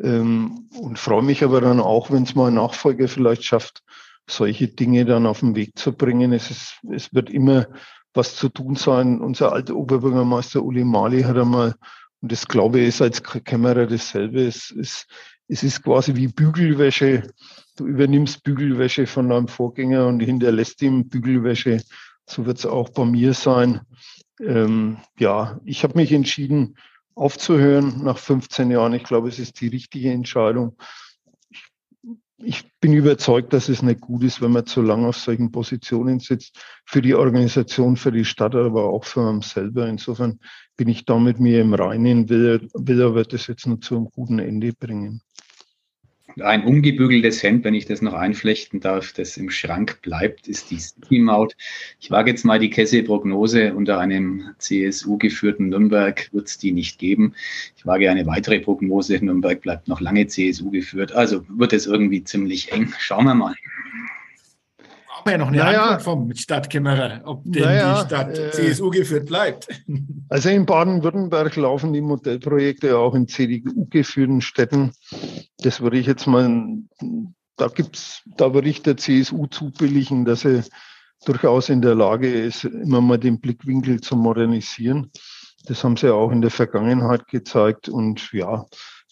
ähm, 0.02 0.68
und 0.78 0.98
freue 0.98 1.22
mich 1.22 1.42
aber 1.42 1.60
dann 1.60 1.80
auch, 1.80 2.10
wenn 2.10 2.24
es 2.24 2.34
mal 2.34 2.48
ein 2.48 2.54
Nachfolger 2.54 3.08
vielleicht 3.08 3.44
schafft, 3.44 3.82
solche 4.28 4.68
Dinge 4.68 5.04
dann 5.04 5.26
auf 5.26 5.40
den 5.40 5.56
Weg 5.56 5.78
zu 5.78 5.92
bringen. 5.92 6.32
Es, 6.32 6.50
ist, 6.50 6.78
es 6.90 7.12
wird 7.14 7.30
immer 7.30 7.66
was 8.14 8.36
zu 8.36 8.48
tun 8.48 8.76
sein. 8.76 9.20
Unser 9.20 9.52
alter 9.52 9.76
Oberbürgermeister 9.76 10.62
Uli 10.62 10.84
Mali 10.84 11.22
hat 11.22 11.36
einmal, 11.36 11.74
und 12.20 12.32
das 12.32 12.48
glaube 12.48 12.80
ich 12.80 12.88
ist 12.88 13.02
als 13.02 13.22
Kämmerer 13.22 13.86
dasselbe, 13.86 14.46
es 14.46 14.70
ist, 14.70 15.06
es 15.48 15.62
ist 15.62 15.82
quasi 15.82 16.14
wie 16.14 16.28
Bügelwäsche. 16.28 17.24
Du 17.76 17.86
übernimmst 17.86 18.42
Bügelwäsche 18.44 19.06
von 19.06 19.28
deinem 19.28 19.48
Vorgänger 19.48 20.06
und 20.06 20.20
hinterlässt 20.20 20.80
ihm 20.82 21.08
Bügelwäsche. 21.08 21.82
So 22.26 22.46
wird 22.46 22.58
es 22.58 22.66
auch 22.66 22.88
bei 22.90 23.04
mir 23.04 23.34
sein. 23.34 23.80
Ähm, 24.40 24.98
ja, 25.18 25.60
ich 25.64 25.84
habe 25.84 25.98
mich 25.98 26.12
entschieden, 26.12 26.76
aufzuhören 27.14 28.02
nach 28.02 28.18
15 28.18 28.70
Jahren. 28.70 28.94
Ich 28.94 29.04
glaube, 29.04 29.28
es 29.28 29.38
ist 29.38 29.60
die 29.60 29.68
richtige 29.68 30.10
Entscheidung. 30.10 30.76
Ich, 31.50 31.64
ich 32.38 32.64
bin 32.84 32.92
überzeugt, 32.92 33.54
dass 33.54 33.70
es 33.70 33.80
nicht 33.80 34.02
gut 34.02 34.22
ist, 34.24 34.42
wenn 34.42 34.52
man 34.52 34.66
zu 34.66 34.82
lange 34.82 35.08
auf 35.08 35.16
solchen 35.16 35.50
Positionen 35.50 36.20
sitzt, 36.20 36.62
für 36.84 37.00
die 37.00 37.14
Organisation, 37.14 37.96
für 37.96 38.12
die 38.12 38.26
Stadt, 38.26 38.54
aber 38.54 38.84
auch 38.90 39.04
für 39.04 39.26
uns 39.26 39.48
selber. 39.48 39.88
Insofern 39.88 40.38
bin 40.76 40.88
ich 40.88 41.06
da 41.06 41.18
mit 41.18 41.40
mir 41.40 41.62
im 41.62 41.72
Reinen, 41.72 42.28
will, 42.28 42.68
will 42.74 43.02
aber 43.02 43.24
das 43.24 43.46
jetzt 43.46 43.66
nur 43.66 43.80
zu 43.80 43.96
einem 43.96 44.10
guten 44.10 44.38
Ende 44.38 44.74
bringen 44.74 45.22
ein 46.40 46.64
umgebügeltes 46.64 47.42
Hemd, 47.42 47.64
wenn 47.64 47.74
ich 47.74 47.86
das 47.86 48.02
noch 48.02 48.14
einflechten 48.14 48.80
darf, 48.80 49.12
das 49.12 49.36
im 49.36 49.50
Schrank 49.50 50.00
bleibt, 50.02 50.48
ist 50.48 50.70
die 50.70 50.78
City-Maut. 50.78 51.56
Ich 52.00 52.10
wage 52.10 52.30
jetzt 52.30 52.44
mal 52.44 52.58
die 52.58 52.70
Kesse-Prognose. 52.70 53.74
Unter 53.74 53.98
einem 53.98 54.54
CSU-geführten 54.58 55.68
Nürnberg 55.68 56.28
wird 56.32 56.48
es 56.48 56.58
die 56.58 56.72
nicht 56.72 56.98
geben. 56.98 57.34
Ich 57.76 57.86
wage 57.86 58.10
eine 58.10 58.26
weitere 58.26 58.60
Prognose. 58.60 59.24
Nürnberg 59.24 59.60
bleibt 59.60 59.88
noch 59.88 60.00
lange 60.00 60.26
CSU 60.26 60.70
geführt. 60.70 61.12
Also 61.12 61.44
wird 61.48 61.72
es 61.72 61.86
irgendwie 61.86 62.24
ziemlich 62.24 62.72
eng. 62.72 62.92
Schauen 62.98 63.24
wir 63.26 63.34
mal 63.34 63.54
brauchen 65.24 65.32
ja 65.32 65.38
noch 65.38 65.48
eine 65.48 65.56
naja, 65.58 65.82
Antwort 65.82 66.02
vom 66.02 66.34
Stadtkämmerer, 66.34 67.22
ob 67.24 67.42
denn 67.44 67.62
naja, 67.62 68.02
die 68.02 68.06
Stadt 68.06 68.38
äh, 68.38 68.50
CSU 68.50 68.90
geführt 68.90 69.26
bleibt. 69.26 69.68
Also 70.30 70.48
in 70.48 70.66
Baden-Württemberg 70.66 71.54
laufen 71.54 71.92
die 71.92 72.00
Modellprojekte 72.00 72.98
auch 72.98 73.14
in 73.14 73.28
CDU-geführten 73.28 74.40
Städten. 74.40 74.92
Das 75.58 75.80
würde 75.80 75.98
ich 75.98 76.06
jetzt 76.06 76.26
mal, 76.26 76.66
da 77.56 77.68
gibt's, 77.68 78.22
da 78.36 78.52
würde 78.52 78.68
ich 78.68 78.82
der 78.82 78.96
CSU 78.96 79.46
zubilligen, 79.46 80.24
dass 80.24 80.44
er 80.44 80.64
durchaus 81.24 81.68
in 81.68 81.82
der 81.82 81.94
Lage 81.94 82.32
ist, 82.32 82.64
immer 82.64 83.00
mal 83.00 83.18
den 83.18 83.38
Blickwinkel 83.38 84.00
zu 84.00 84.16
modernisieren. 84.16 85.12
Das 85.66 85.84
haben 85.84 85.96
sie 85.96 86.12
auch 86.12 86.32
in 86.32 86.40
der 86.40 86.50
Vergangenheit 86.50 87.28
gezeigt. 87.28 87.88
Und 87.88 88.32
ja, 88.32 88.64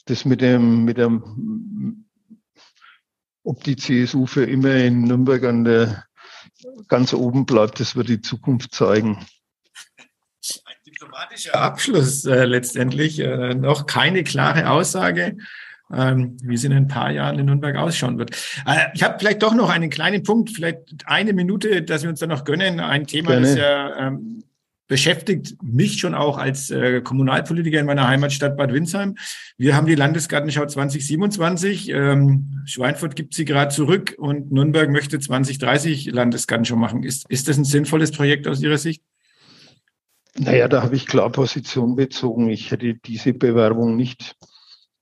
das 0.07 0.25
mit 0.25 0.41
dem, 0.41 0.85
mit 0.85 0.97
dem 0.97 2.07
ob 3.45 3.63
die 3.65 3.77
CSU 3.77 4.27
für 4.27 4.45
immer 4.45 4.75
in 4.75 5.03
Nürnberg 5.03 5.45
an 5.45 5.65
der 5.65 6.05
ganz 6.89 7.13
oben 7.13 7.47
bleibt, 7.47 7.81
das 7.81 7.97
wird 7.97 8.09
die 8.09 8.21
Zukunft 8.21 8.75
zeigen. 8.75 9.19
Ein 10.65 10.75
diplomatischer 10.87 11.55
Abschluss 11.55 12.25
äh, 12.25 12.45
letztendlich. 12.45 13.19
Äh, 13.19 13.55
noch 13.55 13.87
keine 13.87 14.25
klare 14.25 14.71
Aussage, 14.71 15.37
ähm, 15.93 16.37
wie 16.43 16.55
es 16.55 16.65
in 16.65 16.73
ein 16.73 16.89
paar 16.89 17.11
Jahren 17.11 17.39
in 17.39 17.47
Nürnberg 17.47 17.77
ausschauen 17.77 18.19
wird. 18.19 18.31
Äh, 18.67 18.87
ich 18.95 19.03
habe 19.03 19.19
vielleicht 19.19 19.43
doch 19.43 19.55
noch 19.55 19.71
einen 19.71 19.91
kleinen 19.91 20.23
Punkt, 20.23 20.51
vielleicht 20.51 20.79
eine 21.05 21.33
Minute, 21.33 21.83
dass 21.83 22.03
wir 22.03 22.11
uns 22.11 22.21
da 22.21 22.27
noch 22.27 22.45
gönnen. 22.45 22.81
Ein 22.81 23.07
Thema, 23.07 23.31
Gerne. 23.31 23.47
das 23.47 23.57
ja 23.57 23.97
ähm, 23.97 24.45
beschäftigt 24.93 25.57
mich 25.63 25.99
schon 25.99 26.15
auch 26.15 26.37
als 26.37 26.69
äh, 26.69 27.01
Kommunalpolitiker 27.01 27.81
in 27.81 27.87
meiner 27.87 28.09
Heimatstadt 28.09 28.59
Bad 28.59 28.75
Windsheim. 28.75 29.15
Wir 29.57 29.75
haben 29.75 29.87
die 29.87 29.95
Landesgartenschau 29.95 30.67
2027. 30.67 31.89
Ähm, 31.89 32.61
Schweinfurt 32.67 33.17
gibt 33.17 33.33
sie 33.33 33.47
gerade 33.47 33.75
zurück 33.75 34.15
und 34.19 34.53
Nürnberg 34.53 34.91
möchte 34.91 35.19
2030 35.19 36.13
Landesgartenschau 36.13 36.77
machen. 36.77 37.05
Ist, 37.05 37.25
ist 37.31 37.49
das 37.49 37.57
ein 37.57 37.65
sinnvolles 37.65 38.13
Projekt 38.13 38.47
aus 38.47 38.61
Ihrer 38.61 38.77
Sicht? 38.77 39.03
Naja, 40.37 40.69
da 40.69 40.83
habe 40.83 40.95
ich 40.95 41.07
klar 41.07 41.33
Position 41.33 41.97
bezogen. 41.97 42.51
Ich 42.51 42.71
hätte 42.71 42.93
diese 42.93 43.33
Bewerbung 43.33 43.97
nicht 43.97 44.37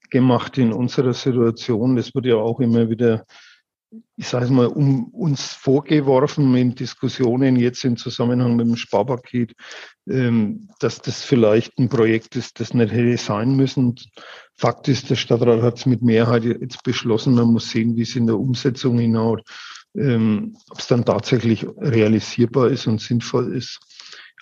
gemacht 0.09 0.57
in 0.57 0.73
unserer 0.73 1.15
Situation. 1.15 1.97
Das 1.97 2.15
wird 2.15 2.27
ja 2.27 2.37
auch 2.37 2.61
immer 2.61 2.91
wieder 2.91 3.27
ich 4.17 4.29
sage 4.29 4.45
es 4.45 4.51
mal, 4.51 4.67
um 4.67 5.09
uns 5.09 5.53
vorgeworfen 5.53 6.55
in 6.55 6.75
Diskussionen 6.75 7.57
jetzt 7.57 7.85
im 7.85 7.97
Zusammenhang 7.97 8.55
mit 8.55 8.67
dem 8.67 8.77
Sparpaket, 8.77 9.55
ähm, 10.09 10.69
dass 10.79 11.01
das 11.01 11.23
vielleicht 11.23 11.79
ein 11.79 11.89
Projekt 11.89 12.37
ist, 12.37 12.61
das 12.61 12.73
nicht 12.73 12.93
hätte 12.93 13.17
sein 13.17 13.57
müssen. 13.57 13.97
Fakt 14.57 14.89
ist, 14.89 15.11
der 15.11 15.17
Stadtrat 15.17 15.63
hat 15.63 15.79
es 15.79 15.87
mit 15.87 16.03
Mehrheit 16.03 16.45
jetzt 16.45 16.83
beschlossen. 16.85 17.35
Man 17.35 17.53
muss 17.53 17.71
sehen, 17.71 17.97
wie 17.97 18.03
es 18.03 18.15
in 18.15 18.27
der 18.27 18.39
Umsetzung 18.39 18.99
hinhaut, 18.99 19.43
ähm, 19.97 20.57
ob 20.71 20.79
es 20.79 20.87
dann 20.87 21.05
tatsächlich 21.05 21.67
realisierbar 21.79 22.69
ist 22.69 22.87
und 22.87 23.01
sinnvoll 23.01 23.57
ist. 23.57 23.81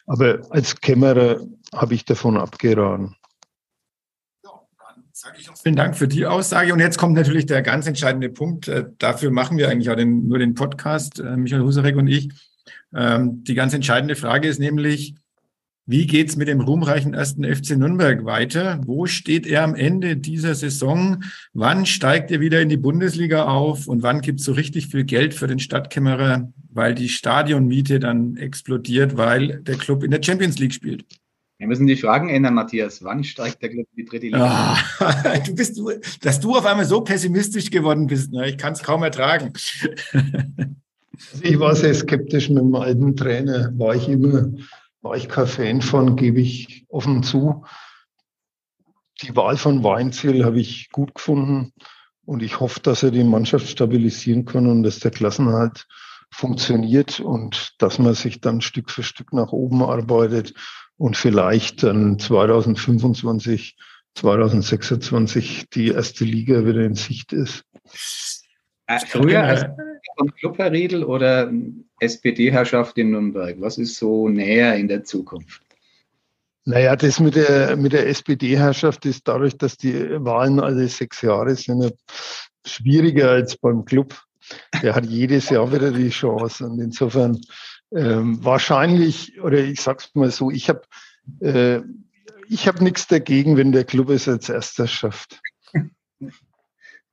Aber 0.06 0.40
als 0.50 0.80
Kämmerer 0.80 1.40
habe 1.74 1.94
ich 1.94 2.04
davon 2.04 2.36
abgeraten. 2.36 3.14
Vielen 5.62 5.76
Dank 5.76 5.96
für 5.96 6.08
die 6.08 6.26
Aussage. 6.26 6.72
Und 6.72 6.80
jetzt 6.80 6.98
kommt 6.98 7.14
natürlich 7.14 7.46
der 7.46 7.62
ganz 7.62 7.86
entscheidende 7.86 8.28
Punkt. 8.28 8.68
Äh, 8.68 8.86
dafür 8.98 9.30
machen 9.30 9.58
wir 9.58 9.68
eigentlich 9.68 9.90
auch 9.90 9.96
den, 9.96 10.28
nur 10.28 10.38
den 10.38 10.54
Podcast, 10.54 11.20
äh, 11.20 11.36
Michael 11.36 11.62
Husarek 11.62 11.96
und 11.96 12.06
ich. 12.06 12.28
Ähm, 12.94 13.44
die 13.44 13.54
ganz 13.54 13.74
entscheidende 13.74 14.16
Frage 14.16 14.48
ist 14.48 14.58
nämlich, 14.58 15.14
wie 15.90 16.06
geht's 16.06 16.36
mit 16.36 16.48
dem 16.48 16.60
ruhmreichen 16.60 17.14
ersten 17.14 17.44
FC 17.44 17.70
Nürnberg 17.70 18.26
weiter? 18.26 18.78
Wo 18.84 19.06
steht 19.06 19.46
er 19.46 19.64
am 19.64 19.74
Ende 19.74 20.18
dieser 20.18 20.54
Saison? 20.54 21.24
Wann 21.54 21.86
steigt 21.86 22.30
er 22.30 22.40
wieder 22.40 22.60
in 22.60 22.68
die 22.68 22.76
Bundesliga 22.76 23.46
auf? 23.46 23.86
Und 23.86 24.02
wann 24.02 24.20
gibt's 24.20 24.44
so 24.44 24.52
richtig 24.52 24.88
viel 24.88 25.04
Geld 25.04 25.32
für 25.32 25.46
den 25.46 25.58
Stadtkämmerer, 25.58 26.52
weil 26.68 26.94
die 26.94 27.08
Stadionmiete 27.08 28.00
dann 28.00 28.36
explodiert, 28.36 29.16
weil 29.16 29.62
der 29.62 29.76
Club 29.76 30.04
in 30.04 30.10
der 30.10 30.22
Champions 30.22 30.58
League 30.58 30.74
spielt? 30.74 31.06
Wir 31.58 31.66
müssen 31.66 31.88
die 31.88 31.96
Fragen 31.96 32.28
ändern, 32.28 32.54
Matthias. 32.54 33.02
Wann 33.02 33.24
steigt 33.24 33.60
der 33.62 33.70
Club 33.70 33.88
in 33.90 34.04
die 34.04 34.04
dritte 34.04 34.26
Liga? 34.26 34.76
Oh, 35.00 35.04
du 35.46 35.54
bist, 35.56 35.80
dass 36.24 36.38
du 36.38 36.56
auf 36.56 36.64
einmal 36.64 36.84
so 36.84 37.00
pessimistisch 37.00 37.70
geworden 37.70 38.06
bist. 38.06 38.32
Ne? 38.32 38.48
Ich 38.48 38.58
kann 38.58 38.74
es 38.74 38.82
kaum 38.82 39.02
ertragen. 39.02 39.52
Also 40.12 41.42
ich 41.42 41.58
war 41.58 41.74
sehr 41.74 41.94
skeptisch 41.94 42.48
mit 42.48 42.58
dem 42.58 42.76
alten 42.76 43.16
Trainer. 43.16 43.72
War 43.76 43.96
ich 43.96 44.08
immer, 44.08 44.52
war 45.02 45.16
ich 45.16 45.28
kein 45.28 45.48
Fan 45.48 45.82
von, 45.82 46.14
gebe 46.14 46.40
ich 46.40 46.86
offen 46.88 47.24
zu. 47.24 47.64
Die 49.22 49.34
Wahl 49.34 49.56
von 49.56 49.82
Weinziel 49.82 50.44
habe 50.44 50.60
ich 50.60 50.90
gut 50.92 51.16
gefunden 51.16 51.72
und 52.24 52.40
ich 52.40 52.60
hoffe, 52.60 52.78
dass 52.78 53.02
er 53.02 53.10
die 53.10 53.24
Mannschaft 53.24 53.66
stabilisieren 53.66 54.44
kann 54.44 54.68
und 54.68 54.84
dass 54.84 55.00
der 55.00 55.10
Klassenhalt 55.10 55.88
funktioniert 56.30 57.18
und 57.18 57.74
dass 57.78 57.98
man 57.98 58.14
sich 58.14 58.40
dann 58.40 58.60
Stück 58.60 58.92
für 58.92 59.02
Stück 59.02 59.32
nach 59.32 59.50
oben 59.50 59.82
arbeitet 59.82 60.54
und 60.98 61.16
vielleicht 61.16 61.82
dann 61.84 62.18
2025, 62.18 63.76
2026 64.14 65.70
die 65.72 65.88
erste 65.88 66.24
Liga 66.24 66.66
wieder 66.66 66.82
in 66.82 66.94
Sicht 66.94 67.32
ist. 67.32 67.64
Äh, 68.86 68.98
früher 69.06 69.42
als 69.42 69.64
von 70.16 70.34
Club, 70.34 70.58
Herr 70.58 70.72
Riedel, 70.72 71.04
oder 71.04 71.50
SPD-Herrschaft 72.00 72.98
in 72.98 73.10
Nürnberg? 73.10 73.56
Was 73.60 73.78
ist 73.78 73.96
so 73.96 74.28
näher 74.28 74.74
in 74.76 74.88
der 74.88 75.04
Zukunft? 75.04 75.62
Naja, 76.64 76.96
das 76.96 77.20
mit 77.20 77.36
der, 77.36 77.76
mit 77.76 77.92
der 77.92 78.08
SPD-Herrschaft 78.08 79.06
ist 79.06 79.26
dadurch, 79.26 79.56
dass 79.56 79.76
die 79.76 79.94
Wahlen 80.22 80.60
alle 80.60 80.88
sechs 80.88 81.22
Jahre 81.22 81.54
sind, 81.54 81.94
schwieriger 82.66 83.30
als 83.30 83.56
beim 83.56 83.84
Club. 83.84 84.14
Der 84.82 84.94
hat 84.94 85.06
jedes 85.06 85.50
Jahr 85.50 85.72
wieder 85.72 85.90
die 85.90 86.10
Chance. 86.10 86.66
Und 86.66 86.80
insofern 86.80 87.40
ähm, 87.94 88.44
wahrscheinlich, 88.44 89.40
oder 89.40 89.58
ich 89.58 89.80
sag's 89.80 90.10
mal 90.14 90.30
so, 90.30 90.50
ich 90.50 90.68
habe 90.68 90.82
äh, 91.40 91.80
ich 92.48 92.66
hab 92.66 92.80
nichts 92.80 93.06
dagegen, 93.06 93.56
wenn 93.56 93.72
der 93.72 93.84
Club 93.84 94.10
es 94.10 94.28
als 94.28 94.48
erster 94.48 94.86
schafft. 94.86 95.40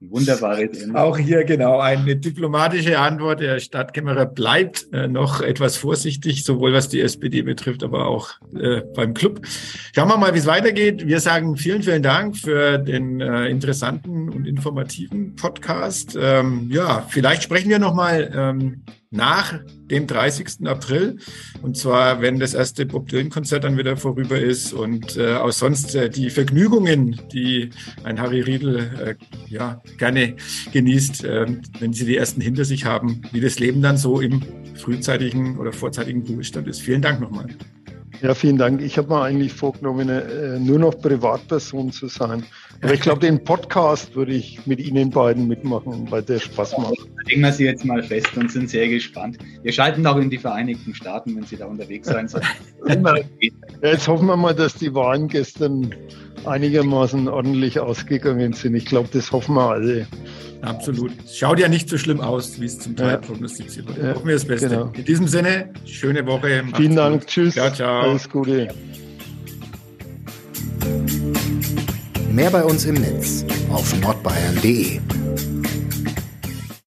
Wunderbares 0.02 0.84
Ende. 0.84 1.00
Auch 1.00 1.18
hier 1.18 1.46
genau 1.46 1.80
eine 1.80 2.18
diplomatische 2.18 3.00
Antwort. 3.00 3.40
Der 3.40 3.60
Stadtkämmerer 3.60 4.26
bleibt 4.26 4.88
äh, 4.94 5.08
noch 5.08 5.42
etwas 5.42 5.78
vorsichtig, 5.78 6.44
sowohl 6.44 6.74
was 6.74 6.90
die 6.90 7.00
SPD 7.00 7.42
betrifft, 7.42 7.82
aber 7.82 8.06
auch 8.06 8.32
äh, 8.60 8.82
beim 8.94 9.14
Club. 9.14 9.42
Schauen 9.96 10.10
wir 10.10 10.18
mal, 10.18 10.34
wie 10.34 10.40
es 10.40 10.46
weitergeht. 10.46 11.08
Wir 11.08 11.22
sagen 11.22 11.56
vielen, 11.56 11.82
vielen 11.82 12.04
Dank 12.04 12.38
für 12.38 12.78
den 12.78 13.22
äh, 13.22 13.48
interessanten 13.48 14.30
und 14.30 14.46
informativen 14.46 15.36
Podcast. 15.38 16.18
Ähm, 16.20 16.70
ja, 16.72 17.06
vielleicht 17.08 17.44
sprechen 17.44 17.70
wir 17.70 17.80
noch 17.80 17.94
mal 17.94 18.32
ähm, 18.36 18.84
nach 19.16 19.60
dem 19.90 20.08
30. 20.08 20.68
April. 20.68 21.18
Und 21.62 21.78
zwar, 21.78 22.22
wenn 22.22 22.40
das 22.40 22.54
erste 22.54 22.86
Bob 22.86 23.08
Dylan-Konzert 23.08 23.64
dann 23.64 23.78
wieder 23.78 23.98
vorüber 23.98 24.40
ist 24.40 24.74
und 24.74 25.18
äh, 25.18 25.36
auch 25.36 25.52
sonst 25.52 25.96
äh, 25.96 26.10
die 26.10 26.30
Vergnügungen, 26.30 27.22
die 27.32 27.70
ein 28.04 28.20
Harry 28.20 28.42
Riedel 28.42 28.78
äh, 29.00 29.16
ja, 29.48 29.82
gerne 29.98 30.36
genießt, 30.74 31.24
äh, 31.24 31.46
wenn 31.80 31.94
sie 31.94 32.06
die 32.06 32.18
ersten 32.18 32.42
hinter 32.42 32.66
sich 32.66 32.86
haben, 32.86 33.22
wie 33.32 33.42
das 33.42 33.60
Leben 33.60 33.82
dann 33.82 33.98
so 33.98 34.20
im 34.20 34.44
frühzeitigen 34.76 35.58
oder 35.58 35.72
vorzeitigen 35.72 36.22
Ruhestand 36.26 36.68
ist. 36.68 36.82
Vielen 36.82 37.02
Dank 37.02 37.22
nochmal. 37.22 37.48
Ja, 38.22 38.34
vielen 38.34 38.58
Dank. 38.58 38.82
Ich 38.82 38.98
habe 38.98 39.10
mir 39.10 39.22
eigentlich 39.22 39.54
vorgenommen, 39.54 40.10
äh, 40.10 40.60
nur 40.60 40.80
noch 40.80 41.00
Privatperson 41.00 41.92
zu 41.92 42.08
sein. 42.08 42.44
Aber 42.82 42.94
ich 42.94 43.02
glaube, 43.02 43.20
den 43.20 43.44
Podcast 43.44 44.16
würde 44.16 44.34
ich 44.34 44.66
mit 44.66 44.80
Ihnen 44.80 45.10
beiden 45.10 45.48
mitmachen, 45.48 46.10
weil 46.10 46.22
der 46.22 46.40
Spaß 46.40 46.78
macht. 46.78 46.96
Legen 47.26 47.42
wir 47.42 47.52
Sie 47.52 47.66
jetzt 47.66 47.86
mal 47.86 48.04
fest 48.04 48.36
und 48.38 48.52
sind 48.52 48.70
sehr 48.70 48.88
gespannt. 48.88 49.38
Wir 49.64 49.72
schalten 49.72 50.06
auch 50.08 50.18
in 50.18 50.30
die 50.30 50.38
Vereinigten 50.38 50.94
Staaten, 50.94 51.36
wenn 51.36 51.44
Sie 51.44 51.58
da 51.58 51.66
unterwegs 51.66 52.08
sein 52.08 52.28
sollten. 52.28 52.48
jetzt 53.82 54.08
hoffen 54.08 54.28
wir 54.28 54.38
mal, 54.38 54.54
dass 54.54 54.76
die 54.76 54.94
Wahlen 54.94 55.28
gestern 55.28 55.94
einigermaßen 56.46 57.28
ordentlich 57.28 57.80
ausgegangen 57.80 58.54
sind. 58.54 58.76
Ich 58.76 58.86
glaube, 58.86 59.10
das 59.12 59.32
hoffen 59.32 59.56
wir 59.56 59.70
alle. 59.70 60.08
Absolut. 60.66 61.12
Schaut 61.32 61.60
ja 61.60 61.68
nicht 61.68 61.90
so 61.90 61.98
schlimm 61.98 62.22
aus, 62.22 62.60
wie 62.60 62.66
es 62.66 62.80
zum 62.80 62.96
Teil 62.96 63.12
ja. 63.12 63.18
prognostiziert 63.18 63.88
wird. 63.88 63.98
Ja, 63.98 64.16
Hoffen 64.16 64.28
wir 64.28 64.36
das 64.36 64.46
Beste. 64.46 64.70
Genau. 64.70 64.92
In 64.94 65.06
diesem 65.06 65.28
Sinne, 65.28 65.70
schöne 65.86 66.26
Woche. 66.26 66.64
Vielen 66.76 66.96
Dank. 66.96 67.22
Gut. 67.22 67.30
Tschüss. 67.30 67.54
Ciao, 67.54 67.72
ciao. 67.72 68.02
Alles 68.02 68.30
Gute. 68.30 68.68
Mehr 72.32 72.50
bei 72.50 72.64
uns 72.64 72.86
im 72.86 72.96
Netz 72.96 73.46
auf 73.72 73.98
nordbayern.de. 74.02 75.00